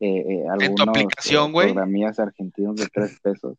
eh, 0.00 0.24
eh 0.26 0.44
algunos 0.48 0.70
¿En 0.70 0.74
tu 0.74 0.82
aplicación, 0.82 1.52
güey? 1.52 1.72
programillas 1.72 2.18
argentinos 2.18 2.76
de 2.76 2.86
tres 2.86 3.20
pesos. 3.22 3.56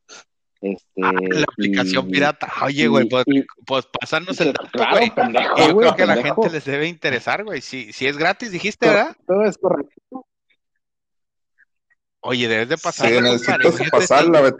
Este, 0.62 1.02
ah, 1.02 1.14
la 1.14 1.46
aplicación 1.50 2.10
pirata. 2.10 2.52
Oye, 2.66 2.88
güey, 2.90 3.08
pues, 3.08 3.24
pues 3.66 3.86
pasarnos 3.98 4.42
el 4.42 4.52
dato, 4.52 4.68
claro, 4.74 4.98
güey. 4.98 5.12
Yo 5.68 5.78
creo 5.78 5.96
que 5.96 6.04
a 6.04 6.06
la 6.06 6.22
gente 6.22 6.50
les 6.50 6.66
debe 6.66 6.88
interesar, 6.88 7.46
güey. 7.46 7.62
Si, 7.62 7.94
si 7.94 8.08
es 8.08 8.18
gratis, 8.18 8.52
dijiste, 8.52 8.88
¿verdad? 8.88 9.16
Todo 9.26 9.46
es 9.46 9.58
correcto. 9.58 10.26
Oye, 12.22 12.50
debes 12.50 12.68
de 12.68 12.78
pasarla. 12.78 13.38
Sí, 13.38 13.52
necesito 13.64 13.98
pasarla, 13.98 14.54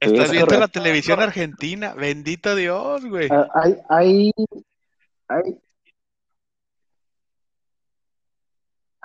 Estás 0.00 0.32
viendo 0.32 0.58
la 0.58 0.66
televisión 0.66 1.20
argentina. 1.20 1.94
Bendito 1.94 2.56
Dios, 2.56 3.04
güey. 3.04 3.28
Ah, 3.30 3.46
hay, 3.88 4.32
hay, 5.28 5.56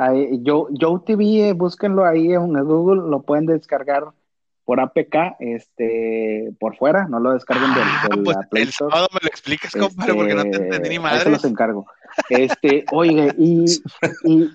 hay, 0.02 0.41
yo, 0.41 0.68
Joe 0.80 0.99
TV, 1.06 1.49
eh, 1.49 1.54
búsquenlo 1.54 2.06
ahí 2.06 2.34
en 2.34 2.54
Google, 2.64 3.08
lo 3.08 3.22
pueden 3.22 3.45
descargar 3.45 4.06
por 4.66 4.80
APK, 4.80 5.36
este, 5.39 6.52
por 6.60 6.76
fuera, 6.76 7.08
no 7.08 7.20
lo 7.20 7.34
descarguen 7.34 7.72
del, 7.74 7.84
ah, 7.84 8.08
pues 8.24 8.38
El 8.54 8.72
sábado 8.72 9.08
me 9.14 9.20
lo 9.22 9.28
explicas, 9.28 9.74
compadre, 9.74 10.14
porque 10.16 10.34
no 10.34 10.41
te 10.41 10.49
este, 10.49 10.64
entendí 10.64 10.89
ni 10.89 10.99
madre. 10.99 11.18
Ahí 11.18 11.24
se 11.24 11.30
los 11.30 11.45
encargo. 11.45 11.86
Este, 12.30 12.86
oye, 12.91 13.32
y, 13.38 13.66
y, 14.24 14.49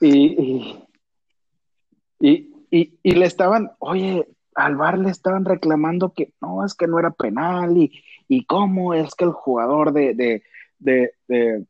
y, 0.00 0.78
y, 2.20 2.48
y, 2.70 2.98
y, 3.02 3.12
le 3.12 3.26
estaban, 3.26 3.72
oye, 3.78 4.26
al 4.54 4.76
bar 4.76 4.98
le 4.98 5.08
estaban 5.08 5.46
reclamando 5.46 6.12
que 6.12 6.34
no, 6.42 6.66
es 6.66 6.74
que 6.74 6.86
no 6.86 6.98
era 6.98 7.12
penal 7.12 7.78
y, 7.78 8.02
y 8.28 8.44
cómo 8.44 8.92
es 8.92 9.14
que 9.14 9.24
el 9.24 9.32
jugador 9.32 9.92
de, 9.92 10.14
de, 10.14 10.42
de, 10.78 11.14
de 11.28 11.64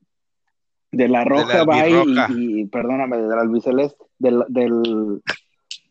de 0.93 1.09
la 1.09 1.25
Roja 1.25 1.65
va 1.65 1.89
y, 1.89 2.67
perdóname, 2.67 3.19
del 3.19 3.39
albiceleste, 3.39 4.05
del, 4.19 4.45
del, 4.49 5.23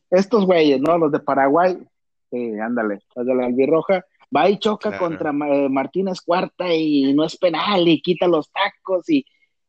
estos 0.10 0.46
güeyes, 0.46 0.82
¿no? 0.82 0.98
Los 0.98 1.12
de 1.12 1.20
Paraguay, 1.20 1.78
eh, 2.32 2.60
ándale, 2.60 3.00
los 3.16 3.26
de 3.26 3.36
la 3.36 3.46
albirroja, 3.46 4.06
va 4.36 4.50
y 4.50 4.60
choca 4.60 4.98
contra 4.98 5.32
eh, 5.32 5.70
Martínez 5.70 6.22
Cuarta 6.22 6.74
y 6.74 7.14
no 7.14 7.24
es 7.24 7.38
penal 7.38 7.88
y 7.88 8.02
quita 8.02 8.28
los 8.28 8.52
tacos 8.52 9.10
y, 9.10 9.26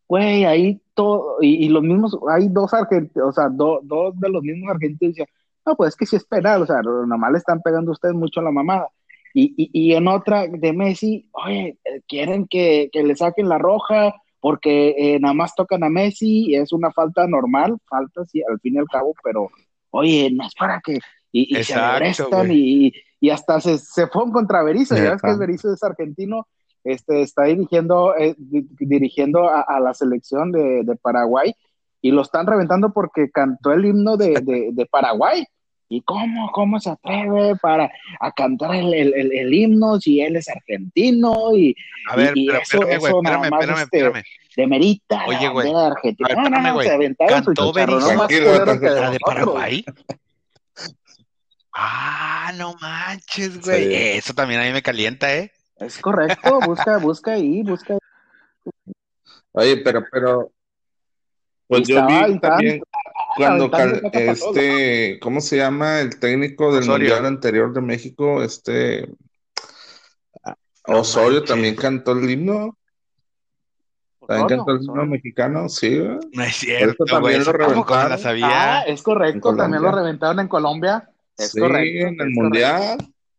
güey, 0.09 0.45
ahí 0.45 0.81
todo, 0.95 1.37
y, 1.41 1.69
los 1.69 1.83
mismos, 1.83 2.19
hay 2.29 2.49
dos 2.49 2.75
argentinos, 2.75 3.29
o 3.29 3.33
sea, 3.33 3.49
dos 3.49 4.19
de 4.19 4.29
los 4.29 4.43
mismos 4.43 4.71
argentinos 4.71 5.15
decían, 5.15 5.29
no, 5.65 5.77
pues 5.77 5.91
es 5.91 5.97
que 5.97 6.07
si 6.07 6.17
es 6.17 6.25
penal, 6.25 6.63
o 6.63 6.67
sea, 6.67 6.83
nomás 6.83 7.33
le 7.33 7.39
están 7.39 7.61
pegando 7.63 7.91
a 7.91 7.93
ustedes 7.93 8.15
mucho 8.15 8.41
la 8.41 8.51
mamada. 8.51 8.89
Y, 9.33 9.55
y, 9.57 9.71
y 9.73 9.95
en 9.95 10.09
otra 10.09 10.49
de 10.49 10.73
Messi, 10.73 11.29
oye, 11.33 11.79
eh, 11.85 12.01
quieren 12.09 12.49
que, 12.49 12.91
que 12.93 13.05
le 13.05 13.15
saquen 13.15 13.49
la 13.49 13.59
roja, 13.59 14.15
porque 14.41 14.95
eh, 14.97 15.21
nada 15.21 15.35
más 15.35 15.55
tocan 15.55 15.85
a 15.85 15.89
Messi, 15.89 16.55
es 16.55 16.73
una 16.73 16.91
falta 16.91 17.27
normal, 17.27 17.77
falta 17.89 18.25
sí, 18.25 18.43
al 18.49 18.59
fin 18.61 18.75
y 18.75 18.79
al 18.79 18.89
cabo, 18.89 19.15
pero 19.23 19.51
oye, 19.91 20.31
no 20.31 20.47
es 20.47 20.55
para 20.55 20.81
que, 20.81 20.99
y, 21.31 21.63
se 21.63 21.75
arrestan 21.75 22.51
y, 22.51 22.93
y, 23.21 23.31
hasta 23.31 23.61
se, 23.61 23.79
se 23.79 24.07
fue 24.07 24.31
contra 24.33 24.63
Berizzo, 24.63 24.97
ya 24.97 25.13
ves 25.13 25.23
que 25.23 25.37
Berizzo 25.37 25.73
es 25.73 25.83
argentino, 25.83 26.47
este, 26.83 27.23
está 27.23 27.45
dirigiendo, 27.45 28.17
eh, 28.17 28.35
dirigiendo 28.39 29.51
a, 29.51 29.79
la 29.81 29.93
selección 29.93 30.51
de, 30.51 30.83
de, 30.85 30.97
Paraguay 30.97 31.53
y 32.01 32.11
lo 32.11 32.23
están 32.23 32.47
reventando 32.47 32.93
porque 32.93 33.31
cantó 33.31 33.73
el 33.73 33.85
himno 33.85 34.17
de, 34.17 34.41
de, 34.41 34.71
de 34.73 34.87
Paraguay. 34.87 35.45
¿Y 35.93 36.03
cómo, 36.03 36.53
cómo 36.53 36.79
se 36.79 36.89
atreve 36.89 37.57
para 37.57 37.91
a 38.21 38.31
cantar 38.31 38.77
el, 38.77 38.95
el, 38.95 39.33
el, 39.33 39.53
himno 39.53 40.01
si 40.01 40.21
él 40.21 40.37
es 40.37 40.49
argentino? 40.49 41.57
Y, 41.57 41.75
a 42.09 42.15
ver, 42.15 42.33
y, 42.37 42.47
pero, 42.47 42.61
eso, 42.61 42.79
espérame, 42.79 42.97
eso 42.97 43.07
espérame, 43.19 43.41
más, 43.41 43.61
espérame, 43.61 43.83
este, 43.83 43.99
espérame. 43.99 44.25
Demerita 44.57 45.25
Oye, 45.27 45.49
güey. 45.49 45.69
de 45.69 45.81
Argentina. 45.81 46.29
A 46.31 46.43
ver, 46.43 46.51
no, 46.51 46.61
no, 46.61 46.75
no, 46.75 46.83
se 46.83 46.93
aventaron 46.93 47.45
¿Cantó 47.45 47.73
Berizzo 47.73 48.15
no 48.15 48.29
la 48.29 49.11
de 49.11 49.19
Paraguay? 49.19 49.85
Ah, 51.75 52.53
no 52.57 52.77
manches, 52.81 53.61
güey. 53.61 53.87
Sí. 53.87 53.95
Eso 53.95 54.33
también 54.33 54.61
a 54.61 54.65
mí 54.65 54.73
me 54.73 54.83
calienta, 54.83 55.35
¿eh? 55.35 55.51
Es 55.79 55.99
correcto, 55.99 56.61
busca, 56.67 56.99
busca 56.99 57.33
ahí, 57.33 57.63
busca 57.65 57.95
ahí. 57.95 58.95
Oye, 59.53 59.79
pero, 59.79 60.05
pero, 60.13 60.53
pues 61.67 61.89
yo 61.89 62.07
vi 62.07 62.39
también, 62.39 62.83
cuando 63.37 63.71
este, 64.13 65.19
¿cómo 65.21 65.41
se 65.41 65.57
llama 65.57 66.01
el 66.01 66.19
técnico 66.19 66.75
del 66.75 66.87
mundial 66.87 67.27
anterior 67.27 67.73
de 67.73 67.81
México? 67.81 68.43
Este 68.43 69.09
Osorio 70.87 71.45
también 71.45 71.77
cantó 71.77 72.13
el 72.13 72.29
himno. 72.29 72.77
También 74.27 74.59
cantó 74.59 74.73
el 74.73 74.83
himno 74.83 75.07
mexicano, 75.07 75.69
sí. 75.69 75.99
No 76.33 76.43
es 76.43 76.57
cierto, 76.57 77.05
también 77.05 77.45
lo 77.45 77.53
reventaron. 77.53 78.41
Ah, 78.43 78.85
es 78.87 79.03
correcto, 79.03 79.57
también 79.57 79.83
lo 79.83 79.93
reventaron 79.93 80.41
en 80.41 80.49
Colombia. 80.49 81.09
Es 81.37 81.53
sí, 81.53 81.61
correcto. 81.61 82.07
en 82.09 82.21
el 82.21 82.31
mundial. 82.31 82.99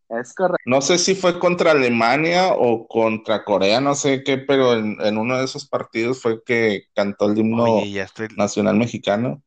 Es 0.09 0.33
correcto. 0.33 0.63
No 0.65 0.81
sé 0.81 0.97
si 0.97 1.15
fue 1.15 1.39
contra 1.39 1.71
Alemania 1.71 2.49
o 2.53 2.87
contra 2.87 3.45
Corea, 3.45 3.79
no 3.79 3.95
sé 3.95 4.23
qué, 4.23 4.37
pero 4.37 4.73
en, 4.73 5.17
uno 5.17 5.37
de 5.37 5.45
esos 5.45 5.65
partidos 5.65 6.21
fue 6.21 6.43
que 6.43 6.87
cantó 6.93 7.31
el 7.31 7.37
himno 7.37 7.81
nacional 8.35 8.75
mexicano. 8.75 9.41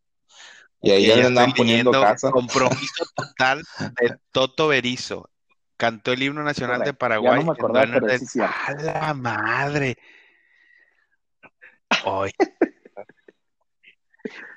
Y 0.85 0.91
ahí 0.91 1.07
ya 1.07 1.17
le 1.17 1.27
andaban 1.27 1.53
poniendo 1.53 1.91
casa. 1.93 2.31
Compromiso 2.31 3.05
total 3.17 3.63
de 4.01 4.17
Toto 4.33 4.69
Berizo. 4.69 5.31
Cantó 5.77 6.13
el 6.13 6.23
himno 6.23 6.43
nacional 6.43 6.83
de 6.83 6.93
Paraguay. 6.93 7.33
Ya 7.33 7.41
no 7.41 7.47
me 7.47 7.53
acordaba, 7.53 8.01
pero 8.01 8.19
sí, 8.19 8.41
¡A 8.41 8.75
la 8.75 9.15
madre! 9.15 9.97
Hoy. 12.05 12.31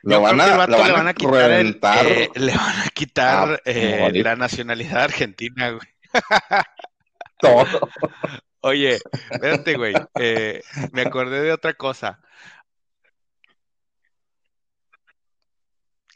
Le 0.04 0.18
van, 0.18 0.40
a, 0.40 0.68
le, 0.68 0.78
van 0.78 1.08
a, 1.08 1.14
quitar 1.14 1.52
eh, 1.52 2.30
le 2.36 2.56
van 2.56 2.80
a 2.80 2.90
quitar 2.94 3.54
ah, 3.54 3.62
eh, 3.66 4.12
la 4.24 4.36
nacionalidad 4.38 5.04
argentina, 5.04 5.72
güey. 5.72 5.88
Todo. 7.40 7.90
Oye, 8.62 9.00
espérate, 9.32 9.76
güey. 9.76 9.94
Eh, 10.20 10.62
me 10.94 11.02
acordé 11.02 11.42
de 11.42 11.52
otra 11.52 11.74
cosa. 11.74 12.22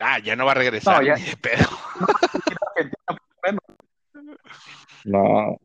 Ah, 0.01 0.19
ya 0.19 0.35
no 0.35 0.45
va 0.45 0.51
a 0.51 0.55
regresar. 0.55 1.03
No, 1.03 1.15
Pero... 1.41 1.65
no. 5.05 5.57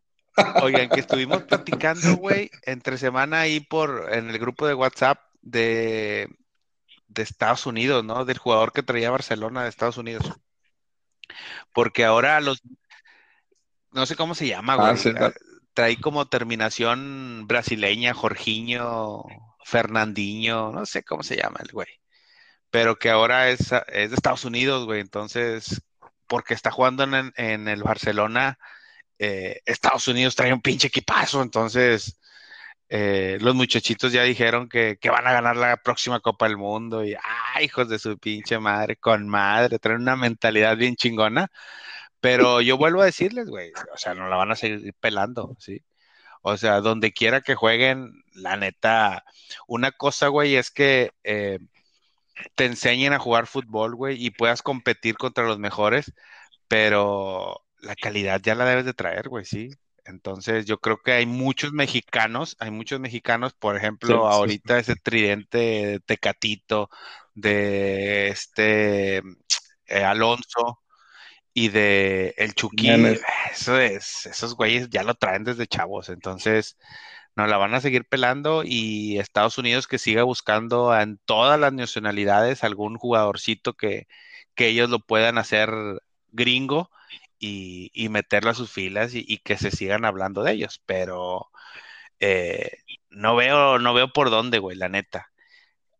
Oigan, 0.63 0.91
que 0.91 1.01
estuvimos 1.01 1.45
platicando, 1.45 2.17
güey, 2.17 2.51
entre 2.63 2.99
semana 2.99 3.41
ahí 3.41 3.61
por 3.61 4.09
en 4.13 4.29
el 4.29 4.39
grupo 4.39 4.67
de 4.67 4.75
WhatsApp 4.75 5.19
de, 5.41 6.29
de 7.09 7.23
Estados 7.23 7.65
Unidos, 7.65 8.05
¿no? 8.05 8.27
Del 8.27 8.37
jugador 8.37 8.73
que 8.73 8.83
traía 8.83 9.11
Barcelona 9.11 9.63
de 9.63 9.71
Estados 9.71 9.97
Unidos. 9.97 10.31
Porque 11.73 12.05
ahora 12.05 12.41
los 12.41 12.63
no 13.93 14.05
sé 14.05 14.15
cómo 14.15 14.35
se 14.35 14.47
llama, 14.47 14.75
ah, 14.75 14.95
güey. 14.95 15.15
Trae 15.73 15.99
como 15.99 16.27
terminación 16.27 17.47
brasileña, 17.47 18.13
Jorginho, 18.13 19.25
Fernandinho, 19.65 20.71
no 20.71 20.85
sé 20.85 21.03
cómo 21.03 21.23
se 21.23 21.37
llama 21.37 21.61
el 21.63 21.73
güey. 21.73 21.89
Pero 22.77 22.99
que 22.99 23.09
ahora 23.09 23.49
es, 23.49 23.73
es 23.89 24.11
de 24.11 24.17
Estados 24.17 24.45
Unidos, 24.45 24.85
güey. 24.85 25.01
Entonces, 25.01 25.81
porque 26.27 26.53
está 26.53 26.71
jugando 26.71 27.05
en, 27.05 27.69
el 27.69 27.83
Barcelona, 27.83 28.59
eh, 29.19 29.63
Estados 29.65 30.07
Unidos 30.09 30.37
trae 30.37 30.53
un 30.53 30.61
pinche 30.61 30.89
equipazo. 30.89 31.41
Entonces, 31.41 32.21
eh, 32.91 33.39
los 33.41 33.55
muchachitos 33.55 34.13
ya 34.13 34.25
dijeron 34.25 34.69
que, 34.69 34.99
van 35.05 35.27
a 35.27 35.33
ganar 35.33 35.57
la 35.57 35.79
próxima 35.79 36.21
Copa 36.21 36.49
del 36.49 36.59
Mundo. 36.59 37.03
Y, 37.03 37.15
ay, 37.55 37.65
hijos 37.65 37.89
de 37.89 37.99
su 37.99 38.19
pinche 38.19 38.59
madre, 38.59 38.97
con 38.97 39.27
madre, 39.27 39.79
traen 39.79 40.03
una 40.03 40.17
mentalidad 40.17 40.77
bien 40.77 40.97
chingona. 40.97 41.49
Pero 42.21 42.61
yo 42.61 42.77
vuelvo 42.77 43.01
a 43.01 43.07
decirles, 43.07 43.49
güey, 43.49 43.73
o 43.95 43.97
sea, 43.97 44.13
no 44.15 44.29
la 44.29 44.37
van 44.37 44.53
a 44.53 44.57
seguir 44.57 44.93
pelando, 45.01 45.57
¿sí? 45.59 45.83
O 46.43 46.59
sea, 46.59 46.81
donde 46.83 47.13
quiera 47.13 47.41
que 47.41 47.55
jueguen, 47.55 48.23
la 48.35 48.57
neta, 48.59 49.25
una 49.67 49.93
cosa, 49.93 50.29
güey, 50.29 50.57
es 50.57 50.71
que 50.71 51.13
eh, 51.25 51.59
te 52.55 52.65
enseñen 52.65 53.13
a 53.13 53.19
jugar 53.19 53.47
fútbol, 53.47 53.95
güey, 53.95 54.25
y 54.25 54.31
puedas 54.31 54.63
competir 54.63 55.17
contra 55.17 55.45
los 55.45 55.59
mejores, 55.59 56.13
pero 56.69 57.65
la 57.81 57.95
calidad 57.97 58.41
ya 58.43 58.55
la 58.55 58.65
debes 58.65 58.85
de 58.85 58.95
traer, 58.95 59.29
güey, 59.29 59.45
sí. 59.45 59.71
Entonces, 60.05 60.67
yo 60.67 60.79
creo 60.79 60.99
que 61.03 61.13
hay 61.13 61.27
muchos 61.27 61.73
mexicanos, 61.73 62.57
hay 62.61 62.71
muchos 62.71 63.01
mexicanos, 63.01 63.55
por 63.55 63.77
ejemplo, 63.77 64.29
ahorita 64.29 64.79
ese 64.79 64.95
tridente 64.95 66.01
Tecatito, 66.07 66.89
de 67.35 68.29
este 68.29 69.19
eh, 69.19 70.05
Alonso, 70.05 70.81
y 71.59 71.71
de 71.71 72.35
el 72.37 72.55
Chucky, 72.55 72.91
eso 73.51 73.79
es, 73.79 74.27
esos 74.27 74.55
güeyes 74.55 74.91
ya 74.91 75.03
lo 75.03 75.15
traen 75.15 75.43
desde 75.43 75.67
chavos, 75.67 76.11
entonces 76.11 76.77
nos 77.37 77.49
la 77.49 77.59
van 77.59 77.75
a 77.75 77.81
seguir 77.81 78.07
pelando 78.07 78.63
y 78.65 79.19
Estados 79.19 79.59
Unidos 79.59 79.87
que 79.87 79.99
siga 79.99 80.23
buscando 80.25 80.99
en 80.99 81.19
todas 81.27 81.61
las 81.61 81.73
nacionalidades 81.73 82.65
algún 82.65 82.97
jugadorcito 82.97 83.75
que, 83.75 84.09
que 84.55 84.69
ellos 84.69 84.91
lo 84.91 85.01
puedan 85.01 85.39
hacer 85.39 85.71
gringo 86.33 86.91
y, 87.39 87.91
y 87.95 88.09
meterlo 88.09 88.51
a 88.51 88.55
sus 88.55 88.73
filas 88.73 89.13
y, 89.15 89.39
que 89.39 89.59
se 89.59 89.71
sigan 89.71 90.05
hablando 90.05 90.43
de 90.43 90.53
ellos, 90.53 90.83
pero 90.87 91.51
eh, 92.21 92.79
no 93.11 93.37
veo, 93.37 93.79
no 93.79 93.95
veo 93.95 94.13
por 94.13 94.31
dónde, 94.31 94.59
güey, 94.59 94.77
la 94.77 94.89
neta. 94.89 95.31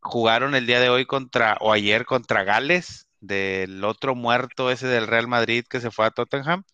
Jugaron 0.01 0.55
el 0.55 0.67
día 0.67 0.81
de 0.81 0.91
hoy 0.91 1.07
contra, 1.07 1.59
o 1.61 1.73
ayer 1.73 2.07
contra 2.07 2.45
Gales, 2.45 3.09
del 3.21 3.85
otro 3.85 4.15
muerto 4.15 4.71
ese 4.71 4.87
del 4.87 5.07
Real 5.07 5.29
Madrid 5.29 5.65
que 5.69 5.81
se 5.81 5.91
fue 5.91 6.07
a 6.07 6.11
Tottenham 6.11 6.65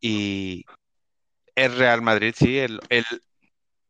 y 0.00 0.64
el 1.54 1.76
Real 1.76 2.02
Madrid, 2.02 2.34
sí, 2.36 2.58
el, 2.58 2.80
el, 2.88 3.04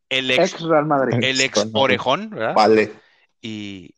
el 0.09 0.31
ex, 0.31 0.61
Real 0.61 0.87
Madrid. 0.87 1.19
El 1.23 1.41
ex 1.41 1.67
Orejón, 1.73 2.31
¿verdad? 2.31 2.55
Vale. 2.55 2.93
Y, 3.41 3.95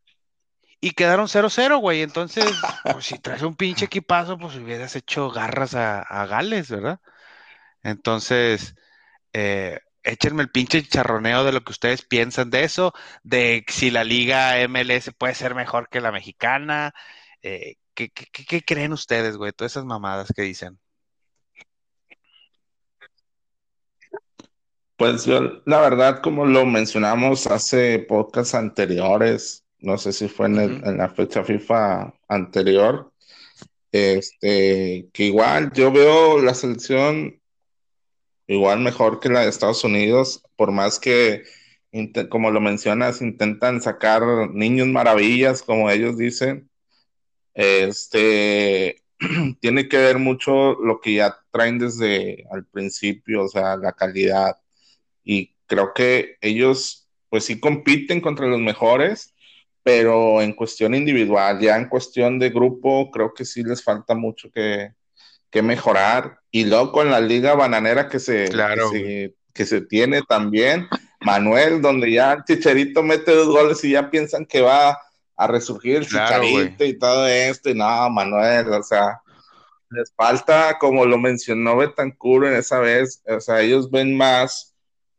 y 0.80 0.90
quedaron 0.92 1.26
0-0, 1.26 1.80
güey. 1.80 2.02
Entonces, 2.02 2.44
pues, 2.92 3.06
si 3.06 3.18
traes 3.18 3.42
un 3.42 3.54
pinche 3.54 3.86
equipazo, 3.86 4.38
pues 4.38 4.56
hubieras 4.56 4.96
hecho 4.96 5.30
garras 5.30 5.74
a, 5.74 6.00
a 6.00 6.26
Gales, 6.26 6.70
¿verdad? 6.70 7.00
Entonces, 7.82 8.74
eh, 9.32 9.80
échenme 10.02 10.42
el 10.42 10.50
pinche 10.50 10.82
charroneo 10.82 11.44
de 11.44 11.52
lo 11.52 11.62
que 11.62 11.72
ustedes 11.72 12.04
piensan 12.04 12.50
de 12.50 12.64
eso, 12.64 12.92
de 13.22 13.64
si 13.68 13.90
la 13.90 14.04
liga 14.04 14.56
MLS 14.68 15.12
puede 15.16 15.34
ser 15.34 15.54
mejor 15.54 15.88
que 15.88 16.00
la 16.00 16.12
mexicana, 16.12 16.92
eh, 17.42 17.76
¿Qué, 18.08 18.62
creen 18.64 18.92
ustedes, 18.92 19.36
güey? 19.36 19.52
Todas 19.52 19.72
esas 19.72 19.84
mamadas 19.84 20.32
que 20.34 20.42
dicen. 20.42 20.78
Pues 25.00 25.24
yo, 25.24 25.62
la 25.64 25.80
verdad, 25.80 26.20
como 26.20 26.44
lo 26.44 26.66
mencionamos 26.66 27.46
hace 27.46 28.00
podcasts 28.00 28.54
anteriores, 28.54 29.64
no 29.78 29.96
sé 29.96 30.12
si 30.12 30.28
fue 30.28 30.48
en, 30.48 30.98
la 30.98 31.08
fecha 31.08 31.42
FIFA 31.42 32.12
anterior, 32.28 33.10
este, 33.92 35.08
que 35.10 35.24
igual 35.24 35.72
yo 35.72 35.90
veo 35.90 36.42
la 36.42 36.52
selección 36.52 37.40
igual 38.46 38.80
mejor 38.80 39.20
que 39.20 39.30
la 39.30 39.40
de 39.40 39.48
Estados 39.48 39.84
Unidos, 39.84 40.42
por 40.54 40.70
más 40.70 41.00
que, 41.00 41.44
como 42.28 42.50
lo 42.50 42.60
mencionas, 42.60 43.22
intentan 43.22 43.80
sacar 43.80 44.22
niños 44.52 44.88
maravillas, 44.88 45.62
como 45.62 45.88
ellos 45.90 46.18
dicen, 46.18 46.68
este 47.54 49.02
tiene 49.62 49.88
que 49.88 49.96
ver 49.96 50.18
mucho 50.18 50.74
lo 50.74 51.00
que 51.00 51.14
ya 51.14 51.38
traen 51.50 51.78
desde 51.78 52.44
al 52.50 52.66
principio, 52.66 53.44
o 53.44 53.48
sea, 53.48 53.78
la 53.78 53.92
calidad. 53.92 54.56
Y 55.24 55.54
creo 55.66 55.92
que 55.94 56.36
ellos, 56.40 57.08
pues 57.28 57.44
sí 57.44 57.60
compiten 57.60 58.20
contra 58.20 58.46
los 58.46 58.60
mejores, 58.60 59.34
pero 59.82 60.42
en 60.42 60.52
cuestión 60.52 60.94
individual, 60.94 61.60
ya 61.60 61.76
en 61.76 61.88
cuestión 61.88 62.38
de 62.38 62.50
grupo, 62.50 63.10
creo 63.10 63.32
que 63.32 63.44
sí 63.44 63.62
les 63.62 63.82
falta 63.82 64.14
mucho 64.14 64.50
que, 64.50 64.92
mejorar. 65.62 66.38
Y 66.50 66.64
luego 66.64 66.92
con 66.92 67.10
la 67.10 67.20
liga 67.20 67.54
bananera 67.54 68.08
que 68.08 68.18
se, 68.18 68.48
que 69.52 69.66
se, 69.66 69.80
tiene 69.80 70.22
también, 70.22 70.86
Manuel, 71.20 71.82
donde 71.82 72.12
ya 72.12 72.32
el 72.32 72.44
Chicharito 72.44 73.02
mete 73.02 73.32
dos 73.32 73.48
goles 73.48 73.82
y 73.84 73.92
ya 73.92 74.10
piensan 74.10 74.46
que 74.46 74.60
va 74.60 74.98
a 75.40 75.46
resurgir 75.46 75.96
el 75.96 76.06
chicharito 76.06 76.84
y 76.84 76.98
todo 76.98 77.26
esto, 77.26 77.70
y 77.70 77.74
no, 77.74 78.10
Manuel, 78.10 78.70
o 78.74 78.82
sea, 78.82 79.22
les 79.88 80.12
falta, 80.14 80.76
como 80.78 81.06
lo 81.06 81.16
mencionó 81.16 81.78
Betancur 81.78 82.44
en 82.46 82.54
esa 82.56 82.78
vez, 82.78 83.22
o 83.26 83.40
sea, 83.40 83.62
ellos 83.62 83.90
ven 83.90 84.14
más 84.16 84.69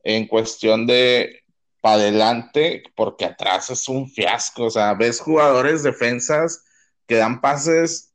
en 0.03 0.27
cuestión 0.27 0.87
de 0.87 1.43
para 1.81 1.95
adelante, 1.95 2.83
porque 2.95 3.25
atrás 3.25 3.69
es 3.71 3.89
un 3.89 4.09
fiasco, 4.09 4.65
o 4.65 4.69
sea, 4.69 4.93
ves 4.93 5.19
jugadores 5.19 5.83
defensas 5.83 6.63
que 7.07 7.15
dan 7.15 7.41
pases 7.41 8.13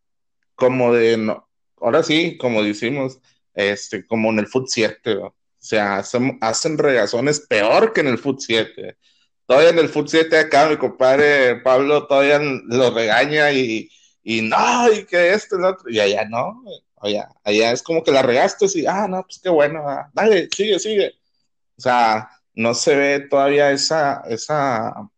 como 0.55 0.93
de, 0.95 1.17
no, 1.17 1.49
ahora 1.81 2.03
sí, 2.03 2.39
como 2.39 2.63
decimos, 2.63 3.19
este, 3.55 4.07
como 4.07 4.31
en 4.31 4.39
el 4.39 4.47
Foot 4.47 4.69
7, 4.69 5.17
o 5.17 5.35
sea, 5.59 5.99
hacen, 5.99 6.39
hacen 6.41 6.79
regazones 6.79 7.41
peor 7.41 7.93
que 7.93 8.03
en 8.03 8.09
el 8.09 8.19
Foot 8.19 8.41
7 8.41 8.97
todavía 9.47 9.71
en 9.71 9.79
el 9.79 9.89
Foot 9.89 10.09
7 10.09 10.39
acá, 10.39 10.69
mi 10.69 10.77
compadre 10.77 11.57
Pablo 11.57 12.07
todavía 12.07 12.39
lo 12.39 12.91
regaña 12.91 13.53
y, 13.53 13.89
y 14.23 14.43
no, 14.43 14.93
y 14.93 15.07
que 15.07 15.33
esto, 15.33 15.57
otro, 15.57 15.89
y 15.89 16.01
allá 16.01 16.25
no, 16.29 16.63
allá, 17.01 17.29
allá 17.45 17.73
es 17.73 17.83
como 17.83 18.03
que 18.03 18.13
la 18.13 18.23
regaste 18.23 18.67
y, 18.75 18.87
ah, 18.87 19.07
no, 19.09 19.23
pues 19.23 19.41
qué 19.43 19.49
bueno, 19.49 19.89
ah, 19.89 20.11
dale, 20.13 20.49
sigue, 20.55 20.79
sigue. 20.79 21.15
O 21.79 21.81
sea, 21.81 22.31
no 22.55 22.75
se 22.75 22.97
ve 22.97 23.21
todavía 23.21 23.71
esa, 23.73 24.23
esa 24.29 25.09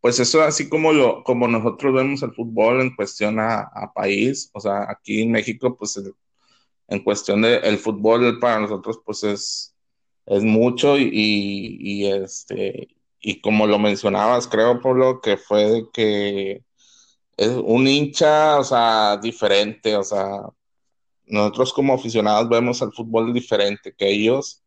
pues 0.00 0.20
eso 0.20 0.42
así 0.42 0.68
como 0.68 0.92
lo, 0.92 1.24
como 1.24 1.48
nosotros 1.48 1.94
vemos 1.94 2.22
el 2.22 2.32
fútbol 2.32 2.80
en 2.80 2.94
cuestión 2.94 3.38
a, 3.40 3.92
país, 3.94 4.50
o 4.52 4.60
sea, 4.60 4.90
aquí 4.90 5.22
en 5.22 5.32
México, 5.32 5.76
pues 5.76 6.00
en 6.88 7.04
cuestión 7.04 7.42
de 7.42 7.56
el 7.58 7.78
fútbol 7.78 8.38
para 8.40 8.60
nosotros, 8.60 9.00
pues 9.04 9.24
es, 9.24 9.74
es 10.26 10.42
mucho 10.44 10.96
y, 10.98 11.08
y, 11.80 12.06
este, 12.06 12.88
y 13.20 13.40
como 13.40 13.66
lo 13.66 13.78
mencionabas, 13.78 14.46
creo, 14.48 14.80
Pablo, 14.80 15.20
que 15.20 15.36
fue 15.36 15.84
que 15.92 16.64
es 17.36 17.50
un 17.50 17.88
hincha, 17.88 18.58
o 18.58 18.64
sea, 18.64 19.16
diferente, 19.18 19.96
o 19.96 20.04
sea, 20.04 20.42
nosotros 21.26 21.72
como 21.72 21.94
aficionados 21.94 22.48
vemos 22.48 22.82
el 22.82 22.92
fútbol 22.92 23.32
diferente 23.32 23.94
que 23.96 24.08
ellos 24.10 24.62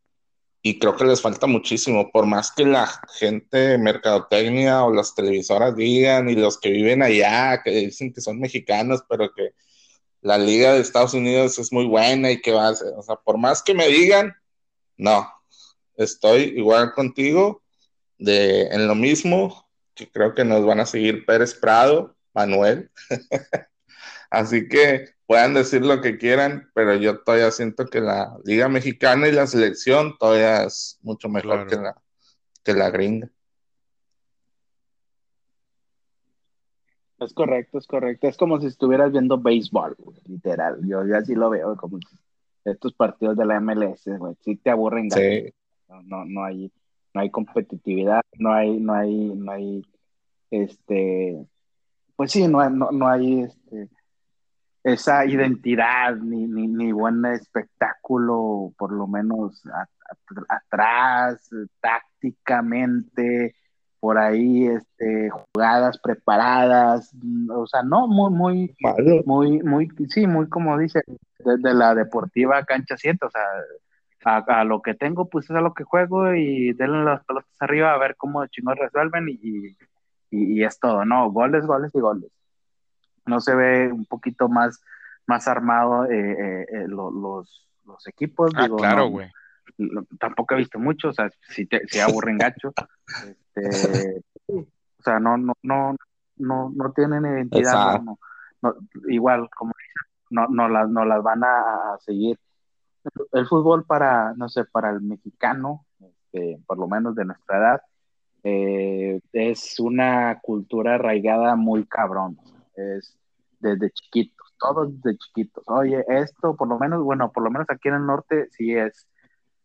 y 0.62 0.78
creo 0.78 0.96
que 0.96 1.04
les 1.04 1.20
falta 1.20 1.46
muchísimo, 1.48 2.10
por 2.12 2.26
más 2.26 2.52
que 2.52 2.64
la 2.64 2.88
gente 3.18 3.76
mercadotecnia 3.78 4.84
o 4.84 4.92
las 4.94 5.14
televisoras 5.14 5.74
digan 5.74 6.30
y 6.30 6.36
los 6.36 6.58
que 6.58 6.70
viven 6.70 7.02
allá, 7.02 7.62
que 7.64 7.70
dicen 7.72 8.12
que 8.12 8.20
son 8.20 8.38
mexicanos, 8.38 9.02
pero 9.08 9.32
que 9.34 9.54
la 10.20 10.38
liga 10.38 10.72
de 10.72 10.80
Estados 10.80 11.14
Unidos 11.14 11.58
es 11.58 11.72
muy 11.72 11.86
buena 11.86 12.30
y 12.30 12.40
que 12.40 12.52
va 12.52 12.68
a 12.68 12.74
ser, 12.76 12.92
o 12.96 13.02
sea, 13.02 13.16
por 13.16 13.38
más 13.38 13.62
que 13.62 13.74
me 13.74 13.88
digan, 13.88 14.34
no, 14.96 15.28
estoy 15.96 16.54
igual 16.56 16.92
contigo 16.94 17.62
de, 18.18 18.68
en 18.68 18.86
lo 18.86 18.94
mismo, 18.94 19.68
que 19.94 20.10
creo 20.10 20.34
que 20.34 20.44
nos 20.44 20.64
van 20.64 20.78
a 20.78 20.86
seguir 20.86 21.26
Pérez 21.26 21.54
Prado, 21.54 22.16
Manuel. 22.32 22.90
Así 24.30 24.68
que 24.68 25.10
puedan 25.32 25.54
decir 25.54 25.82
lo 25.82 26.02
que 26.02 26.18
quieran, 26.18 26.70
pero 26.74 26.94
yo 26.94 27.20
todavía 27.20 27.50
siento 27.50 27.86
que 27.86 28.02
la 28.02 28.36
Liga 28.44 28.68
Mexicana 28.68 29.28
y 29.28 29.32
la 29.32 29.46
selección 29.46 30.14
todavía 30.18 30.64
es 30.64 30.98
mucho 31.00 31.30
mejor 31.30 31.66
que, 31.66 31.76
la, 31.76 31.96
que 32.62 32.74
la 32.74 32.90
gringa. 32.90 33.30
Es 37.18 37.32
correcto, 37.32 37.78
es 37.78 37.86
correcto. 37.86 38.28
Es 38.28 38.36
como 38.36 38.60
si 38.60 38.66
estuvieras 38.66 39.10
viendo 39.10 39.38
béisbol, 39.38 39.96
literal. 40.26 40.78
Yo, 40.86 41.06
ya 41.06 41.16
así 41.16 41.34
lo 41.34 41.48
veo, 41.48 41.78
como 41.78 41.98
estos 42.66 42.92
partidos 42.92 43.38
de 43.38 43.46
la 43.46 43.58
MLS, 43.58 44.04
güey, 44.18 44.34
sí 44.42 44.56
te 44.56 44.68
aburren. 44.68 45.10
Sí. 45.10 45.50
No, 45.88 46.26
no, 46.26 46.44
hay, 46.44 46.70
no 47.14 47.22
hay 47.22 47.30
competitividad, 47.30 48.20
no 48.38 48.52
hay, 48.52 48.78
no 48.78 48.92
hay, 48.92 49.14
no 49.34 49.50
hay, 49.50 49.82
este, 50.50 51.42
pues 52.16 52.32
sí, 52.32 52.46
no, 52.48 52.68
no, 52.68 52.90
no 52.92 53.08
hay, 53.08 53.44
este, 53.44 53.88
esa 54.84 55.24
identidad, 55.26 56.16
ni, 56.16 56.46
ni, 56.46 56.66
ni 56.66 56.92
buen 56.92 57.24
espectáculo, 57.26 58.72
por 58.76 58.92
lo 58.92 59.06
menos 59.06 59.62
atrás, 60.48 61.48
tácticamente, 61.80 63.54
por 64.00 64.18
ahí, 64.18 64.66
este, 64.66 65.30
jugadas 65.30 65.98
preparadas, 65.98 67.12
o 67.54 67.66
sea, 67.66 67.82
no, 67.84 68.08
muy, 68.08 68.30
muy, 68.30 68.76
muy, 69.24 69.62
muy, 69.62 69.88
sí, 70.08 70.26
muy 70.26 70.48
como 70.48 70.76
dice, 70.76 71.02
desde 71.38 71.74
la 71.74 71.94
deportiva 71.94 72.64
cancha 72.64 72.96
7, 72.96 73.24
o 73.24 73.30
sea, 73.30 73.42
a, 74.24 74.64
lo 74.64 74.82
que 74.82 74.94
tengo, 74.94 75.28
pues 75.28 75.44
es 75.50 75.56
a 75.56 75.60
lo 75.60 75.74
que 75.74 75.84
juego 75.84 76.34
y 76.34 76.72
denle 76.72 77.04
las 77.04 77.24
pelotas 77.24 77.56
arriba 77.60 77.92
a 77.92 77.98
ver 77.98 78.16
cómo 78.16 78.44
chingos 78.46 78.76
resuelven 78.78 79.28
y, 79.28 79.76
y, 80.30 80.60
y 80.60 80.64
es 80.64 80.78
todo, 80.80 81.04
¿no? 81.04 81.30
Goles, 81.30 81.66
goles 81.66 81.92
y 81.94 82.00
goles 82.00 82.30
no 83.26 83.40
se 83.40 83.54
ve 83.54 83.92
un 83.92 84.04
poquito 84.06 84.48
más, 84.48 84.82
más 85.26 85.48
armado 85.48 86.04
eh, 86.06 86.32
eh, 86.32 86.66
eh, 86.70 86.88
los, 86.88 87.66
los, 87.84 88.06
equipos. 88.06 88.52
Ah, 88.56 88.68
claro, 88.76 89.08
güey. 89.08 89.30
tampoco 90.18 90.54
he 90.54 90.58
visto 90.58 90.78
mucho, 90.78 91.08
o 91.08 91.12
sea, 91.12 91.30
si, 91.48 91.66
te, 91.66 91.86
si 91.86 92.00
aburren 92.00 92.38
gacho. 92.38 92.72
Este, 93.54 94.22
o 94.48 95.02
sea, 95.04 95.20
no, 95.20 95.36
no, 95.36 95.52
no, 95.62 95.94
no, 96.36 96.72
no 96.74 96.92
tienen 96.92 97.26
identidad. 97.26 98.00
igual, 99.08 99.50
como 99.54 99.74
no, 100.30 100.48
no, 100.48 100.70
las, 100.70 100.88
no 100.88 101.04
las 101.04 101.22
van 101.22 101.44
a, 101.44 101.98
seguir. 102.00 102.38
El 103.30 103.46
fútbol 103.46 103.84
para, 103.84 104.32
no 104.36 104.48
sé, 104.48 104.64
para 104.64 104.88
el 104.88 105.02
mexicano, 105.02 105.84
este, 106.00 106.62
por 106.66 106.78
lo 106.78 106.88
menos 106.88 107.14
de 107.14 107.26
nuestra 107.26 107.58
edad, 107.58 107.82
es 108.42 109.78
una 109.78 110.40
cultura 110.40 110.94
arraigada 110.94 111.54
muy 111.54 111.84
cabrón 111.84 112.38
es 112.74 113.16
desde 113.60 113.90
chiquitos, 113.90 114.54
todos 114.58 114.88
desde 115.00 115.18
chiquitos. 115.18 115.64
Oye, 115.68 116.04
esto 116.08 116.56
por 116.56 116.68
lo 116.68 116.78
menos, 116.78 117.02
bueno, 117.02 117.30
por 117.32 117.44
lo 117.44 117.50
menos 117.50 117.66
aquí 117.70 117.88
en 117.88 117.94
el 117.94 118.06
norte 118.06 118.48
sí 118.50 118.74
es 118.74 119.06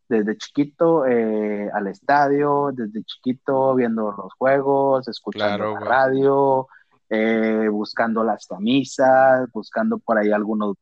desde 0.09 0.37
chiquito 0.37 1.05
eh, 1.05 1.69
al 1.73 1.87
estadio, 1.87 2.71
desde 2.73 3.03
chiquito 3.03 3.75
viendo 3.75 4.11
los 4.11 4.33
juegos, 4.35 5.07
escuchando 5.07 5.73
la 5.73 5.79
radio, 5.79 6.67
eh, 7.09 7.67
buscando 7.69 8.23
las 8.23 8.45
camisas, 8.47 9.49
buscando 9.51 9.97
por 9.97 10.17
ahí 10.17 10.31
algunos 10.31 10.77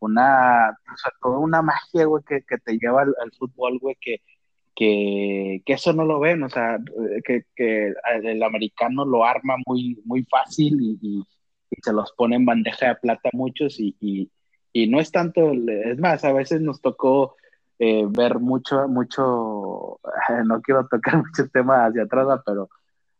una, 0.00 0.70
o 0.70 0.96
sea, 0.96 1.12
toda 1.20 1.38
una 1.38 1.62
magia, 1.62 2.06
güey, 2.06 2.22
que, 2.24 2.40
te 2.40 2.78
lleva 2.78 3.02
al, 3.02 3.14
al 3.22 3.32
fútbol, 3.38 3.78
güey, 3.80 3.96
que, 4.00 4.22
que, 4.80 5.62
eso 5.66 5.92
no 5.92 6.06
lo 6.06 6.18
ven, 6.18 6.42
o 6.42 6.48
sea, 6.48 6.78
que, 7.24 7.44
el 8.24 8.42
americano 8.42 9.04
lo 9.04 9.24
arma 9.24 9.56
muy, 9.66 10.00
muy 10.06 10.24
fácil 10.24 10.98
y, 11.02 11.22
se 11.82 11.92
los 11.92 12.12
pone 12.12 12.36
en 12.36 12.44
bandeja 12.44 12.88
de 12.88 12.94
plata 12.96 13.30
muchos 13.32 13.78
y, 13.78 14.30
no 14.88 14.98
es 15.00 15.12
tanto, 15.12 15.52
es 15.52 15.98
más, 15.98 16.24
a 16.24 16.32
veces 16.32 16.62
nos 16.62 16.80
tocó 16.80 17.36
eh, 17.78 18.06
ver 18.08 18.38
mucho, 18.38 18.88
mucho, 18.88 20.00
no 20.46 20.62
quiero 20.62 20.86
tocar 20.88 21.16
mucho 21.24 21.48
tema 21.52 21.84
hacia 21.84 22.04
atrás, 22.04 22.40
pero 22.46 22.70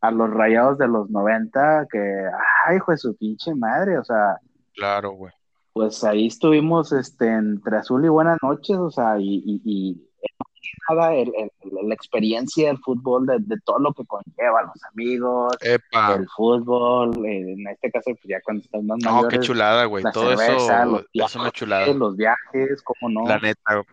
a 0.01 0.11
los 0.11 0.31
rayados 0.31 0.79
de 0.79 0.89
los 0.89 1.11
90, 1.11 1.89
que, 1.93 2.25
ay, 2.67 2.77
hijo 2.77 2.93
de 2.93 2.99
su 2.99 3.15
pinche 3.17 3.55
madre, 3.55 3.99
o 3.99 4.05
sea. 4.05 4.39
Claro, 4.73 5.11
güey. 5.11 5.33
Pues 5.75 6.03
ahí 6.05 6.27
estuvimos 6.27 6.93
este, 6.93 7.29
entre 7.29 7.77
azul 7.77 8.05
y 8.05 8.09
buenas 8.09 8.39
noches, 8.43 8.77
o 8.77 8.91
sea, 8.91 9.17
y 9.19 10.10
nada 10.89 11.11
la 11.11 11.95
experiencia 11.95 12.69
del 12.69 12.79
fútbol, 12.79 13.27
de, 13.27 13.57
todo 13.65 13.79
lo 13.79 13.93
que 13.93 14.05
conlleva, 14.05 14.63
los 14.63 14.85
amigos, 14.93 15.57
el 15.61 16.29
fútbol, 16.37 17.25
eh, 17.27 17.53
en 17.53 17.67
este 17.69 17.91
caso, 17.91 18.07
pues 18.07 18.25
ya 18.25 18.41
cuando 18.43 18.63
estás 18.63 18.83
más 18.83 18.99
No, 19.03 19.29
qué 19.29 19.41
chulada, 19.41 19.85
güey, 19.85 20.05
todo 20.13 20.33
eso 20.33 20.85
los 20.85 21.07
viajes, 21.13 21.35
es 21.35 21.37
una 21.37 21.51
chulada. 21.51 21.87
Los 21.87 22.17
viajes, 22.17 22.83
cómo 22.83 23.11
no. 23.11 23.29
La 23.29 23.39
neta. 23.39 23.85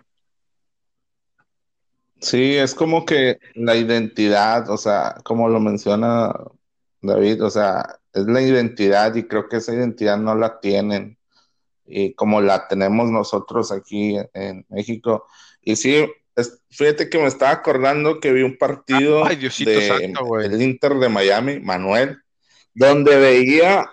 Sí, 2.19 2.55
es 2.55 2.73
como 2.73 3.05
que 3.05 3.39
la 3.53 3.75
identidad, 3.75 4.69
o 4.69 4.77
sea, 4.77 5.15
como 5.23 5.49
lo 5.49 5.59
menciona 5.59 6.33
David, 7.01 7.43
o 7.43 7.49
sea, 7.49 7.99
es 8.13 8.25
la 8.25 8.41
identidad 8.41 9.13
y 9.15 9.23
creo 9.23 9.47
que 9.47 9.57
esa 9.57 9.73
identidad 9.73 10.17
no 10.17 10.33
la 10.33 10.59
tienen 10.59 11.17
y 11.85 12.13
como 12.13 12.41
la 12.41 12.67
tenemos 12.67 13.09
nosotros 13.09 13.71
aquí 13.71 14.17
en 14.33 14.65
México. 14.69 15.27
Y 15.61 15.75
sí, 15.75 16.05
fíjate 16.69 17.09
que 17.09 17.17
me 17.17 17.27
estaba 17.27 17.51
acordando 17.51 18.19
que 18.19 18.31
vi 18.31 18.43
un 18.43 18.57
partido 18.57 19.25
del 19.25 20.61
Inter 20.61 20.93
de 20.95 21.09
Miami, 21.09 21.59
Manuel, 21.59 22.19
donde 22.73 23.17
veía, 23.17 23.91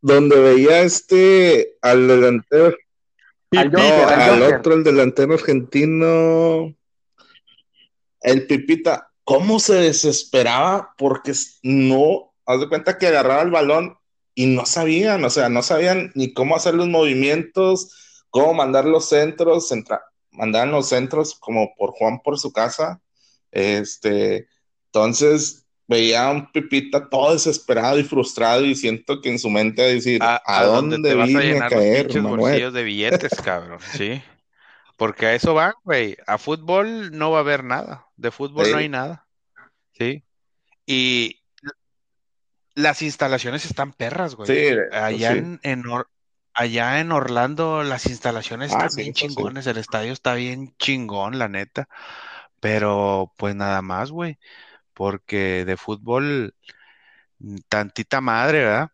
donde 0.00 0.38
veía 0.38 0.82
este 0.82 1.76
al 1.80 2.06
delantero, 2.06 2.76
al, 3.52 4.42
otro, 4.42 4.74
el 4.74 4.84
delantero 4.84 5.34
argentino, 5.34 6.74
el 8.20 8.46
Pipita, 8.46 9.10
cómo 9.24 9.58
se 9.58 9.74
desesperaba 9.74 10.92
porque 10.98 11.32
no, 11.62 12.34
haz 12.44 12.60
de 12.60 12.68
cuenta 12.68 12.98
que 12.98 13.06
agarraba 13.06 13.42
el 13.42 13.50
balón 13.50 13.96
y 14.34 14.46
no 14.46 14.66
sabían, 14.66 15.24
o 15.24 15.30
sea, 15.30 15.48
no 15.48 15.62
sabían 15.62 16.12
ni 16.14 16.34
cómo 16.34 16.56
hacer 16.56 16.74
los 16.74 16.88
movimientos, 16.88 18.22
cómo 18.28 18.52
mandar 18.52 18.84
los 18.84 19.08
centros, 19.08 19.68
central 19.68 20.00
mandaban 20.36 20.70
los 20.70 20.88
centros 20.88 21.34
como 21.34 21.74
por 21.76 21.90
Juan 21.90 22.20
por 22.20 22.38
su 22.38 22.52
casa. 22.52 23.00
Este, 23.50 24.48
entonces 24.86 25.66
veía 25.88 26.26
a 26.26 26.30
un 26.30 26.50
Pipita 26.52 27.08
todo 27.08 27.32
desesperado 27.32 27.98
y 27.98 28.04
frustrado 28.04 28.64
y 28.64 28.74
siento 28.74 29.20
que 29.20 29.30
en 29.30 29.38
su 29.38 29.50
mente 29.50 29.82
decir, 29.82 30.20
¿a, 30.22 30.64
dónde, 30.64 30.98
te 31.00 31.14
vas 31.14 31.34
a, 31.34 31.40
llenar 31.40 31.70
caer, 31.70 32.14
los 32.14 32.36
bolsillos 32.36 32.72
de 32.72 32.84
billetes, 32.84 33.40
cabrón? 33.42 33.78
Sí. 33.94 34.22
Porque 34.96 35.26
a 35.26 35.34
eso 35.34 35.52
va, 35.52 35.74
güey. 35.84 36.16
A 36.26 36.38
fútbol 36.38 37.16
no 37.16 37.30
va 37.30 37.38
a 37.38 37.40
haber 37.40 37.64
nada. 37.64 38.06
De 38.16 38.30
fútbol 38.30 38.70
no 38.70 38.78
hay 38.78 38.88
nada. 38.88 39.26
Sí. 39.92 40.24
Y 40.86 41.42
las 42.74 43.02
instalaciones 43.02 43.66
están 43.66 43.92
perras, 43.92 44.34
güey. 44.34 44.48
Sí, 44.48 44.76
Allá 44.92 45.32
en, 45.32 45.60
en, 45.62 45.84
allá 46.56 47.00
en 47.00 47.12
Orlando 47.12 47.84
las 47.84 48.06
instalaciones 48.06 48.72
ah, 48.72 48.86
están 48.86 48.96
bien 48.96 49.12
chingones, 49.12 49.66
el 49.66 49.76
estadio 49.76 50.12
está 50.12 50.34
bien 50.34 50.74
chingón, 50.78 51.38
la 51.38 51.48
neta. 51.48 51.88
Pero 52.60 53.32
pues 53.36 53.54
nada 53.54 53.82
más, 53.82 54.10
güey, 54.10 54.38
porque 54.94 55.64
de 55.66 55.76
fútbol 55.76 56.54
mm, 57.38 57.56
tantita 57.68 58.20
madre, 58.22 58.60
¿verdad? 58.60 58.90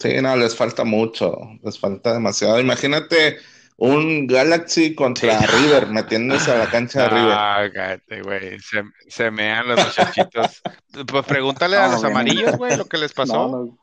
Sí, 0.00 0.20
no, 0.20 0.36
les 0.36 0.56
falta 0.56 0.84
mucho, 0.84 1.38
les 1.62 1.78
falta 1.78 2.12
demasiado. 2.12 2.60
Imagínate 2.60 3.38
un 3.76 4.26
Galaxy 4.26 4.94
contra 4.94 5.38
River, 5.40 5.88
metiéndose 5.88 6.52
a 6.52 6.58
la 6.58 6.70
cancha 6.70 7.02
de 7.02 7.08
River. 7.08 7.32
Ah, 7.32 7.68
cállate, 7.74 8.22
güey. 8.22 8.58
Se, 8.60 8.82
se 9.08 9.30
mean 9.30 9.68
los 9.68 9.84
muchachitos. 9.84 10.62
Pues 11.08 11.26
pregúntale 11.26 11.76
a 11.76 11.86
No, 11.88 11.94
los 11.94 12.04
amarillos, 12.04 12.56
güey, 12.56 12.76
lo 12.76 12.84
que 12.84 12.98
les 12.98 13.12
pasó. 13.12 13.48
No, 13.48 13.64
no, 13.64 13.78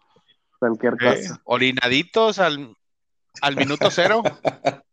cualquier 0.59 0.93
Eh, 0.93 1.19
cosa. 1.21 1.41
orinaditos 1.43 2.39
al, 2.39 2.73
al 3.41 3.55
minuto 3.57 3.91
cero. 3.91 4.23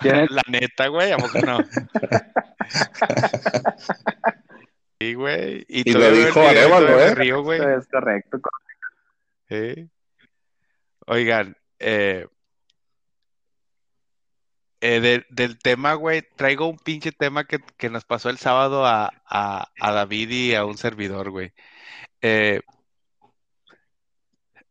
La 0.00 0.42
neta, 0.48 0.88
güey, 0.88 1.12
¿a 1.12 1.16
poco 1.16 1.38
no? 1.40 1.58
Sí, 5.00 5.14
güey. 5.14 5.64
Y 5.68 5.90
todavía 5.92 6.10
lo 6.20 6.26
dijo 6.26 6.42
y 6.42 6.46
Arevalo, 6.46 7.00
¿eh? 7.00 7.14
río, 7.14 7.42
güey. 7.42 7.60
Es 7.60 7.88
correcto. 7.88 8.38
Sí. 9.48 9.88
Oigan, 11.06 11.56
eh, 11.80 12.26
eh, 14.82 15.00
de- 15.00 15.24
del 15.30 15.58
tema, 15.58 15.94
güey, 15.94 16.22
traigo 16.36 16.66
un 16.66 16.76
pinche 16.78 17.12
tema 17.12 17.44
que, 17.44 17.60
que 17.78 17.88
nos 17.88 18.04
pasó 18.04 18.28
el 18.30 18.38
sábado 18.38 18.84
a, 18.84 19.12
a- 19.26 19.68
a 19.80 19.92
David 19.92 20.30
y 20.30 20.54
a 20.54 20.64
un 20.64 20.76
servidor, 20.76 21.30
güey. 21.30 21.52
Eh, 22.20 22.60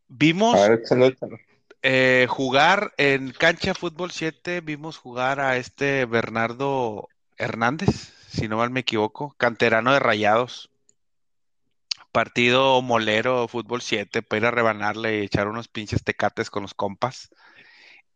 vimos 0.08 0.56
A 0.60 0.70
ver, 0.70 0.80
échalo, 0.82 1.06
échalo. 1.08 1.38
eh, 1.82 2.28
jugar 2.30 2.94
en 2.98 3.32
Cancha 3.32 3.74
Fútbol 3.74 4.12
7, 4.12 4.62
vimos 4.62 4.98
jugar 4.98 5.40
a 5.40 5.58
este 5.58 6.06
Bernardo 6.06 7.08
Hernández, 7.38 8.14
si 8.30 8.48
no 8.48 8.58
mal 8.58 8.70
me 8.70 8.82
equivoco, 8.82 9.34
canterano 9.38 9.94
de 9.94 10.00
Rayados. 10.00 10.70
Partido 12.12 12.82
molero, 12.82 13.48
fútbol 13.48 13.82
7, 13.82 14.22
para 14.22 14.38
ir 14.40 14.46
a 14.46 14.52
rebanarle 14.52 15.20
y 15.20 15.26
echar 15.26 15.48
unos 15.48 15.70
pinches 15.70 16.04
tecates 16.04 16.50
con 16.50 16.64
los 16.64 16.74
compas. 16.74 17.30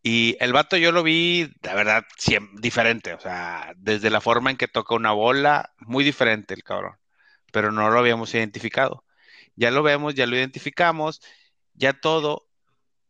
Y 0.08 0.38
el 0.40 0.54
vato 0.54 0.78
yo 0.78 0.92
lo 0.92 1.02
vi, 1.04 1.52
la 1.64 1.74
verdad, 1.76 2.06
siem- 2.18 2.52
diferente. 2.60 3.14
O 3.16 3.20
sea, 3.20 3.74
desde 3.78 4.12
la 4.12 4.22
forma 4.22 4.52
en 4.52 4.58
que 4.58 4.68
toca 4.68 4.96
una 4.96 5.12
bola, 5.14 5.74
muy 5.80 6.04
diferente 6.04 6.54
el 6.54 6.64
cabrón. 6.64 6.96
Pero 7.52 7.72
no 7.72 7.90
lo 7.90 8.00
habíamos 8.00 8.34
identificado. 8.36 9.06
Ya 9.56 9.72
lo 9.72 9.84
vemos, 9.84 10.16
ya 10.16 10.28
lo 10.28 10.36
identificamos, 10.38 11.22
ya 11.74 11.94
todo. 11.94 12.48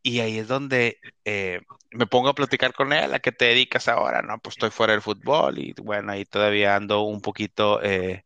Y 0.04 0.22
ahí 0.22 0.40
es 0.40 0.48
donde 0.50 1.00
eh, 1.26 1.62
me 1.92 2.08
pongo 2.08 2.30
a 2.30 2.36
platicar 2.36 2.74
con 2.74 2.94
él, 2.94 3.14
¿a 3.14 3.20
qué 3.20 3.32
te 3.34 3.46
dedicas 3.46 3.88
ahora? 3.90 4.22
No, 4.24 4.40
pues 4.40 4.56
estoy 4.56 4.72
fuera 4.72 4.94
del 4.94 5.02
fútbol 5.04 5.60
y 5.60 5.74
bueno, 5.82 6.12
ahí 6.14 6.26
todavía 6.26 6.76
ando 6.76 7.02
un 7.04 7.22
poquito 7.22 7.82
eh, 7.84 8.26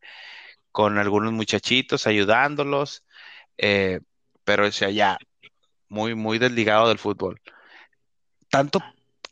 con 0.71 0.97
algunos 0.97 1.33
muchachitos 1.33 2.07
ayudándolos, 2.07 3.05
eh, 3.57 4.01
pero 4.45 4.67
o 4.67 4.71
sea, 4.71 4.89
ya 4.91 5.17
muy, 5.89 6.15
muy 6.15 6.39
desligado 6.39 6.89
del 6.89 6.99
fútbol. 6.99 7.41
Tanto, 8.49 8.79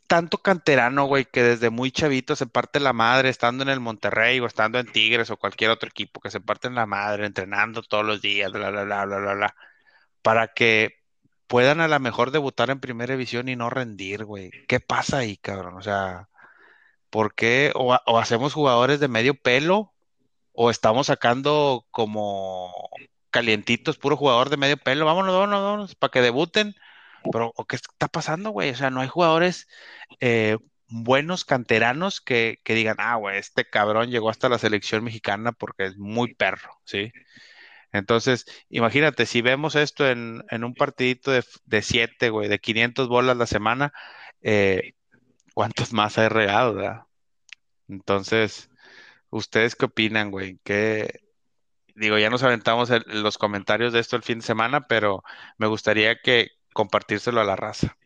tanto 0.06 0.38
canterano, 0.38 1.06
güey, 1.06 1.24
que 1.24 1.42
desde 1.42 1.70
muy 1.70 1.90
chavito 1.90 2.36
se 2.36 2.46
parte 2.46 2.80
la 2.80 2.92
madre 2.92 3.28
estando 3.28 3.62
en 3.62 3.68
el 3.68 3.80
Monterrey 3.80 4.40
o 4.40 4.46
estando 4.46 4.78
en 4.78 4.90
Tigres 4.90 5.30
o 5.30 5.36
cualquier 5.36 5.70
otro 5.70 5.88
equipo, 5.88 6.20
que 6.20 6.30
se 6.30 6.40
parten 6.40 6.74
la 6.74 6.86
madre 6.86 7.26
entrenando 7.26 7.82
todos 7.82 8.04
los 8.04 8.22
días, 8.22 8.52
bla, 8.52 8.70
bla, 8.70 8.84
bla, 8.84 9.04
bla, 9.04 9.18
bla, 9.18 9.34
bla, 9.34 9.56
para 10.22 10.48
que 10.48 10.98
puedan 11.46 11.80
a 11.80 11.88
lo 11.88 12.00
mejor 12.00 12.30
debutar 12.30 12.70
en 12.70 12.80
primera 12.80 13.14
división 13.14 13.48
y 13.48 13.56
no 13.56 13.70
rendir, 13.70 14.24
güey. 14.24 14.50
¿Qué 14.68 14.80
pasa 14.80 15.18
ahí, 15.18 15.36
cabrón? 15.36 15.76
O 15.76 15.82
sea, 15.82 16.28
¿por 17.10 17.34
qué? 17.34 17.72
O, 17.74 17.94
o 18.06 18.18
hacemos 18.18 18.54
jugadores 18.54 19.00
de 19.00 19.08
medio 19.08 19.34
pelo 19.40 19.94
o 20.52 20.70
estamos 20.70 21.08
sacando 21.08 21.86
como 21.90 22.72
calientitos, 23.30 23.98
puro 23.98 24.16
jugador 24.16 24.50
de 24.50 24.56
medio 24.56 24.76
pelo. 24.76 25.06
Vámonos, 25.06 25.34
vámonos, 25.34 25.62
vámonos, 25.62 25.94
para 25.94 26.10
que 26.10 26.22
debuten. 26.22 26.74
Pero, 27.32 27.52
¿o 27.56 27.66
¿qué 27.66 27.76
está 27.76 28.08
pasando, 28.08 28.50
güey? 28.50 28.70
O 28.70 28.74
sea, 28.76 28.90
no 28.90 29.00
hay 29.00 29.08
jugadores 29.08 29.68
eh, 30.20 30.58
buenos 30.88 31.44
canteranos 31.44 32.20
que, 32.20 32.58
que 32.64 32.74
digan, 32.74 32.96
ah, 32.98 33.16
güey, 33.16 33.38
este 33.38 33.64
cabrón 33.68 34.10
llegó 34.10 34.30
hasta 34.30 34.48
la 34.48 34.58
selección 34.58 35.04
mexicana 35.04 35.52
porque 35.52 35.86
es 35.86 35.98
muy 35.98 36.34
perro, 36.34 36.70
¿sí? 36.84 37.12
Entonces, 37.92 38.46
imagínate, 38.68 39.26
si 39.26 39.42
vemos 39.42 39.74
esto 39.76 40.08
en, 40.08 40.44
en 40.50 40.64
un 40.64 40.74
partidito 40.74 41.30
de, 41.32 41.44
de 41.66 41.82
siete, 41.82 42.30
güey, 42.30 42.48
de 42.48 42.58
500 42.60 43.08
bolas 43.08 43.36
la 43.36 43.46
semana, 43.46 43.92
eh, 44.42 44.92
¿cuántos 45.54 45.92
más 45.92 46.18
hay 46.18 46.28
regados, 46.28 46.76
verdad? 46.76 47.02
Entonces, 47.88 48.70
¿ustedes 49.30 49.76
qué 49.76 49.86
opinan, 49.86 50.30
güey? 50.30 50.60
¿Qué, 50.64 51.20
digo, 51.94 52.18
ya 52.18 52.30
nos 52.30 52.42
aventamos 52.42 52.90
el- 52.90 53.04
los 53.08 53.38
comentarios 53.38 53.92
de 53.92 54.00
esto 54.00 54.16
el 54.16 54.22
fin 54.22 54.40
de 54.40 54.46
semana, 54.46 54.86
pero 54.88 55.22
me 55.58 55.66
gustaría 55.68 56.20
que 56.22 56.48
compartírselo 56.78 57.40
a 57.40 57.44
la 57.44 57.56
raza. 57.56 57.96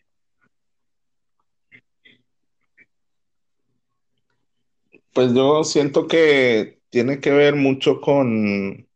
Pues 5.13 5.35
yo 5.35 5.63
siento 5.63 6.09
que 6.09 6.81
tiene 6.89 7.21
que 7.21 7.33
ver 7.33 7.55
mucho 7.55 8.01
con 8.01 8.89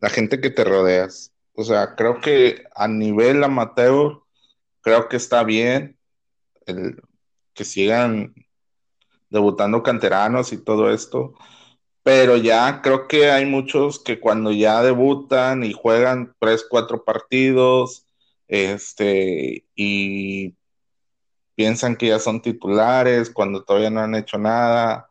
la 0.00 0.10
gente 0.10 0.40
que 0.40 0.50
te 0.50 0.64
rodeas. 0.64 1.32
O 1.52 1.62
sea, 1.62 1.94
creo 1.94 2.20
que 2.20 2.64
a 2.74 2.88
nivel 2.88 3.44
amateur, 3.44 4.22
creo 4.80 5.08
que 5.08 5.18
está 5.18 5.44
bien 5.44 5.96
el 6.66 7.00
que 7.54 7.64
sigan 7.64 8.34
debutando 9.30 9.84
canteranos 9.84 10.52
y 10.52 10.58
todo 10.58 10.90
esto, 10.90 11.34
pero 12.02 12.36
ya 12.36 12.82
creo 12.82 13.06
que 13.06 13.30
hay 13.30 13.46
muchos 13.46 14.00
que 14.00 14.18
cuando 14.18 14.50
ya 14.50 14.82
debutan 14.82 15.62
y 15.62 15.72
juegan 15.72 16.34
tres, 16.40 16.66
cuatro 16.68 17.04
partidos, 17.04 18.05
este, 18.48 19.66
y 19.74 20.54
piensan 21.54 21.96
que 21.96 22.08
ya 22.08 22.18
son 22.18 22.42
titulares 22.42 23.30
cuando 23.30 23.64
todavía 23.64 23.90
no 23.90 24.00
han 24.00 24.14
hecho 24.14 24.38
nada 24.38 25.08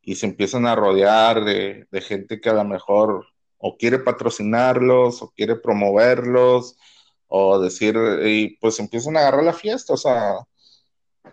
y 0.00 0.14
se 0.14 0.26
empiezan 0.26 0.66
a 0.66 0.74
rodear 0.74 1.44
de, 1.44 1.86
de 1.90 2.00
gente 2.00 2.40
que 2.40 2.48
a 2.48 2.54
lo 2.54 2.64
mejor 2.64 3.26
o 3.58 3.76
quiere 3.76 3.98
patrocinarlos 3.98 5.20
o 5.22 5.32
quiere 5.36 5.56
promoverlos 5.56 6.76
o 7.26 7.58
decir, 7.60 7.96
y 8.24 8.56
pues 8.56 8.78
empiezan 8.80 9.16
a 9.16 9.20
agarrar 9.20 9.44
la 9.44 9.52
fiesta, 9.52 9.92
o 9.92 9.98
sea, 9.98 10.36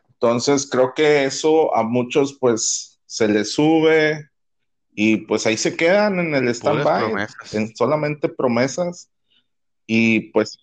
entonces 0.10 0.70
creo 0.70 0.94
que 0.94 1.24
eso 1.24 1.74
a 1.76 1.84
muchos 1.84 2.38
pues 2.40 3.00
se 3.06 3.28
les 3.30 3.54
sube 3.54 4.30
y 4.94 5.18
pues 5.18 5.46
ahí 5.46 5.56
se 5.56 5.78
quedan 5.78 6.20
en 6.20 6.36
el 6.36 6.50
stand-by, 6.50 7.28
en 7.54 7.76
solamente 7.76 8.28
promesas 8.28 9.10
y 9.88 10.32
pues 10.32 10.58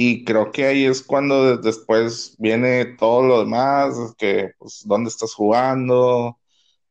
y 0.00 0.24
creo 0.24 0.52
que 0.52 0.64
ahí 0.66 0.84
es 0.86 1.02
cuando 1.02 1.44
de- 1.44 1.58
después 1.62 2.36
viene 2.38 2.84
todo 2.98 3.22
lo 3.22 3.40
demás, 3.40 3.94
que 4.18 4.52
pues 4.58 4.82
dónde 4.86 5.10
estás 5.10 5.34
jugando, 5.34 6.38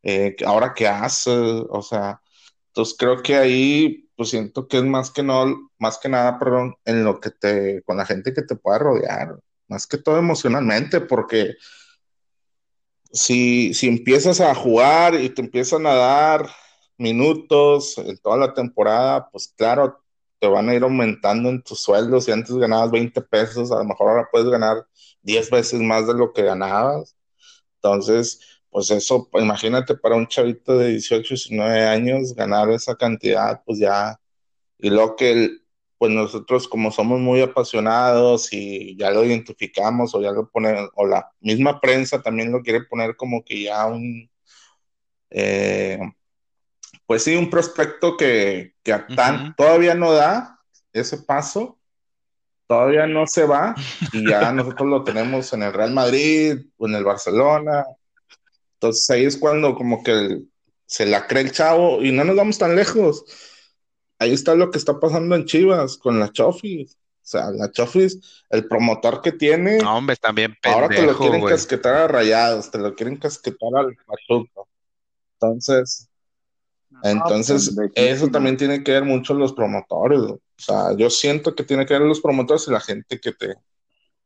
eh, 0.03 0.36
ahora 0.45 0.74
qué 0.76 0.88
haces, 0.88 1.64
o 1.70 1.82
sea, 1.84 2.22
entonces 2.70 2.95
creo 2.99 3.22
que 3.24 3.36
ahí 3.38 4.10
pues 4.18 4.30
siento 4.32 4.68
que 4.68 4.78
es 4.80 4.84
más 4.86 5.12
que 5.12 5.24
no, 5.24 5.72
más 5.80 5.99
que 5.99 6.10
nada, 6.10 6.39
perdón, 6.39 6.76
en 6.86 7.03
lo 7.05 7.20
que 7.22 7.32
te, 7.32 7.84
con 7.84 7.97
la 7.97 8.05
gente 8.05 8.34
que 8.34 8.43
te 8.43 8.55
pueda 8.58 8.80
rodear, 8.80 9.39
más 9.70 9.88
que 9.88 9.97
todo 9.99 10.18
emocionalmente, 10.20 11.01
porque 11.01 11.55
si, 13.12 13.74
si 13.74 13.88
empiezas 13.88 14.41
a 14.41 14.53
jugar 14.55 15.16
y 15.16 15.30
te 15.30 15.41
empiezan 15.41 15.86
a 15.88 15.93
dar 15.93 16.49
minutos 16.97 17.97
en 17.97 18.18
toda 18.18 18.38
la 18.38 18.53
temporada, 18.53 19.30
pues 19.32 19.53
claro, 19.55 20.03
te 20.39 20.47
van 20.47 20.69
a 20.69 20.75
ir 20.75 20.83
aumentando 20.83 21.49
en 21.49 21.61
tus 21.63 21.81
sueldos. 21.81 22.25
Si 22.25 22.31
antes 22.31 22.55
ganabas 22.57 22.91
20 22.91 23.21
pesos, 23.21 23.71
a 23.71 23.77
lo 23.79 23.85
mejor 23.85 24.09
ahora 24.09 24.29
puedes 24.31 24.49
ganar 24.49 24.85
10 25.21 25.49
veces 25.49 25.81
más 25.81 26.07
de 26.07 26.13
lo 26.13 26.33
que 26.33 26.43
ganabas. 26.43 27.15
Entonces, 27.75 28.39
pues 28.69 28.91
eso, 28.91 29.29
imagínate 29.33 29.95
para 29.95 30.15
un 30.15 30.27
chavito 30.27 30.77
de 30.77 30.89
18, 30.89 31.29
19 31.35 31.85
años 31.85 32.33
ganar 32.35 32.69
esa 32.71 32.95
cantidad, 32.95 33.61
pues 33.65 33.79
ya, 33.79 34.19
y 34.79 34.89
lo 34.89 35.15
que 35.15 35.31
el- 35.31 35.61
pues 35.99 36.11
nosotros 36.13 36.67
como 36.67 36.91
somos 36.91 37.19
muy 37.21 37.41
apasionados 37.41 38.53
y 38.53 38.97
ya 38.97 39.11
lo 39.11 39.23
identificamos 39.25 40.15
o 40.15 40.21
ya 40.21 40.31
lo 40.31 40.49
ponen, 40.51 40.89
o 40.95 41.07
la 41.07 41.31
misma 41.41 41.79
prensa 41.81 42.21
también 42.21 42.51
lo 42.51 42.61
quiere 42.63 42.83
poner 42.85 43.15
como 43.17 43.43
que 43.43 43.63
ya 43.63 43.85
un, 43.88 44.29
eh, 45.29 45.99
pues 47.08 47.24
sí, 47.26 47.36
un 47.38 47.49
prospecto 47.51 48.18
que, 48.18 48.76
que 48.84 48.93
a 48.93 49.08
tan- 49.16 49.47
Ujú. 49.47 49.55
todavía 49.58 49.95
no 49.95 50.14
da 50.14 50.60
ese 50.93 51.20
paso, 51.20 51.80
todavía 52.68 53.08
no 53.08 53.28
se 53.28 53.45
va 53.45 53.76
y 54.12 54.28
ya 54.28 54.51
nosotros 54.53 54.89
lo 54.89 55.03
tenemos 55.03 55.53
en 55.53 55.64
el 55.64 55.74
Real 55.74 55.93
Madrid 55.93 56.68
o 56.78 56.88
en 56.88 56.95
el 56.95 57.03
Barcelona. 57.05 57.86
Entonces 58.76 59.10
ahí 59.10 59.26
es 59.26 59.38
cuando 59.38 59.76
como 59.76 60.03
que 60.03 60.12
el- 60.12 60.51
se 60.86 61.05
la 61.05 61.28
cree 61.28 61.43
el 61.43 61.51
chavo 61.51 62.01
y 62.03 62.12
no 62.12 62.24
nos 62.24 62.36
vamos 62.36 62.58
tan 62.58 62.76
lejos. 62.76 63.26
Ahí 64.20 64.34
está 64.34 64.55
lo 64.55 64.72
que 64.72 64.78
está 64.78 64.99
pasando 64.99 65.36
en 65.36 65.45
Chivas 65.45 65.97
con 65.97 66.20
la 66.20 66.32
Chofis. 66.32 66.93
O 66.95 67.30
sea, 67.30 67.51
la 67.51 67.72
Chofis, 67.72 68.20
el 68.49 68.68
promotor 68.68 69.22
que 69.22 69.34
tiene, 69.34 69.80
No, 69.80 69.97
hombre, 69.97 70.14
están 70.14 70.36
bien 70.36 70.55
ahora 70.64 70.88
te 70.88 71.01
lo 71.01 71.08
pendejo, 71.08 71.24
quieren 71.24 71.45
casquetar 71.45 71.95
a 71.95 72.08
Rayados, 72.08 72.72
te 72.72 72.78
lo 72.80 72.95
quieren 72.95 73.18
casquetar 73.18 73.70
al 73.76 73.95
Pachuca. 74.05 74.62
Entonces, 75.34 76.10
entonces, 77.03 77.71
pues, 77.75 77.91
eso 77.95 78.27
lejísimo. 78.27 78.31
también 78.31 78.57
tiene 78.57 78.83
que 78.83 78.91
ver 78.93 79.05
mucho 79.05 79.33
los 79.33 79.53
promotores. 79.53 80.19
O 80.21 80.41
sea, 80.57 80.95
yo 80.97 81.09
siento 81.09 81.55
que 81.55 81.63
tiene 81.63 81.85
que 81.85 81.93
ver 81.93 82.03
los 82.03 82.21
promotores 82.21 82.67
y 82.67 82.71
la 82.71 82.79
gente 82.81 83.19
que 83.19 83.31
te, 83.33 83.55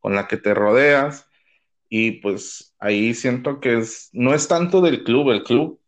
con 0.00 0.14
la 0.14 0.28
que 0.28 0.36
te 0.38 0.54
rodeas. 0.54 1.26
y 1.88 2.12
pues 2.22 2.74
ahí 2.78 3.14
siento 3.14 3.60
que 3.60 3.78
es, 3.78 4.10
no 4.12 4.34
es 4.34 4.48
tanto 4.48 4.80
del 4.80 5.04
club, 5.04 5.30
el 5.30 5.44
club 5.44 5.80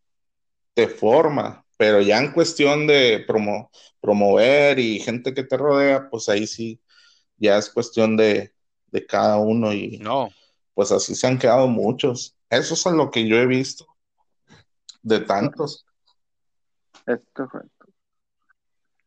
te 0.74 0.88
forma, 0.88 1.64
pero 1.76 2.00
ya 2.02 2.18
en 2.18 2.32
cuestión 2.32 2.86
de 2.86 3.24
promo, 3.26 3.70
promover 4.00 4.78
y 4.78 5.00
gente 5.00 5.34
que 5.34 5.44
te 5.44 5.56
rodea, 5.56 6.08
pues 6.10 6.28
ahí 6.28 6.46
sí, 6.46 6.80
ya 7.38 7.58
es 7.58 7.70
cuestión 7.70 8.16
de, 8.16 8.54
de 8.88 9.06
cada 9.06 9.38
uno 9.38 9.72
y 9.72 9.98
no. 9.98 10.30
pues 10.74 10.92
así 10.92 11.14
se 11.14 11.26
han 11.26 11.38
quedado 11.38 11.68
muchos. 11.68 12.36
Eso 12.50 12.74
es 12.74 12.86
lo 12.86 13.10
que 13.10 13.26
yo 13.28 13.36
he 13.38 13.46
visto 13.46 13.86
de 15.02 15.20
tantos. 15.20 15.86
Es 17.06 17.20
correcto. 17.32 17.86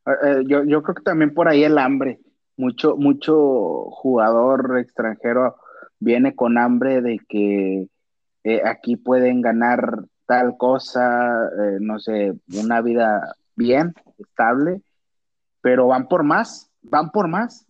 Eh, 0.05 0.11
eh, 0.23 0.43
yo, 0.47 0.63
yo 0.63 0.81
creo 0.83 0.95
que 0.95 1.03
también 1.03 1.33
por 1.33 1.47
ahí 1.47 1.63
el 1.63 1.77
hambre. 1.77 2.19
Mucho, 2.55 2.95
mucho 2.97 3.89
jugador 3.91 4.79
extranjero 4.79 5.57
viene 5.99 6.35
con 6.35 6.57
hambre 6.57 7.01
de 7.01 7.19
que 7.27 7.87
eh, 8.43 8.61
aquí 8.65 8.95
pueden 8.95 9.41
ganar 9.41 10.05
tal 10.25 10.57
cosa, 10.57 11.49
no 11.79 11.99
sé, 11.99 12.33
una 12.53 12.81
vida 12.81 13.35
bien, 13.55 13.93
estable, 14.17 14.81
pero 15.61 15.87
van 15.87 16.07
por 16.09 16.23
más, 16.23 16.69
van 16.81 17.11
por 17.11 17.27
más. 17.29 17.65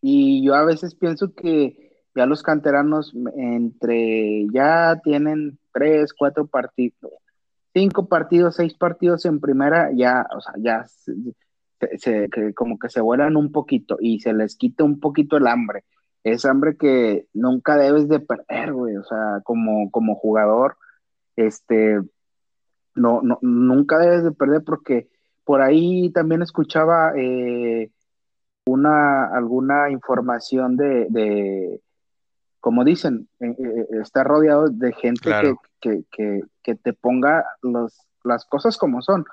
Y 0.00 0.44
yo 0.44 0.54
a 0.54 0.64
veces 0.64 0.94
pienso 0.94 1.34
que 1.34 2.04
ya 2.14 2.26
los 2.26 2.42
canteranos 2.42 3.12
entre 3.36 4.46
ya 4.52 5.00
tienen 5.02 5.58
tres, 5.72 6.12
cuatro 6.12 6.46
partidos, 6.46 7.12
cinco 7.72 8.08
partidos, 8.08 8.56
seis 8.56 8.74
partidos 8.74 9.24
en 9.24 9.40
primera, 9.40 9.90
ya, 9.94 10.26
o 10.36 10.40
sea, 10.40 10.54
ya 10.58 10.86
se, 11.98 12.28
como 12.54 12.78
que 12.78 12.88
se 12.88 13.00
vuelan 13.00 13.36
un 13.36 13.52
poquito 13.52 13.96
y 14.00 14.20
se 14.20 14.32
les 14.32 14.56
quita 14.56 14.84
un 14.84 15.00
poquito 15.00 15.36
el 15.36 15.46
hambre. 15.46 15.84
Es 16.22 16.44
hambre 16.44 16.76
que 16.76 17.26
nunca 17.32 17.76
debes 17.76 18.08
de 18.08 18.20
perder, 18.20 18.72
güey, 18.72 18.96
o 18.96 19.04
sea, 19.04 19.40
como, 19.44 19.90
como 19.90 20.14
jugador, 20.16 20.76
este, 21.36 22.00
no, 22.94 23.22
no, 23.22 23.38
nunca 23.42 23.98
debes 23.98 24.24
de 24.24 24.32
perder 24.32 24.62
porque 24.64 25.08
por 25.44 25.62
ahí 25.62 26.10
también 26.12 26.42
escuchaba 26.42 27.12
eh, 27.16 27.90
una, 28.66 29.26
alguna 29.34 29.90
información 29.90 30.76
de, 30.76 31.06
de 31.08 31.80
como 32.60 32.84
dicen, 32.84 33.28
eh, 33.40 33.56
eh, 33.58 33.86
está 34.02 34.22
rodeado 34.22 34.68
de 34.68 34.92
gente 34.92 35.30
que, 35.80 36.04
que, 36.10 36.42
que, 36.62 36.74
te 36.74 36.92
ponga 36.92 37.44
los, 37.62 37.98
las 38.22 38.44
cosas 38.44 38.76
como 38.76 39.02
son. 39.02 39.24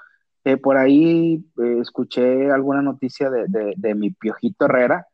Eh, 0.43 0.57
por 0.57 0.77
ahí 0.77 1.45
escuché 1.81 2.51
alguna 2.51 2.81
noticia 2.81 3.29
de, 3.29 3.73
de, 3.75 3.95
mi 3.95 4.11
Piojito 4.11 4.65
Herrera, 4.65 5.07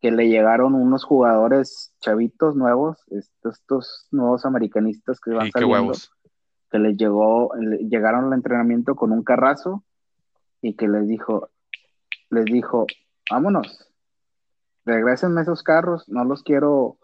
que 0.00 0.10
le 0.10 0.28
llegaron 0.28 0.74
unos 0.74 1.04
jugadores 1.04 1.94
chavitos 2.00 2.56
nuevos, 2.56 2.98
estos, 3.10 3.54
estos 3.60 4.08
nuevos 4.10 4.44
americanistas 4.44 5.20
que 5.20 5.30
van 5.30 5.50
saliendo, 5.52 5.92
que 6.70 6.78
les 6.78 6.96
llegó, 6.96 7.52
llegaron 7.88 8.26
al 8.26 8.32
entrenamiento 8.32 8.96
con 8.96 9.12
un 9.12 9.22
carrazo 9.22 9.84
y 10.60 10.74
que 10.74 10.88
les 10.88 11.06
dijo, 11.06 11.50
les 12.30 12.46
dijo, 12.46 12.86
vámonos, 13.30 13.88
regresenme 14.84 15.42
esos 15.42 15.62
carros, 15.62 16.08
no 16.08 16.24
los 16.24 16.42
quiero, 16.42 16.98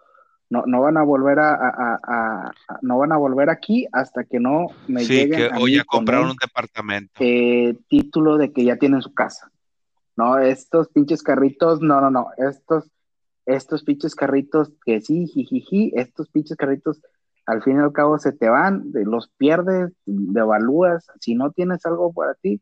no, 0.50 0.64
no 0.66 0.80
van 0.82 0.96
a 0.96 1.02
volver 1.02 1.38
a, 1.38 2.52
no 2.82 2.98
van 2.98 3.12
a 3.12 3.16
volver 3.16 3.48
aquí 3.48 3.86
hasta 3.92 4.24
que 4.24 4.40
no 4.40 4.66
me 4.88 5.04
sí, 5.04 5.14
lleguen 5.14 5.50
que 5.52 5.58
hoy 5.58 5.80
compraron 5.86 6.30
un 6.30 6.36
departamento. 6.36 7.12
Eh, 7.20 7.76
título 7.88 8.36
de 8.36 8.52
que 8.52 8.64
ya 8.64 8.76
tienen 8.76 9.00
su 9.00 9.14
casa. 9.14 9.50
No, 10.16 10.38
estos 10.38 10.88
pinches 10.88 11.22
carritos, 11.22 11.80
no, 11.80 12.00
no, 12.00 12.10
no, 12.10 12.28
estos, 12.36 12.90
estos 13.46 13.84
pinches 13.84 14.14
carritos 14.14 14.70
que 14.84 15.00
sí, 15.00 15.28
jijiji, 15.28 15.92
estos 15.94 16.28
pinches 16.28 16.56
carritos 16.56 17.00
al 17.46 17.62
fin 17.62 17.76
y 17.76 17.80
al 17.80 17.92
cabo 17.92 18.18
se 18.18 18.32
te 18.32 18.48
van, 18.48 18.90
los 18.92 19.28
pierdes, 19.36 19.92
devalúas, 20.04 21.06
si 21.20 21.34
no 21.34 21.52
tienes 21.52 21.86
algo 21.86 22.12
para 22.12 22.34
ti, 22.34 22.60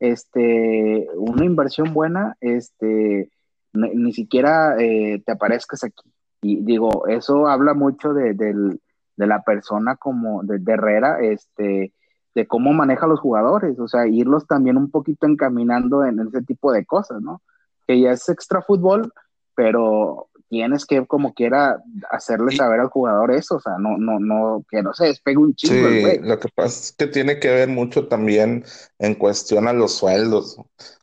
este, 0.00 1.08
una 1.16 1.44
inversión 1.44 1.92
buena, 1.94 2.36
este, 2.40 3.30
ni, 3.72 4.12
siquiera 4.12 4.76
eh, 4.78 5.22
te 5.24 5.32
aparezcas 5.32 5.82
aquí. 5.84 6.12
Y 6.40 6.62
digo, 6.62 7.06
eso 7.08 7.48
habla 7.48 7.74
mucho 7.74 8.12
de, 8.12 8.78
la 9.16 9.42
persona 9.42 9.96
como 9.96 10.42
de, 10.44 10.60
Herrera, 10.72 11.20
este, 11.20 11.92
de 12.34 12.46
cómo 12.46 12.72
maneja 12.72 13.06
a 13.06 13.08
los 13.08 13.20
jugadores, 13.20 13.78
o 13.78 13.88
sea, 13.88 14.06
irlos 14.06 14.46
también 14.46 14.76
un 14.76 14.90
poquito 14.90 15.26
encaminando 15.26 16.04
en 16.04 16.20
ese 16.20 16.42
tipo 16.42 16.72
de 16.72 16.86
cosas, 16.86 17.20
¿no? 17.20 17.42
Que 17.86 18.00
ya 18.00 18.12
es 18.12 18.28
extra 18.28 18.62
fútbol, 18.62 19.12
pero 19.54 20.28
tienes 20.48 20.86
que 20.86 21.06
como 21.06 21.34
quiera 21.34 21.82
hacerle 22.10 22.56
saber 22.56 22.80
al 22.80 22.88
jugador 22.88 23.32
eso, 23.32 23.56
o 23.56 23.60
sea, 23.60 23.74
no, 23.78 23.98
no, 23.98 24.18
no, 24.18 24.64
que 24.70 24.82
no 24.82 24.94
se 24.94 25.06
despegue 25.06 25.36
un 25.36 25.54
chingo. 25.54 25.88
Sí, 25.88 26.18
lo 26.22 26.38
que 26.38 26.48
pasa 26.54 26.68
es 26.68 26.92
que 26.92 27.06
tiene 27.06 27.38
que 27.38 27.50
ver 27.50 27.68
mucho 27.68 28.08
también 28.08 28.64
en 28.98 29.14
cuestión 29.14 29.68
a 29.68 29.72
los 29.72 29.92
sueldos. 29.92 30.58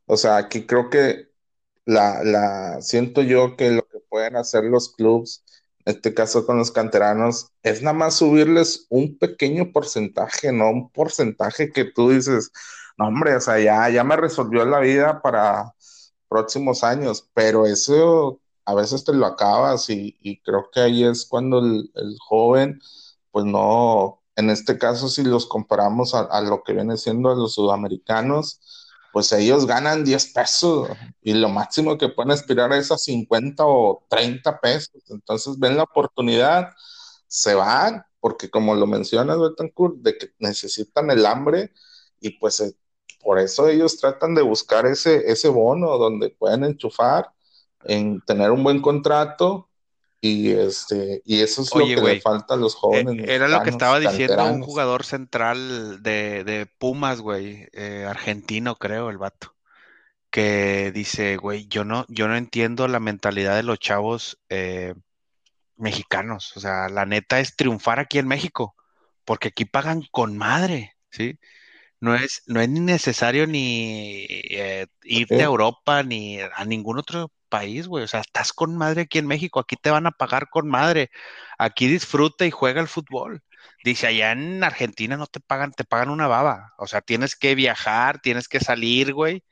O 0.08 0.18
sea, 0.18 0.38
aquí 0.38 0.66
creo 0.66 0.90
que 0.90 1.30
la, 1.86 2.24
la, 2.24 2.82
siento 2.82 3.22
yo 3.22 3.56
que 3.56 3.72
lo 3.72 3.85
pueden 4.16 4.38
hacer 4.38 4.64
los 4.64 4.94
clubs, 4.94 5.44
en 5.84 5.94
este 5.94 6.14
caso 6.14 6.46
con 6.46 6.58
los 6.58 6.72
canteranos, 6.72 7.52
es 7.64 7.82
nada 7.82 7.98
más 7.98 8.14
subirles 8.16 8.88
un 8.90 9.18
pequeño 9.18 9.74
porcentaje, 9.74 10.54
no 10.54 10.70
un 10.70 10.90
porcentaje 10.90 11.70
que 11.74 11.84
tú 11.84 12.12
dices, 12.12 12.50
no 12.98 13.08
hombre, 13.08 13.36
o 13.36 13.42
sea, 13.42 13.60
ya, 13.60 13.90
ya 13.90 14.06
me 14.06 14.16
resolvió 14.16 14.64
la 14.64 14.80
vida 14.80 15.22
para 15.22 15.74
próximos 16.30 16.86
años, 16.86 17.30
pero 17.34 17.66
eso 17.66 18.40
a 18.64 18.74
veces 18.74 19.04
te 19.04 19.12
lo 19.12 19.26
acabas 19.26 19.90
y, 19.90 20.42
creo 20.46 20.70
que 20.72 20.80
ahí 20.80 21.04
es 21.04 21.26
cuando 21.26 21.60
el, 21.60 22.18
joven, 22.26 22.80
pues 23.32 23.44
no, 23.44 24.22
en 24.38 24.50
este 24.50 24.78
caso 24.78 25.10
si 25.10 25.26
los 25.26 25.46
comparamos 25.46 26.16
a, 26.16 26.40
lo 26.40 26.64
que 26.64 26.72
viene 26.72 26.96
siendo 26.96 27.32
a 27.32 27.36
los 27.36 27.56
sudamericanos, 27.56 28.62
pues 29.16 29.32
ellos 29.32 29.66
ganan 29.66 30.04
10 30.04 30.34
pesos 30.34 30.90
y 31.22 31.36
lo 31.36 31.48
máximo 31.48 31.98
que 31.98 32.10
pueden 32.10 32.32
aspirar 32.32 32.74
es 32.74 32.92
a 32.92 32.98
50 32.98 33.64
o 33.66 34.06
30 34.10 34.60
pesos. 34.60 35.02
Entonces 35.08 35.58
ven 35.58 35.78
la 35.78 35.84
oportunidad, 35.84 36.74
se 37.26 37.56
van, 37.56 38.04
porque 38.20 38.50
como 38.50 38.76
lo 38.76 38.86
mencionas, 38.86 39.40
Betancourt, 39.40 40.00
de 40.00 40.18
que 40.18 40.32
necesitan 40.40 41.10
el 41.12 41.26
hambre 41.26 41.72
y 42.20 42.32
pues 42.32 42.60
eh, 42.60 42.76
por 43.24 43.40
eso 43.40 43.70
ellos 43.70 43.96
tratan 43.96 44.36
de 44.36 44.42
buscar 44.42 44.86
ese, 44.86 45.32
ese 45.32 45.48
bono 45.48 45.98
donde 45.98 46.32
pueden 46.32 46.66
enchufar 46.66 47.32
en 47.86 48.20
tener 48.20 48.52
un 48.52 48.66
buen 48.66 48.82
contrato 48.82 49.70
y 50.26 50.52
este 50.52 51.22
y 51.24 51.42
eso 51.42 51.62
es 51.62 51.76
lo 51.76 51.86
que 51.86 51.96
le 51.96 52.22
falta 52.22 52.56
a 52.56 52.58
los 52.58 52.74
jóvenes. 52.74 53.28
Eh, 53.28 53.36
era 53.36 53.48
lo 53.48 53.62
que 53.62 53.70
estaba 53.70 54.00
diciendo 54.00 54.44
un 54.46 54.64
jugador 54.64 55.06
central 55.06 56.02
de, 56.02 56.68
Pumas, 56.80 57.22
güey, 57.22 57.68
eh, 57.74 58.06
argentino 58.08 58.76
creo, 58.76 59.12
el 59.12 59.20
vato, 59.20 59.56
que 60.32 60.92
dice, 60.92 61.38
güey, 61.38 61.68
yo 61.68 61.86
no, 61.86 62.06
yo 62.08 62.28
no 62.28 62.36
entiendo 62.36 62.88
la 62.88 63.00
mentalidad 63.00 63.56
de 63.56 63.64
los 63.64 63.78
chavos 63.78 64.40
eh, 64.50 64.96
mexicanos. 65.76 66.58
O 66.58 66.60
sea, 66.60 66.90
la 66.90 67.06
neta 67.06 67.40
es 67.40 67.56
triunfar 67.56 68.00
aquí 68.00 68.18
en 68.18 68.28
México, 68.28 68.76
porque 69.26 69.50
aquí 69.50 69.66
pagan 69.66 70.04
con 70.10 70.38
madre, 70.38 70.96
¿sí? 71.12 71.38
No 72.00 72.16
es, 72.16 72.42
no 72.48 72.62
es 72.62 72.70
necesario 72.70 73.46
ni 73.48 74.26
irte 75.04 75.42
a 75.42 75.46
Europa 75.46 76.04
ni 76.04 76.40
a 76.40 76.66
ningún 76.66 76.98
otro 77.00 77.32
país, 77.56 77.88
güey. 77.88 78.04
O 78.04 78.08
sea, 78.08 78.22
estás 78.22 78.54
con 78.54 78.78
madre 78.78 79.04
aquí 79.04 79.18
en 79.20 79.28
México, 79.28 79.60
aquí 79.60 79.76
te 79.78 79.92
van 79.92 80.08
a 80.08 80.12
pagar 80.12 80.50
con 80.50 80.68
madre. 80.70 81.10
Aquí 81.58 81.88
disfruta 81.88 82.46
y 82.46 82.52
juega 82.52 82.82
el 82.82 82.88
fútbol. 82.88 83.44
Dice, 83.84 84.08
allá 84.08 84.32
en 84.34 84.64
Argentina 84.64 85.18
no 85.18 85.28
te 85.28 85.40
pagan, 85.40 85.72
te 85.72 85.86
pagan 85.86 86.10
una 86.10 86.28
baba. 86.28 86.74
O 86.78 86.88
sea, 86.88 87.02
tienes 87.02 87.36
que 87.36 87.56
viajar, 87.56 88.20
tienes 88.22 88.48
que 88.50 88.60
salir, 88.60 89.14
güey. 89.14 89.44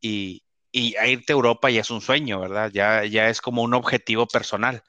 Y, 0.00 0.44
y 0.72 0.96
a 0.96 1.06
irte 1.08 1.32
a 1.32 1.36
Europa 1.36 1.70
ya 1.70 1.82
es 1.82 1.90
un 1.90 2.00
sueño, 2.02 2.40
¿verdad? 2.40 2.70
Ya, 2.72 3.04
ya 3.04 3.28
es 3.30 3.40
como 3.40 3.62
un 3.62 3.74
objetivo 3.74 4.26
personal. 4.26 4.82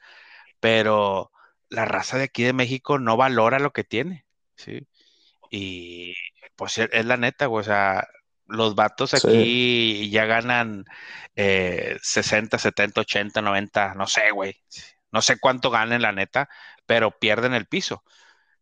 Pero 0.60 1.32
la 1.70 1.84
raza 1.86 2.18
de 2.18 2.24
aquí 2.24 2.44
de 2.44 2.52
México 2.54 2.98
no 2.98 3.16
valora 3.16 3.58
lo 3.60 3.72
que 3.72 3.84
tiene, 3.84 4.26
¿sí? 4.56 4.86
Y 5.50 6.14
pues 6.56 6.78
es 6.78 7.06
la 7.06 7.16
neta, 7.16 7.46
güey. 7.46 7.62
O 7.62 7.64
sea, 7.64 8.06
los 8.50 8.74
vatos 8.74 9.14
aquí 9.14 10.10
ya 10.10 10.26
ganan 10.26 10.84
60, 11.34 12.58
70, 12.58 13.00
80, 13.00 13.42
90, 13.42 13.94
no 13.94 14.06
sé, 14.06 14.30
güey. 14.32 14.56
No 15.12 15.22
sé 15.22 15.38
cuánto 15.38 15.70
ganen, 15.70 16.02
la 16.02 16.12
neta, 16.12 16.48
pero 16.86 17.12
pierden 17.18 17.54
el 17.54 17.66
piso, 17.66 18.04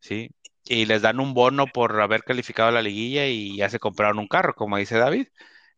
¿sí? 0.01 0.31
Y 0.65 0.87
les 0.87 1.03
dan 1.03 1.21
un 1.21 1.35
bono 1.35 1.67
por 1.67 2.01
haber 2.01 2.25
calificado 2.25 2.71
la 2.71 2.83
liguilla 2.83 3.27
y 3.27 3.57
ya 3.57 3.71
se 3.71 3.81
compraron 3.81 4.19
un 4.19 4.29
carro, 4.29 4.55
como 4.55 4.77
dice 4.79 4.99
David. 4.99 5.29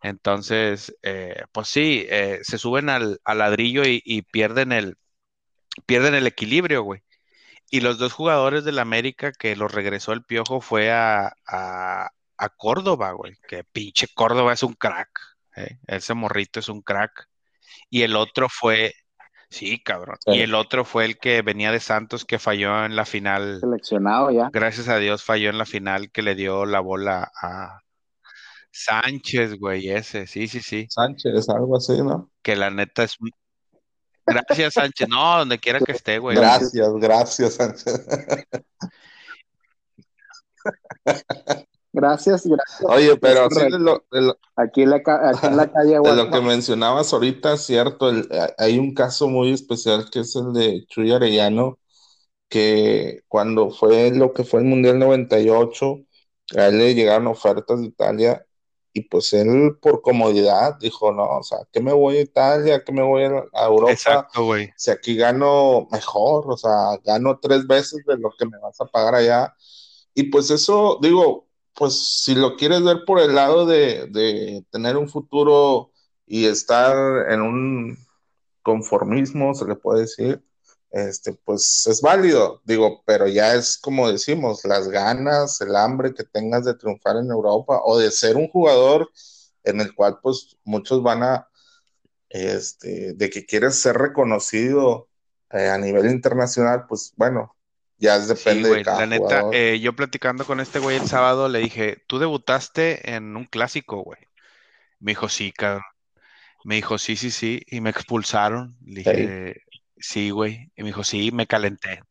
Entonces, 0.02 0.96
eh, 1.02 1.44
pues 1.52 1.68
sí, 1.68 2.06
eh, 2.10 2.40
se 2.42 2.58
suben 2.58 2.88
al, 2.88 3.20
ladrillo 3.26 3.82
y, 3.86 4.22
pierden 4.32 4.72
el 4.72 4.96
pierden 5.86 6.14
el 6.14 6.26
equilibrio, 6.26 6.82
güey. 6.82 7.02
Y 7.70 7.80
los 7.80 7.98
dos 7.98 8.12
jugadores 8.12 8.64
del 8.64 8.78
América 8.80 9.32
que 9.32 9.56
los 9.56 9.72
regresó 9.72 10.12
el 10.12 10.24
piojo 10.24 10.60
fue 10.60 10.90
a, 10.92 11.34
a 11.46 12.10
Córdoba, 12.48 13.12
güey, 13.12 13.36
que 13.46 13.64
pinche 13.64 14.08
Córdoba 14.14 14.52
es 14.52 14.62
un 14.62 14.74
crack, 14.74 15.10
¿eh? 15.56 15.78
ese 15.86 16.14
morrito 16.14 16.60
es 16.60 16.68
un 16.68 16.82
crack. 16.82 17.28
Y 17.88 18.02
el 18.02 18.16
otro 18.16 18.48
fue, 18.48 18.94
Sí, 19.50 19.82
cabrón. 19.82 20.16
Y 20.26 20.40
el 20.40 20.54
otro 20.54 20.84
fue 20.84 21.04
el 21.04 21.18
que 21.18 21.42
venía 21.42 21.72
de 21.72 21.80
Santos 21.80 22.24
que 22.24 22.38
falló 22.38 22.84
en 22.84 22.94
la 22.94 23.04
final. 23.04 23.58
Seleccionado 23.58 24.30
ya. 24.30 24.48
Gracias 24.52 24.86
a 24.88 24.98
Dios 24.98 25.24
falló 25.24 25.50
en 25.50 25.58
la 25.58 25.66
final 25.66 26.12
que 26.12 26.22
le 26.22 26.36
dio 26.36 26.66
la 26.66 26.78
bola 26.78 27.32
a 27.42 27.80
Sánchez, 28.70 29.58
güey, 29.58 29.90
ese. 29.90 30.28
Sí, 30.28 30.46
sí, 30.46 30.60
sí. 30.60 30.86
Sánchez, 30.88 31.48
algo 31.48 31.76
así, 31.76 32.00
¿no? 32.00 32.30
Que 32.42 32.54
la 32.54 32.70
neta 32.70 33.02
es 33.02 33.16
Gracias, 34.24 34.74
Sánchez. 34.74 35.08
No, 35.08 35.38
donde 35.38 35.58
quiera 35.58 35.80
que 35.80 35.92
esté, 35.92 36.18
güey. 36.18 36.36
Gracias, 36.36 36.92
gracias, 36.94 37.54
Sánchez. 37.54 38.06
Gracias, 41.92 42.46
gracias. 42.46 42.82
Oye, 42.84 43.16
pero 43.16 43.44
aquí, 43.44 44.82
en 44.82 44.90
la, 44.90 45.02
calle. 45.72 46.00
De 46.00 46.16
lo 46.16 46.30
que 46.30 46.40
mencionabas 46.40 47.12
ahorita, 47.12 47.56
cierto, 47.56 48.12
hay 48.58 48.78
un 48.78 48.94
caso 48.94 49.28
muy 49.28 49.52
especial 49.52 50.08
que 50.10 50.20
es 50.20 50.36
el 50.36 50.52
de 50.52 50.86
Chuy 50.86 51.10
Arellano, 51.10 51.78
que 52.48 53.22
cuando 53.26 53.70
fue 53.70 54.12
lo 54.12 54.32
que 54.32 54.44
fue 54.44 54.60
el 54.60 54.66
Mundial 54.66 54.98
98, 55.00 56.00
a 56.56 56.66
él 56.68 56.78
le 56.78 56.94
llegaron 56.94 57.26
ofertas 57.26 57.80
de 57.80 57.86
Italia 57.86 58.46
y 58.92 59.02
pues 59.02 59.32
él 59.32 59.76
por 59.80 60.02
comodidad 60.02 60.76
dijo, 60.80 61.12
no, 61.12 61.38
o 61.38 61.42
sea, 61.42 61.58
que 61.72 61.80
me 61.80 61.92
voy 61.92 62.18
a 62.18 62.22
Italia, 62.22 62.82
que 62.84 62.92
me 62.92 63.02
voy 63.02 63.22
a 63.22 63.64
Europa. 63.64 63.92
Exacto, 63.92 64.44
güey. 64.44 64.70
Si 64.76 64.90
aquí 64.90 65.16
gano 65.16 65.86
mejor, 65.90 66.50
o 66.50 66.56
sea, 66.56 66.98
gano 67.04 67.38
tres 67.40 67.66
veces 67.66 68.04
de 68.06 68.16
lo 68.18 68.32
que 68.36 68.46
me 68.46 68.58
vas 68.58 68.80
a 68.80 68.86
pagar 68.86 69.14
allá. 69.14 69.54
Y 70.14 70.24
pues 70.24 70.50
eso, 70.50 70.98
digo, 71.00 71.49
pues 71.80 72.22
si 72.24 72.34
lo 72.34 72.56
quieres 72.56 72.82
ver 72.84 73.06
por 73.06 73.20
el 73.20 73.34
lado 73.34 73.64
de, 73.64 74.66
tener 74.70 74.98
un 74.98 75.08
futuro 75.08 75.92
y 76.26 76.44
estar 76.44 77.30
en 77.32 77.40
un 77.40 77.98
conformismo, 78.62 79.54
se 79.54 79.64
le 79.66 79.76
puede 79.76 80.02
decir, 80.02 80.44
este, 80.90 81.32
pues 81.32 81.86
es 81.86 82.02
válido, 82.02 82.60
digo, 82.66 83.02
pero 83.06 83.26
ya 83.28 83.54
es 83.54 83.78
como 83.78 84.12
decimos, 84.12 84.62
las 84.66 84.88
ganas, 84.88 85.62
el 85.62 85.74
hambre 85.74 86.12
que 86.12 86.24
tengas 86.24 86.66
de 86.66 86.74
triunfar 86.74 87.16
en 87.16 87.30
Europa 87.30 87.80
o 87.82 87.98
de 87.98 88.10
ser 88.10 88.36
un 88.36 88.48
jugador 88.48 89.10
en 89.64 89.80
el 89.80 89.94
cual 89.94 90.18
pues 90.22 90.58
muchos 90.64 91.02
van 91.02 91.22
a, 91.22 91.48
este, 92.28 93.14
de 93.14 93.30
que 93.30 93.46
quieres 93.46 93.80
ser 93.80 93.96
reconocido 93.96 95.08
eh, 95.50 95.70
a 95.70 95.78
nivel 95.78 96.10
internacional, 96.10 96.84
pues 96.86 97.14
bueno, 97.16 97.56
ya 98.00 98.18
depende 98.18 98.70
de 98.70 98.82
cada 98.82 99.00
La 99.00 99.06
neta, 99.06 99.44
eh, 99.52 99.78
yo 99.78 99.94
platicando 99.94 100.46
con 100.46 100.58
este 100.58 100.78
güey 100.78 100.96
el 100.96 101.06
sábado 101.06 101.48
le 101.48 101.58
dije, 101.58 102.02
tú 102.06 102.18
debutaste 102.18 103.14
en 103.14 103.36
un 103.36 103.44
clásico, 103.44 103.98
güey. 104.02 104.18
Me 104.98 105.12
dijo, 105.12 105.28
sí, 105.28 105.52
cabrón. 105.52 105.84
Me 106.64 106.76
dijo, 106.76 106.98
sí, 106.98 107.16
sí, 107.16 107.30
sí. 107.30 107.62
Y 107.66 107.80
me 107.80 107.90
expulsaron. 107.90 108.76
Le 108.84 109.02
dije, 109.02 109.62
sí, 109.98 110.30
güey. 110.30 110.70
Y 110.76 110.82
me 110.82 110.88
dijo, 110.88 111.04
sí, 111.04 111.30
me 111.30 111.46
calenté. 111.46 112.02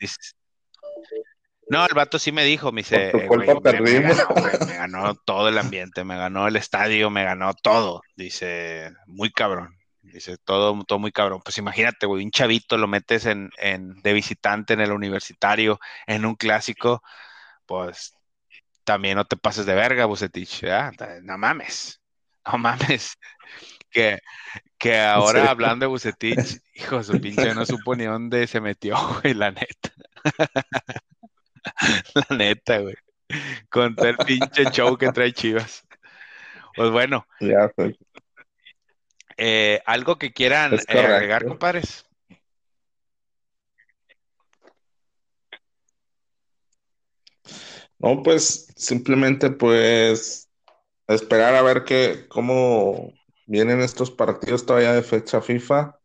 no, 1.69 1.85
el 1.85 1.93
vato 1.95 2.19
sí 2.19 2.31
me 2.31 2.43
dijo, 2.43 2.71
me 2.71 2.81
dice, 2.81 3.11
me 3.13 4.73
ganó 4.75 5.15
todo 5.15 5.49
el 5.49 5.57
ambiente, 5.57 6.03
me 6.03 6.17
ganó 6.17 6.47
el 6.47 6.55
estadio, 6.55 7.09
me 7.09 7.23
ganó 7.23 7.53
todo. 7.55 8.01
Dice, 8.15 8.91
muy 9.07 9.31
cabrón. 9.31 9.78
Dice, 10.11 10.37
todo, 10.37 10.83
todo 10.85 10.99
muy 10.99 11.11
cabrón. 11.11 11.41
Pues 11.43 11.57
imagínate, 11.57 12.05
güey, 12.05 12.23
un 12.23 12.31
chavito 12.31 12.77
lo 12.77 12.87
metes 12.87 13.25
en, 13.25 13.49
de 13.57 14.13
visitante 14.13 14.73
en 14.73 14.81
el 14.81 14.91
universitario, 14.91 15.79
en 16.07 16.25
un 16.25 16.35
clásico, 16.35 17.03
pues 17.65 18.15
también 18.83 19.17
no 19.17 19.25
te 19.25 19.37
pases 19.37 19.65
de 19.65 19.75
verga, 19.75 20.05
Bucetich, 20.05 20.63
No 21.21 21.37
mames, 21.37 22.01
no 22.45 22.57
mames. 22.57 23.17
Que, 23.91 24.19
que 24.77 24.99
ahora 24.99 25.49
hablando 25.49 25.85
de 25.85 25.89
Bucetich, 25.89 26.61
hijo, 26.75 27.01
su 27.01 27.19
pinche 27.19 27.55
no 27.55 27.65
supo 27.65 27.95
ni 27.95 28.03
dónde 28.03 28.45
se 28.45 28.61
metió, 28.61 28.95
güey, 29.23 29.33
la 29.33 29.49
neta. 29.49 29.89
la 32.13 32.37
neta, 32.37 32.77
güey. 32.77 32.93
Con 33.67 33.95
todo 33.95 34.09
el 34.09 34.17
pinche 34.17 34.65
show 34.65 34.95
que 34.95 35.11
trae 35.11 35.33
Chivas. 35.33 35.83
Pues 36.75 36.91
bueno. 36.91 37.25
Ya, 37.39 37.67
pues. 37.75 37.95
Eh, 39.41 39.81
¿Algo 39.85 40.17
que 40.17 40.33
quieran 40.33 40.73
eh, 40.73 40.99
agregar, 40.99 41.45
compadres? 41.45 42.05
No, 47.97 48.21
pues 48.21 48.67
simplemente 48.75 49.49
pues 49.49 50.49
esperar 51.07 51.55
a 51.55 51.61
ver 51.61 51.85
qué, 51.85 52.25
cómo 52.27 53.13
vienen 53.45 53.79
estos 53.79 54.11
partidos 54.11 54.65
todavía 54.65 54.91
de 54.91 55.03
fecha 55.03 55.39
FIFA. 55.39 55.97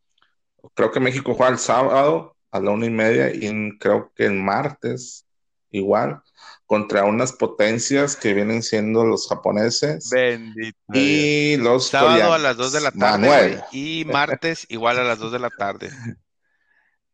Creo 0.74 0.93
que 0.93 1.01
México 1.01 1.35
juega 1.35 1.51
el 1.51 1.59
sábado 1.59 2.37
a 2.53 2.61
la 2.61 2.70
una 2.70 2.87
y 2.87 2.91
media 2.91 3.35
y 3.35 3.76
creo 3.78 4.12
que 4.14 4.26
el 4.26 4.35
martes 4.35 5.24
igual 5.75 6.22
contra 6.66 7.05
unas 7.05 7.33
potencias 7.33 8.16
que 8.16 8.33
vienen 8.33 8.62
siendo 8.62 9.05
los 9.05 9.29
japoneses 9.29 10.09
Bendito 10.11 10.79
y 10.93 11.57
los 11.57 11.89
sábado 11.89 12.33
a 12.33 12.39
las 12.39 12.57
2 12.57 12.72
de 12.72 12.81
la 12.81 12.91
tarde 12.93 13.62
y 13.72 14.05
martes 14.07 14.66
igual 14.70 14.99
a 14.99 15.05
las 15.05 15.18
2 15.18 15.33
de 15.33 15.39
la 15.39 15.51
tarde. 15.51 15.91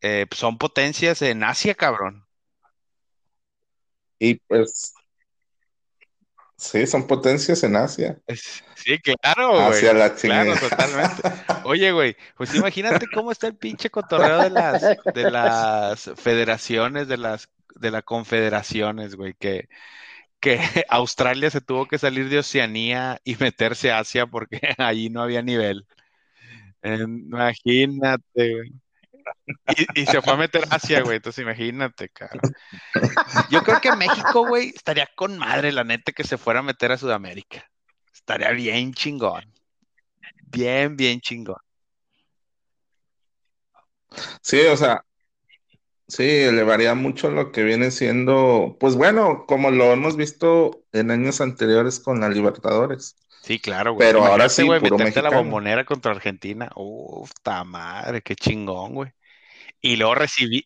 Eh, 0.03 0.27
son 0.35 0.57
potencias 0.57 1.21
en 1.21 1.45
Asia, 1.45 1.75
cabrón. 1.75 2.27
Y 4.19 4.37
pues 4.37 4.95
Sí, 6.61 6.87
son 6.87 7.07
potencias 7.07 7.63
en 7.63 7.75
Asia. 7.75 8.19
Sí, 8.75 8.99
claro, 8.99 9.53
güey. 9.53 9.79
Hacia 9.79 9.95
la 9.95 10.15
Claro, 10.15 10.55
totalmente. 10.57 11.23
Oye, 11.65 11.91
güey, 11.91 12.17
pues 12.37 12.55
imagínate 12.55 13.07
cómo 13.15 13.33
está 13.33 13.47
el 13.47 13.57
pinche 13.57 13.89
cotorreo 13.89 14.43
de 14.43 14.51
las, 14.51 14.83
de 15.15 15.31
las 15.31 16.11
federaciones, 16.17 17.09
de 17.09 17.17
las 17.17 17.49
de 17.81 17.91
las 17.91 18.05
confederaciones, 18.05 19.17
güey, 19.17 19.35
que, 19.35 19.69
que 20.41 20.59
Australia 20.91 21.51
se 21.51 21.61
tuvo 21.61 21.87
que 21.89 21.99
salir 21.99 22.29
de 22.29 22.39
Oceanía 22.39 23.21
y 23.25 23.37
meterse 23.37 23.93
a 23.93 24.01
Asia 24.01 24.27
porque 24.27 24.61
allí 24.79 25.11
no 25.11 25.23
había 25.23 25.43
nivel. 25.43 25.87
Imagínate, 26.83 28.55
güey. 28.55 28.73
Y, 29.95 30.07
se 30.07 30.23
fue 30.23 30.33
a 30.33 30.37
meter 30.37 30.65
Asia, 30.71 31.03
güey. 31.03 31.17
Entonces 31.17 31.43
imagínate, 31.43 32.09
cara. 32.09 32.41
Yo 33.51 33.63
creo 33.63 33.81
que 33.81 33.95
México, 33.95 34.47
güey, 34.47 34.71
estaría 34.71 35.09
con 35.15 35.39
madre, 35.39 35.73
la 35.73 35.85
neta, 35.85 36.13
que 36.13 36.25
se 36.25 36.39
fuera 36.39 36.61
a 36.61 36.63
meter 36.63 36.93
a 36.93 36.99
Sudamérica. 36.99 37.65
Estaría 38.13 38.51
bien 38.51 38.93
chingón. 38.95 39.45
Bien, 40.47 40.97
bien 40.97 41.21
chingón. 41.21 41.61
Sí, 44.43 44.61
o 44.67 44.77
sea, 44.77 45.05
Sí, 46.11 46.29
elevaría 46.29 46.97
mucho 46.97 47.31
lo 47.31 47.53
que 47.53 47.63
viene 47.63 47.93
siendo, 47.93 48.77
pues 48.81 48.97
bueno, 48.97 49.45
como 49.47 49.71
lo 49.71 49.93
hemos 49.93 50.17
visto 50.17 50.83
en 50.93 51.13
años 51.13 51.41
anteriores 51.41 52.01
con 52.01 52.21
la 52.21 52.29
Libertadores. 52.29 53.17
Sí, 53.43 53.61
claro, 53.61 53.93
güey. 53.93 54.09
Pero 54.09 54.27
ahora 54.27 54.49
sí, 54.49 54.65
güey, 54.65 54.81
meterte 54.81 55.23
la 55.23 55.31
bombonera 55.31 55.85
contra 55.85 56.11
Argentina. 56.11 56.69
Uf, 56.75 57.31
ta 57.45 57.63
madre, 57.63 58.23
qué 58.23 58.35
chingón, 58.35 58.95
güey. 58.95 59.13
Y 59.81 59.97
luego 59.97 60.17
recibir, 60.17 60.65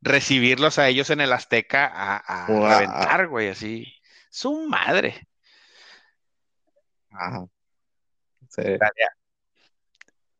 recibirlos 0.00 0.78
a 0.78 0.88
ellos 0.88 1.10
en 1.10 1.20
el 1.20 1.32
Azteca 1.32 1.86
a, 1.86 2.16
a 2.16 2.46
reventar, 2.46 3.28
güey, 3.28 3.48
así. 3.50 3.92
Su 4.30 4.66
madre. 4.66 5.28
Ajá. 7.10 7.44
Sí. 8.48 8.62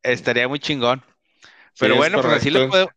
Estaría, 0.03 0.49
muy 0.49 0.61
chingón. 0.61 1.05
Pero 1.79 1.97
bueno, 1.97 2.23
pues 2.23 2.33
así 2.33 2.49
lo 2.49 2.71
puedo, 2.71 2.89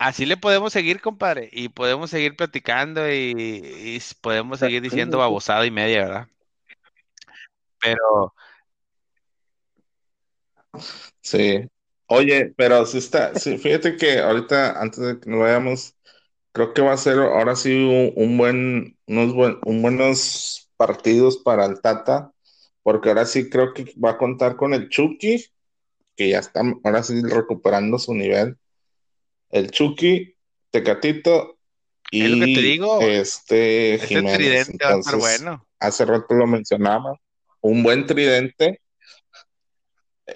Así 0.00 0.24
le 0.24 0.38
podemos 0.38 0.72
seguir, 0.72 1.02
compadre, 1.02 1.50
y 1.52 1.68
podemos 1.68 2.08
seguir 2.08 2.34
platicando 2.34 3.12
y, 3.12 4.00
podemos 4.22 4.58
seguir 4.58 4.80
diciendo 4.80 5.18
babosada 5.18 5.66
y 5.66 5.70
media, 5.70 6.04
¿verdad? 6.06 6.28
Pero. 7.80 8.34
Sí. 11.20 11.68
Oye, 12.06 12.54
pero 12.56 12.86
sí 12.86 12.96
está, 12.98 13.34
sí, 13.34 13.58
fíjate 13.58 13.96
que 13.96 14.20
ahorita, 14.20 14.80
antes 14.80 15.00
de 15.00 15.20
que 15.20 15.28
nos 15.30 15.40
vayamos, 15.40 15.94
creo 16.52 16.72
que 16.72 16.80
va 16.82 16.92
a 16.94 16.96
ser 16.96 17.18
ahora 17.18 17.54
sí 17.54 18.12
un, 18.16 18.38
buen, 18.38 18.98
unos 19.06 19.34
buen, 19.34 19.58
un 19.66 19.82
buenos 19.82 20.70
partidos 20.78 21.36
para 21.38 21.66
el 21.66 21.82
Tata, 21.82 22.32
porque 22.82 23.10
ahora 23.10 23.26
sí 23.26 23.50
creo 23.50 23.74
que 23.74 23.92
va 24.02 24.12
a 24.12 24.18
contar 24.18 24.56
con 24.56 24.72
el 24.72 24.88
Chucky, 24.88 25.44
que 26.16 26.30
ya 26.30 26.38
está 26.38 26.62
ahora 26.84 27.02
sí 27.02 27.20
recuperando 27.22 27.98
su 27.98 28.14
nivel 28.14 28.56
el 29.50 29.70
Chucky, 29.70 30.34
Tecatito 30.70 31.58
y 32.10 32.26
lo 32.26 32.44
que 32.44 32.54
te 32.54 32.60
digo, 32.60 33.00
este 33.00 34.00
Jiménez. 34.04 34.36
tridente 34.36 34.84
va 34.84 34.94
a 34.94 34.98
estar 34.98 35.16
bueno. 35.16 35.66
Hace 35.78 36.04
rato 36.04 36.34
lo 36.34 36.46
mencionaba, 36.46 37.18
un 37.60 37.82
buen 37.82 38.06
tridente 38.06 38.80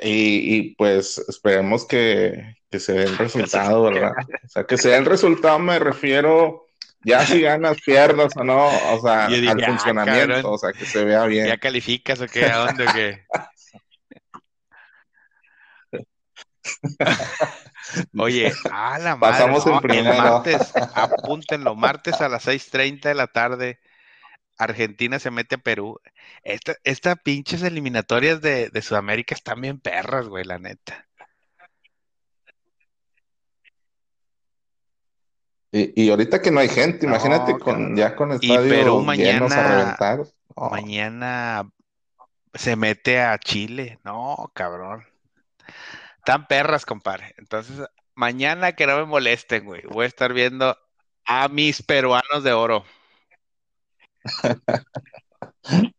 y, 0.03 0.75
pues 0.77 1.19
esperemos 1.29 1.87
que, 1.87 2.57
se 2.71 2.93
dé 2.93 3.05
el 3.05 3.19
resultado, 3.19 3.83
¿verdad? 3.91 4.13
O 4.45 4.49
sea, 4.49 4.65
que 4.65 4.77
se 4.77 4.89
dé 4.91 4.97
el 4.97 5.05
resultado 5.05 5.59
me 5.59 5.79
refiero 5.79 6.65
ya 7.05 7.25
si 7.27 7.43
ganas, 7.43 7.77
pierdas 7.85 8.35
o 8.37 8.45
no, 8.45 8.67
o 8.67 9.01
sea, 9.03 9.27
al 9.27 9.63
ah, 9.63 9.67
funcionamiento, 9.67 10.53
o 10.53 10.59
sea, 10.59 10.73
que 10.73 10.87
se 10.87 11.05
vea 11.05 11.27
bien. 11.27 11.47
¿Ya 11.47 11.59
calificas 11.59 12.21
o 12.21 12.27
qué? 12.27 12.47
¿A 12.47 12.67
dónde 12.67 12.89
o 12.89 12.93
qué? 12.93 13.25
Oye, 18.19 18.53
a 18.73 18.99
la 18.99 19.17
madre, 19.17 19.33
Pasamos 19.33 19.67
no, 19.67 19.75
el 19.77 19.81
primero. 19.81 20.17
martes, 20.17 20.73
apúntenlo, 20.95 21.75
martes 21.75 22.21
a 22.21 22.29
las 22.29 22.47
6:30 22.47 23.09
de 23.09 23.15
la 23.15 23.27
tarde, 23.27 23.79
Argentina 24.59 25.19
se 25.19 25.31
mete 25.31 25.57
a 25.57 25.59
Perú. 25.59 26.01
Esta, 26.43 26.77
esta 26.85 27.17
pinches 27.17 27.63
eliminatorias 27.63 28.41
de, 28.41 28.71
de 28.71 28.83
Sudamérica 28.83 29.35
están 29.35 29.61
bien 29.61 29.81
perras, 29.81 30.27
güey, 30.29 30.45
la 30.45 30.59
neta. 30.59 31.07
Y, 35.73 36.05
y 36.05 36.11
ahorita 36.11 36.41
que 36.41 36.51
no 36.53 36.61
hay 36.61 36.69
gente, 36.69 37.07
No, 37.07 37.15
imagínate 37.15 37.53
con, 37.59 37.61
cabrón. 37.75 37.97
ya 37.97 38.15
con 38.15 38.33
Y 38.41 38.49
Perú 38.49 39.01
estadios 39.01 39.17
llenos 39.17 39.53
a 39.53 39.57
mañana- 39.57 39.69
reventar. 39.97 40.19
No, 40.57 40.71
Mañana 40.71 41.71
se 42.55 42.77
mete 42.77 43.21
a 43.21 43.37
Chile. 43.39 43.99
No, 44.05 44.51
cabrón. 44.55 45.05
Están 46.27 46.47
perras, 46.47 46.87
compadre. 46.87 47.35
Entonces, 47.37 47.87
mañana 48.15 48.73
que 48.73 48.87
no 48.87 48.97
me 48.97 49.05
molesten, 49.05 49.67
güey. 49.67 49.83
Voy 49.83 50.05
a 50.07 50.09
estar 50.09 50.33
viendo 50.33 50.75
a 51.27 51.49
mis 51.49 51.83
peruanos 51.83 52.43
de 52.43 52.55
oro. 52.55 52.87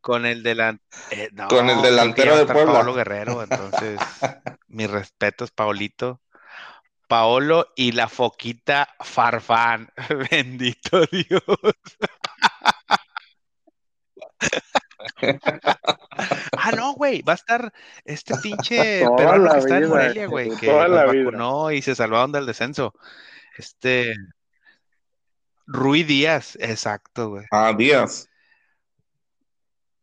Con 0.00 0.24
el 0.24 0.44
delan- 0.44 0.80
eh, 1.10 1.30
no, 1.32 1.48
Con 1.48 1.68
el 1.68 1.82
delantero 1.82 2.36
de 2.36 2.46
Puebla. 2.46 2.74
Paolo 2.74 2.94
Guerrero, 2.94 3.42
entonces, 3.42 3.98
mis 4.68 4.88
respetos, 4.88 5.50
Paolito. 5.50 6.20
Paolo 7.08 7.72
y 7.74 7.90
la 7.90 8.08
foquita 8.08 8.88
Farfán. 9.00 9.90
Bendito 10.30 11.04
Dios. 11.06 11.42
Ah, 16.56 16.72
no, 16.76 16.94
güey, 16.94 17.22
va 17.22 17.32
a 17.32 17.36
estar 17.36 17.72
este 18.04 18.34
pinche 18.42 19.04
peruano 19.16 19.50
que 19.52 19.58
está 19.58 19.78
en 19.78 19.88
Morelia, 19.88 20.26
güey, 20.26 20.50
que 20.60 20.66
vacunó 20.72 21.70
y 21.70 21.82
se 21.82 21.94
salvaron 21.94 22.32
del 22.32 22.46
descenso. 22.46 22.94
Este 23.56 24.14
Rui 25.66 26.02
Díaz, 26.02 26.56
exacto, 26.60 27.30
güey. 27.30 27.46
Ah, 27.50 27.72
Díaz. 27.76 28.28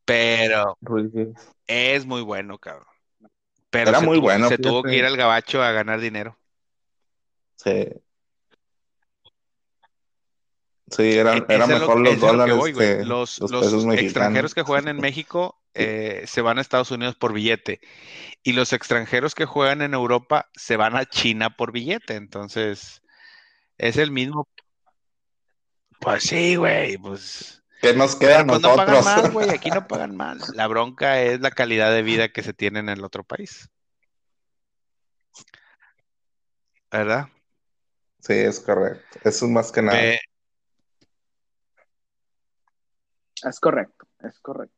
Pero 0.05 0.77
Ruiz 0.81 1.11
Díaz. 1.13 1.51
es 1.67 2.05
muy 2.05 2.21
bueno, 2.21 2.57
cabrón. 2.59 2.87
Pero 3.69 3.89
Era 3.89 3.99
se 3.99 4.05
muy 4.05 4.17
tuvo- 4.17 4.23
bueno, 4.23 4.47
Se 4.49 4.57
tuvo 4.57 4.83
que 4.83 4.95
ir 4.95 5.05
al 5.05 5.17
gabacho 5.17 5.61
a 5.63 5.71
ganar 5.71 5.99
dinero. 5.99 6.37
Sí. 7.55 7.87
Sí, 10.89 11.13
eran, 11.17 11.37
E- 11.39 11.45
eran 11.49 11.69
es 11.69 11.69
a 11.69 11.73
lo- 11.73 11.79
mejor 11.79 11.99
los 11.99 12.13
lo 12.13 12.19
que 12.19 12.25
dólares 12.27 12.55
voy, 12.55 12.73
que 12.73 13.03
Los, 13.03 13.39
pesos 13.39 13.85
extranjeros 13.95 14.53
que 14.53 14.61
juegan 14.61 14.87
en 14.87 14.97
México 14.97 15.59
eh, 15.73 16.23
se 16.27 16.41
van 16.41 16.57
a 16.57 16.61
Estados 16.61 16.91
Unidos 16.91 17.15
por 17.15 17.33
billete. 17.33 17.79
Y 18.43 18.53
los 18.53 18.71
extranjeros 18.71 19.33
que 19.35 19.45
juegan 19.45 19.81
en 19.81 19.93
Europa 19.93 20.49
se 20.53 20.77
van 20.77 20.95
a 20.95 21.05
China 21.05 21.55
por 21.55 21.71
billete. 21.71 22.15
Entonces, 22.15 23.01
es 23.77 23.97
el 23.97 24.11
mismo. 24.11 24.47
Pues 25.99 26.23
sí, 26.23 26.55
güey, 26.55 26.97
pues. 26.97 27.63
¿Qué 27.81 27.93
nos 27.93 28.15
queda 28.15 28.37
Pero 28.37 28.47
pues 28.47 28.61
no 28.61 28.75
pagan 28.75 28.95
nosotros? 28.95 29.23
mal, 29.23 29.31
güey. 29.31 29.49
Aquí 29.49 29.69
no 29.71 29.87
pagan 29.87 30.15
mal. 30.15 30.39
La 30.53 30.67
bronca 30.67 31.21
es 31.21 31.41
la 31.41 31.51
calidad 31.51 31.91
de 31.91 32.03
vida 32.03 32.29
que 32.29 32.43
se 32.43 32.53
tiene 32.53 32.79
en 32.79 32.89
el 32.89 33.03
otro 33.03 33.23
país. 33.23 33.69
¿Verdad? 36.91 37.27
Sí, 38.19 38.33
es 38.33 38.59
correcto. 38.59 39.19
Eso 39.23 39.45
es 39.45 39.51
más 39.51 39.71
que 39.71 39.81
nada. 39.81 39.99
Es 43.43 43.59
correcto, 43.59 44.05
es 44.23 44.39
correcto. 44.39 44.75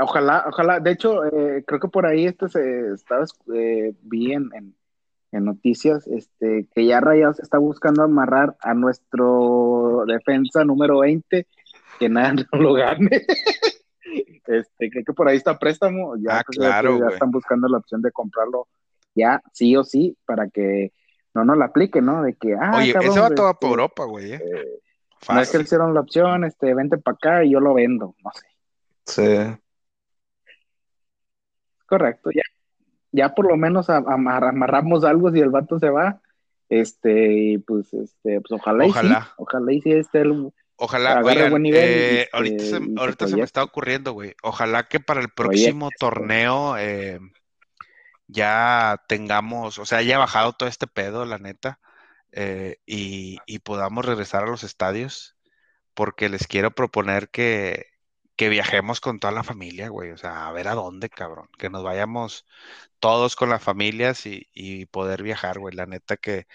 Ojalá, 0.00 0.44
ojalá, 0.48 0.80
de 0.80 0.90
hecho, 0.90 1.24
eh, 1.24 1.62
creo 1.66 1.78
que 1.80 1.88
por 1.88 2.04
ahí 2.06 2.26
este 2.26 2.48
se 2.48 2.92
estaba, 2.92 3.24
eh, 3.54 3.94
vi 4.02 4.32
en, 4.32 4.50
en- 4.54 4.76
en 5.32 5.44
noticias 5.44 6.06
este, 6.06 6.66
que 6.72 6.86
ya 6.86 7.00
Rayados 7.00 7.40
está 7.40 7.58
buscando 7.58 8.02
amarrar 8.04 8.56
a 8.60 8.72
nuestro 8.74 10.04
defensa 10.06 10.64
número 10.64 11.00
20, 11.00 11.46
que 11.98 12.08
nada 12.08 12.32
no 12.52 12.60
lo 12.60 12.72
gane. 12.74 13.22
Este, 14.46 14.90
creo 14.90 15.04
que 15.04 15.12
por 15.12 15.28
ahí 15.28 15.36
está 15.36 15.58
préstamo, 15.58 16.16
ya, 16.16 16.38
Ah, 16.38 16.44
que 16.48 16.56
claro, 16.56 16.98
ya 17.00 17.06
están 17.14 17.30
buscando 17.30 17.66
la 17.68 17.78
opción 17.78 18.00
de 18.02 18.12
comprarlo 18.12 18.68
ya, 19.14 19.40
sí 19.52 19.76
o 19.76 19.82
sí, 19.84 20.16
para 20.26 20.48
que 20.48 20.92
no 21.34 21.44
nos 21.44 21.56
la 21.56 21.66
aplique, 21.66 22.00
¿no? 22.00 22.22
De 22.22 22.34
que, 22.34 22.54
ah, 22.54 22.76
Oye, 22.76 22.92
cabrón, 22.92 23.10
ese 23.10 23.20
va 23.20 23.28
todo 23.30 23.48
este, 23.48 23.58
para 23.60 23.70
Europa, 23.70 24.04
güey. 24.04 24.32
¿eh? 24.34 24.40
No 25.28 25.40
es 25.40 25.50
que 25.50 25.58
le 25.58 25.64
hicieron 25.64 25.94
la 25.94 26.00
opción, 26.00 26.44
este, 26.44 26.74
vente 26.74 26.98
para 26.98 27.14
acá 27.14 27.44
y 27.44 27.52
yo 27.52 27.60
lo 27.60 27.74
vendo, 27.74 28.14
no 28.24 28.30
sé. 28.32 28.46
Sí. 29.06 29.60
Correcto, 31.86 32.30
ya, 32.30 32.42
ya 33.12 33.34
por 33.34 33.48
lo 33.48 33.56
menos 33.56 33.88
amar- 33.90 34.44
amarramos 34.44 35.04
algo 35.04 35.30
si 35.30 35.40
el 35.40 35.50
vato 35.50 35.78
se 35.78 35.90
va, 35.90 36.20
este, 36.68 37.32
y 37.32 37.58
pues, 37.58 37.92
este, 37.92 38.40
pues 38.40 38.52
ojalá, 38.60 38.86
y 38.86 38.90
Ojalá. 38.90 39.20
sí, 39.22 39.30
ojalá 39.36 39.72
y 39.72 39.80
sí 39.80 39.92
esté 39.92 40.20
el, 40.22 40.52
Ojalá, 40.76 41.22
oigan, 41.22 41.50
buen 41.50 41.62
nivel 41.62 41.80
y 41.80 41.92
eh, 41.92 42.20
este, 42.22 42.36
ahorita 42.36 42.64
se, 42.64 42.78
y 42.78 42.94
ahorita 42.98 43.28
se 43.28 43.36
me 43.36 43.44
está 43.44 43.62
ocurriendo, 43.62 44.12
güey. 44.12 44.34
Ojalá 44.42 44.82
que 44.88 44.98
para 44.98 45.20
el 45.20 45.28
próximo 45.28 45.90
torneo 46.00 46.76
eh, 46.78 47.20
ya 48.26 49.00
tengamos, 49.06 49.78
o 49.78 49.84
sea, 49.84 49.98
haya 49.98 50.18
bajado 50.18 50.52
todo 50.54 50.68
este 50.68 50.88
pedo, 50.88 51.24
la 51.26 51.38
neta, 51.38 51.78
eh, 52.36 52.78
y, 52.86 53.38
podamos 53.60 54.04
regresar 54.04 54.44
a 54.44 54.46
los 54.46 54.64
estadios, 54.64 55.36
porque 55.94 56.28
les 56.28 56.46
quiero 56.48 56.72
proponer 56.72 57.30
que, 57.30 57.86
que 58.36 58.48
viajemos 58.48 59.00
con 59.00 59.20
toda 59.20 59.32
la 59.32 59.44
familia, 59.44 59.88
güey. 59.88 60.10
O 60.12 60.18
sea, 60.18 60.48
a 60.48 60.52
ver 60.52 60.68
a 60.68 60.74
dónde, 60.74 61.08
cabrón. 61.10 61.48
Que 61.58 61.70
nos 61.70 61.84
vayamos 61.84 62.46
todos 63.00 63.36
con 63.36 63.50
las 63.50 63.62
familias 63.62 64.26
y, 64.26 64.86
poder 64.86 65.22
viajar, 65.22 65.58
güey. 65.60 65.74
La 65.76 65.86
neta 65.86 66.16
que 66.16 66.46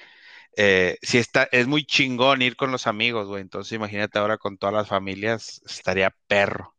eh, 0.58 0.98
sí 1.02 1.18
está, 1.20 1.48
es 1.52 1.68
muy 1.68 1.86
chingón 1.86 2.42
ir 2.42 2.56
con 2.58 2.72
los 2.72 2.88
amigos, 2.88 3.28
güey. 3.28 3.42
Entonces 3.42 3.74
imagínate 3.74 4.20
ahora 4.20 4.38
con 4.38 4.58
todas 4.58 4.76
las 4.76 4.88
familias, 4.90 5.62
estaría 5.66 6.16
perro, 6.28 6.76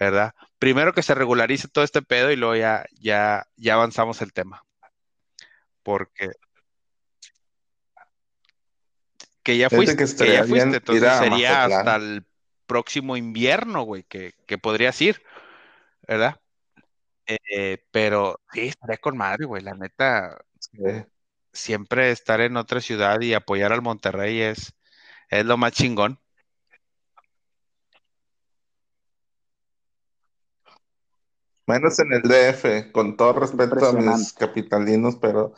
¿verdad? 0.00 0.34
Primero 0.58 0.94
que 0.94 1.02
se 1.02 1.14
regularice 1.14 1.68
todo 1.68 1.84
este 1.84 2.02
pedo 2.02 2.30
y 2.32 2.36
luego 2.36 2.56
ya, 2.56 2.86
ya, 3.00 3.46
ya 3.56 3.74
avanzamos 3.74 4.22
el 4.22 4.32
tema. 4.32 4.64
Porque 5.82 6.30
que 9.42 9.56
ya 9.58 9.68
fuiste, 9.70 9.92
que 9.92 9.98
que 9.98 10.04
estaría 10.04 10.34
ya 10.34 10.44
fuiste, 10.44 10.76
entonces 10.76 11.12
sería 11.18 11.64
hasta 11.64 11.96
el 11.96 12.24
próximo 12.66 13.16
invierno, 13.16 13.82
güey, 13.82 14.04
que, 14.04 14.32
que 14.46 14.58
podrías 14.58 15.00
ir, 15.02 15.22
¿verdad? 16.06 16.40
Eh, 17.26 17.78
pero 17.90 18.40
sí, 18.52 18.68
estaría 18.68 18.98
con 18.98 19.16
madre, 19.16 19.44
güey. 19.44 19.62
La 19.62 19.74
neta, 19.74 20.38
Sí. 20.58 20.78
siempre 21.52 22.10
estar 22.10 22.40
en 22.40 22.56
otra 22.56 22.80
ciudad 22.80 23.20
y 23.20 23.34
apoyar 23.34 23.72
al 23.72 23.82
Monterrey 23.82 24.40
es, 24.40 24.74
es 25.28 25.44
lo 25.44 25.56
más 25.56 25.72
chingón. 25.72 26.18
Menos 31.66 31.98
en 32.00 32.12
el 32.12 32.22
DF, 32.22 32.92
con 32.92 33.16
todo 33.16 33.34
respeto 33.34 33.86
a 33.86 33.92
mis 33.92 34.32
capitalinos, 34.32 35.16
pero 35.16 35.54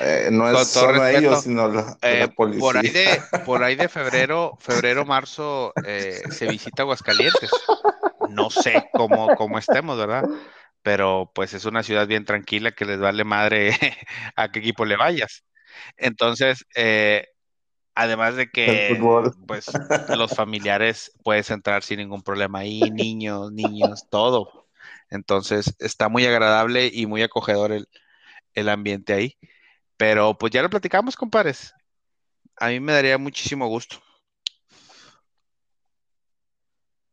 eh, 0.00 0.28
no 0.32 0.48
es 0.50 0.72
todo 0.72 0.92
solo 0.92 0.92
respeto, 0.92 1.36
ellos, 1.36 1.40
sino 1.42 1.68
la, 1.68 1.98
la 2.08 2.28
Eh, 2.28 2.28
policía. 2.28 2.70
por 2.70 2.78
ahí 2.78 2.90
de, 2.90 3.24
por 3.44 3.62
ahí 3.62 3.76
de 3.76 3.88
febrero, 3.88 4.56
febrero, 4.60 5.04
marzo, 5.04 5.74
eh, 5.84 6.22
se 6.30 6.46
visita 6.48 6.82
Aguascalientes. 6.82 7.68
No 8.20 8.50
sé 8.50 8.90
cómo, 8.92 9.34
cómo 9.34 9.58
estemos, 9.58 9.98
¿verdad? 9.98 10.26
Pero 10.82 11.32
pues 11.34 11.54
es 11.54 11.64
una 11.66 11.82
ciudad 11.84 12.06
bien 12.08 12.24
tranquila 12.26 12.72
que 12.72 12.84
les 12.86 13.00
vale 13.00 13.24
madre 13.24 13.72
a 14.36 14.50
qué 14.52 14.60
equipo 14.60 14.84
le 14.86 14.96
vayas. 14.96 15.44
Entonces, 15.98 16.64
eh, 16.76 17.26
además 17.94 18.36
de 18.36 18.50
que 18.50 19.08
pues 19.46 19.82
los 20.06 20.34
familiares 20.34 21.12
puedes 21.24 21.50
entrar 21.50 21.82
sin 21.82 21.98
ningún 21.98 22.22
problema 22.22 22.60
ahí, 22.60 22.90
niños, 22.90 23.52
niños, 23.52 24.08
todo. 24.10 24.59
Entonces, 25.10 25.74
está 25.78 26.08
muy 26.08 26.24
agradable 26.24 26.90
y 26.92 27.06
muy 27.06 27.22
acogedor 27.22 27.72
el, 27.72 27.88
el 28.54 28.68
ambiente 28.68 29.12
ahí. 29.12 29.36
Pero 29.96 30.38
pues 30.38 30.52
ya 30.52 30.62
lo 30.62 30.70
platicamos, 30.70 31.16
compadres. 31.16 31.74
A 32.56 32.68
mí 32.68 32.80
me 32.80 32.92
daría 32.92 33.18
muchísimo 33.18 33.66
gusto. 33.66 34.00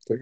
Sí. 0.00 0.14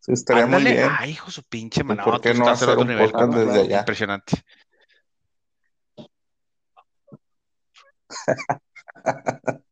Sí, 0.00 0.12
estaría 0.12 0.46
muy 0.46 0.62
bien. 0.62 0.90
Ay, 0.98 1.12
hijo 1.12 1.30
su 1.30 1.42
pinche 1.44 1.80
¿Y 1.80 1.84
mano. 1.84 2.04
por 2.04 2.20
qué 2.20 2.34
no 2.34 2.48
hacer 2.48 2.68
otro 2.68 2.82
un 2.82 2.88
nivel, 2.88 3.12
desde 3.30 3.60
allá? 3.60 3.78
Impresionante. 3.80 4.42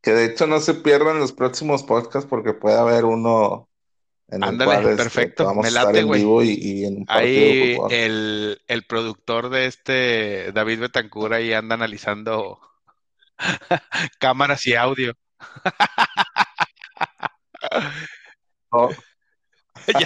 Que 0.00 0.12
de 0.12 0.26
hecho 0.26 0.46
no 0.46 0.60
se 0.60 0.74
pierdan 0.74 1.18
los 1.18 1.32
próximos 1.32 1.82
podcasts 1.82 2.28
porque 2.30 2.54
puede 2.54 2.78
haber 2.78 3.04
uno 3.04 3.68
en 4.28 4.42
el 4.42 4.48
Ándale, 4.48 4.90
este, 4.90 4.96
perfecto, 4.96 5.44
vamos 5.46 5.64
me 5.64 5.70
late, 5.70 6.02
güey. 6.02 6.20
vivo 6.20 6.42
y, 6.42 6.50
y 6.60 6.84
en 6.84 6.96
un 6.98 7.06
partido 7.06 7.88
de 7.88 7.90
Ahí 7.90 7.90
el, 7.90 8.62
el 8.66 8.82
productor 8.84 9.48
de 9.48 9.66
este, 9.66 10.52
David 10.52 10.80
Betancur, 10.80 11.32
ahí 11.32 11.52
anda 11.52 11.74
analizando 11.74 12.60
cámaras 14.18 14.66
y 14.66 14.74
audio. 14.74 15.12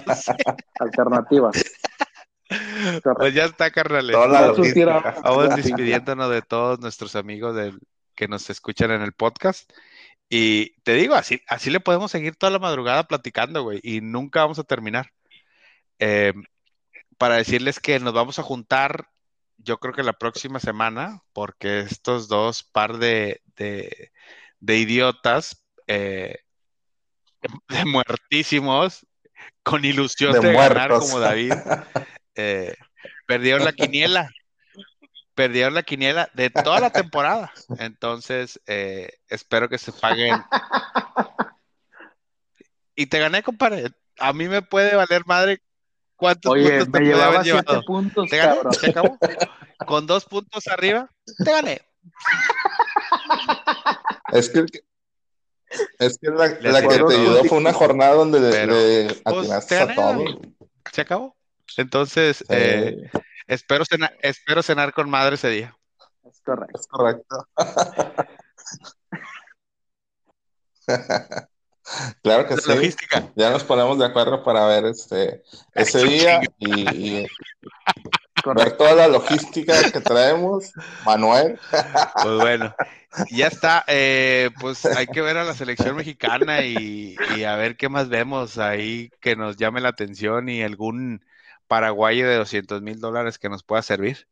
Ya 0.06 0.14
sé. 0.14 0.34
Alternativas. 0.78 1.64
Pues 3.16 3.34
ya 3.34 3.46
está, 3.46 3.70
la 4.28 4.52
Vamos 5.22 5.56
despidiéndonos 5.56 6.30
de 6.30 6.42
todos 6.42 6.78
nuestros 6.80 7.16
amigos 7.16 7.56
del- 7.56 7.80
que 8.14 8.28
nos 8.28 8.50
escuchan 8.50 8.90
en 8.90 9.00
el 9.02 9.12
podcast. 9.14 9.70
Y 10.34 10.70
te 10.82 10.94
digo, 10.94 11.14
así, 11.14 11.42
así 11.46 11.68
le 11.68 11.78
podemos 11.78 12.10
seguir 12.10 12.36
toda 12.36 12.50
la 12.50 12.58
madrugada 12.58 13.06
platicando, 13.06 13.64
güey, 13.64 13.80
y 13.82 14.00
nunca 14.00 14.40
vamos 14.40 14.58
a 14.58 14.64
terminar. 14.64 15.12
Eh, 15.98 16.32
para 17.18 17.36
decirles 17.36 17.78
que 17.80 18.00
nos 18.00 18.14
vamos 18.14 18.38
a 18.38 18.42
juntar, 18.42 19.10
yo 19.58 19.76
creo 19.76 19.92
que 19.92 20.02
la 20.02 20.14
próxima 20.14 20.58
semana, 20.58 21.20
porque 21.34 21.80
estos 21.80 22.28
dos 22.28 22.62
par 22.62 22.96
de, 22.96 23.42
de, 23.56 24.10
de 24.58 24.78
idiotas, 24.78 25.62
eh, 25.86 26.38
de 27.68 27.84
muertísimos, 27.84 29.06
con 29.62 29.84
ilusión 29.84 30.32
De 30.32 30.48
de, 30.48 30.54
ganar 30.54 30.92
como 30.92 31.20
David, 31.20 31.52
eh, 32.36 32.74
perdieron 33.26 33.66
la 33.66 33.74
quiniela. 33.74 34.30
Perdieron 35.34 35.74
la 35.74 35.82
quiniela 35.82 36.28
de 36.34 36.50
toda 36.50 36.80
la 36.80 36.90
temporada. 36.90 37.52
Entonces, 37.78 38.60
eh, 38.66 39.10
espero 39.28 39.68
que 39.68 39.78
se 39.78 39.92
paguen. 39.92 40.42
Y 42.94 43.06
te 43.06 43.18
gané, 43.18 43.42
compadre. 43.42 43.90
A 44.18 44.32
mí 44.34 44.46
me 44.48 44.60
puede 44.62 44.94
valer 44.94 45.22
madre 45.26 45.62
cuántos 46.16 46.52
Oye, 46.52 46.68
puntos 46.68 46.84
te 46.84 46.90
me 46.90 46.98
haber 46.98 47.14
llevaba 47.14 47.42
siete 47.44 47.58
llevado. 47.62 47.84
puntos, 47.84 48.30
Te 48.30 48.36
gané, 48.36 48.56
se 48.78 48.86
acabó. 48.90 49.18
Con 49.86 50.06
dos 50.06 50.26
puntos 50.26 50.68
arriba, 50.68 51.10
te 51.42 51.50
gané. 51.50 51.80
Es 54.32 54.50
que, 54.50 54.64
es 55.98 56.18
que 56.18 56.30
la, 56.30 56.58
que 56.58 56.88
te 56.88 57.14
ayudó 57.14 57.44
fue 57.44 57.58
una 57.58 57.72
jornada 57.72 58.14
donde 58.14 58.40
le- 58.40 58.50
Pero, 58.50 58.74
le 58.74 59.06
Pues 59.24 59.36
atinaste 59.50 59.76
te 59.76 59.82
a 59.82 59.94
todo. 59.94 60.24
Se 60.92 61.00
acabó. 61.00 61.36
Entonces, 61.78 62.44
eh, 62.50 63.10
espero, 63.46 63.84
cena- 63.84 64.12
espero 64.20 64.62
cenar 64.62 64.92
con 64.92 65.08
madre 65.10 65.34
ese 65.36 65.50
día. 65.50 65.76
Es 66.24 66.40
correcto. 66.40 66.80
es 66.80 66.86
correcto. 66.86 67.48
Claro 72.22 72.46
que 72.46 72.54
La 72.54 72.60
sí. 72.62 72.68
logística. 72.74 73.32
Ya 73.34 73.50
nos 73.50 73.64
ponemos 73.64 73.98
de 73.98 74.06
acuerdo 74.06 74.44
para 74.44 74.66
ver 74.66 74.84
este 74.86 75.42
ese 75.74 76.04
día 76.04 76.40
y, 76.58 77.22
y 77.22 77.26
ver 78.54 78.76
toda 78.76 78.94
la 78.94 79.08
logística 79.08 79.90
que 79.90 80.00
traemos. 80.00 80.72
Manuel, 81.04 81.58
Pues 82.22 82.34
bueno, 82.36 82.74
ya 83.30 83.48
está. 83.48 83.84
eh, 83.88 84.50
pues 84.60 84.86
hay 84.86 85.08
que 85.08 85.22
ver 85.22 85.36
a 85.36 85.44
la 85.44 85.54
selección 85.54 85.96
mexicana 85.96 86.64
y, 86.64 87.16
y 87.36 87.44
a 87.44 87.56
ver 87.56 87.76
qué 87.76 87.88
más 87.88 88.08
vemos 88.08 88.58
ahí 88.58 89.10
que 89.20 89.34
nos 89.34 89.56
llame 89.56 89.80
la 89.80 89.88
atención 89.88 90.48
y 90.48 90.62
algún 90.62 91.24
paraguayo 91.72 92.28
de 92.28 92.36
200 92.36 92.82
mil 92.82 93.00
dólares 93.00 93.38
que 93.38 93.48
nos 93.48 93.62
pueda 93.62 93.80
servir. 93.80 94.28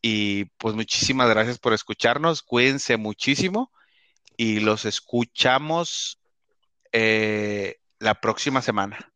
Y 0.00 0.44
pues 0.58 0.76
muchísimas 0.76 1.28
gracias 1.28 1.58
por 1.58 1.72
escucharnos. 1.72 2.40
Cuídense 2.40 2.96
muchísimo 2.96 3.72
y 4.36 4.60
los 4.60 4.84
escuchamos 4.84 6.20
eh, 6.92 7.80
la 7.98 8.20
próxima 8.20 8.62
semana. 8.62 9.12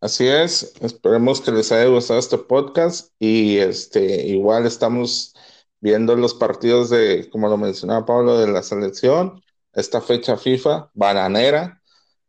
así 0.00 0.28
es. 0.28 0.74
Esperemos 0.80 1.40
que 1.40 1.50
les 1.50 1.72
haya 1.72 1.86
gustado 1.86 2.20
este 2.20 2.38
podcast 2.38 3.12
y 3.18 3.56
este 3.56 4.28
igual 4.28 4.64
estamos 4.64 5.34
viendo 5.80 6.14
los 6.14 6.34
partidos 6.34 6.88
de, 6.90 7.28
como 7.30 7.48
lo 7.48 7.56
mencionaba 7.56 8.06
Pablo, 8.06 8.38
de 8.38 8.46
la 8.46 8.62
selección, 8.62 9.42
esta 9.76 10.00
fecha 10.00 10.36
FIFA, 10.36 10.90
bananera, 10.94 11.80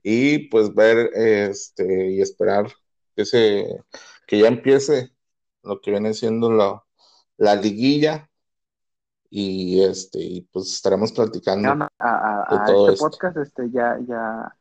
y 0.03 0.47
pues 0.49 0.73
ver 0.75 1.09
este 1.15 2.11
y 2.11 2.21
esperar 2.21 2.71
que 3.15 3.25
se 3.25 3.83
que 4.27 4.39
ya 4.39 4.47
empiece 4.47 5.11
lo 5.63 5.81
que 5.81 5.91
viene 5.91 6.13
siendo 6.13 6.51
la, 6.51 6.83
la 7.37 7.55
liguilla 7.55 8.29
y 9.29 9.81
este 9.81 10.19
y 10.19 10.41
pues 10.41 10.67
estaremos 10.73 11.11
platicando. 11.11 11.69
a, 11.69 11.89
a- 11.99 12.45
a 12.47 12.65
de 12.67 12.73
todo 12.73 12.89
este 12.89 12.93
esto. 12.93 13.09
podcast, 13.09 13.37
este, 13.37 13.69
ya, 13.71 13.97
ya, 14.07 14.55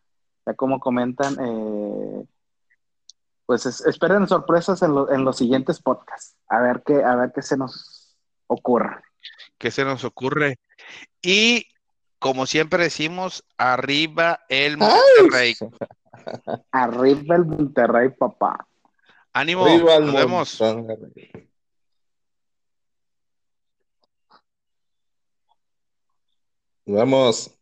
ya 0.47 0.55
como 0.55 0.81
comentan, 0.81 1.37
eh, 1.41 2.25
pues 3.47 3.67
es- 3.67 3.85
esperen 3.87 4.27
sorpresas 4.27 4.83
en, 4.83 4.95
lo- 4.95 5.11
en 5.13 5.25
los 5.25 5.37
siguientes 5.37 5.81
podcasts. 5.83 6.37
A 6.49 6.61
ver 6.61 6.83
qué, 6.85 7.03
a 7.05 7.15
ver 7.17 7.33
qué 7.35 7.43
se 7.43 7.57
nos 7.57 8.17
ocurra. 8.49 9.03
¿Qué 9.59 9.71
se 9.71 9.85
nos 9.85 10.05
ocurre? 10.05 10.59
Y 11.23 11.67
como 12.19 12.47
siempre 12.47 12.85
decimos, 12.85 13.45
arriba 13.59 14.41
el 14.49 14.77
Monterrey. 14.79 15.55
Arriba 16.73 17.37
el 17.37 17.45
Monterrey, 17.45 18.09
papá. 18.11 18.67
Ánimo, 19.33 19.65
Arriba 19.65 20.01
nos 20.01 20.15
vemos. 20.15 20.61
Monterrey. 20.61 21.51
Nos 26.87 26.97
vemos. 26.97 27.56